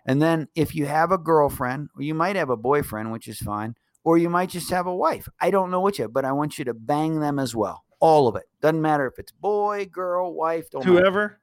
And 0.07 0.23
then 0.23 0.49
if 0.55 0.75
you 0.75 0.87
have 0.87 1.11
a 1.11 1.19
girlfriend, 1.19 1.91
or 1.97 2.03
you 2.03 2.15
might 2.15 2.37
have 2.37 2.49
a 2.49 2.57
boyfriend, 2.57 3.13
which 3.13 3.29
is 3.29 3.39
fine, 3.39 3.75
or 4.05 4.17
you 4.17 4.31
might 4.31 4.51
just 4.51 4.71
have 4.71 4.87
a 4.87 4.95
wife. 4.95 5.29
I 5.41 5.51
don't 5.51 5.71
know 5.71 5.81
which, 5.81 6.01
but 6.11 6.25
I 6.25 6.31
want 6.33 6.59
you 6.59 6.65
to 6.67 6.75
bang 6.75 7.19
them 7.19 7.41
as 7.41 7.57
well. 7.57 7.85
All 7.99 8.29
of 8.29 8.37
it 8.37 8.45
doesn't 8.63 8.81
matter 8.81 9.07
if 9.07 9.19
it's 9.19 9.33
boy, 9.33 9.87
girl, 9.87 10.33
wife. 10.33 10.71
Don't 10.71 10.87
matter. 10.87 11.01
Whoever. 11.01 11.41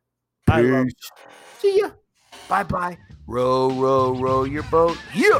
I 0.47 0.61
love 0.61 0.85
Peace. 0.85 1.11
See 1.59 1.79
ya. 1.79 1.91
Bye 2.47 2.63
bye. 2.63 2.97
Row, 3.27 3.69
row, 3.71 4.13
row 4.15 4.43
your 4.43 4.63
boat. 4.63 4.97
Yeah. 5.13 5.39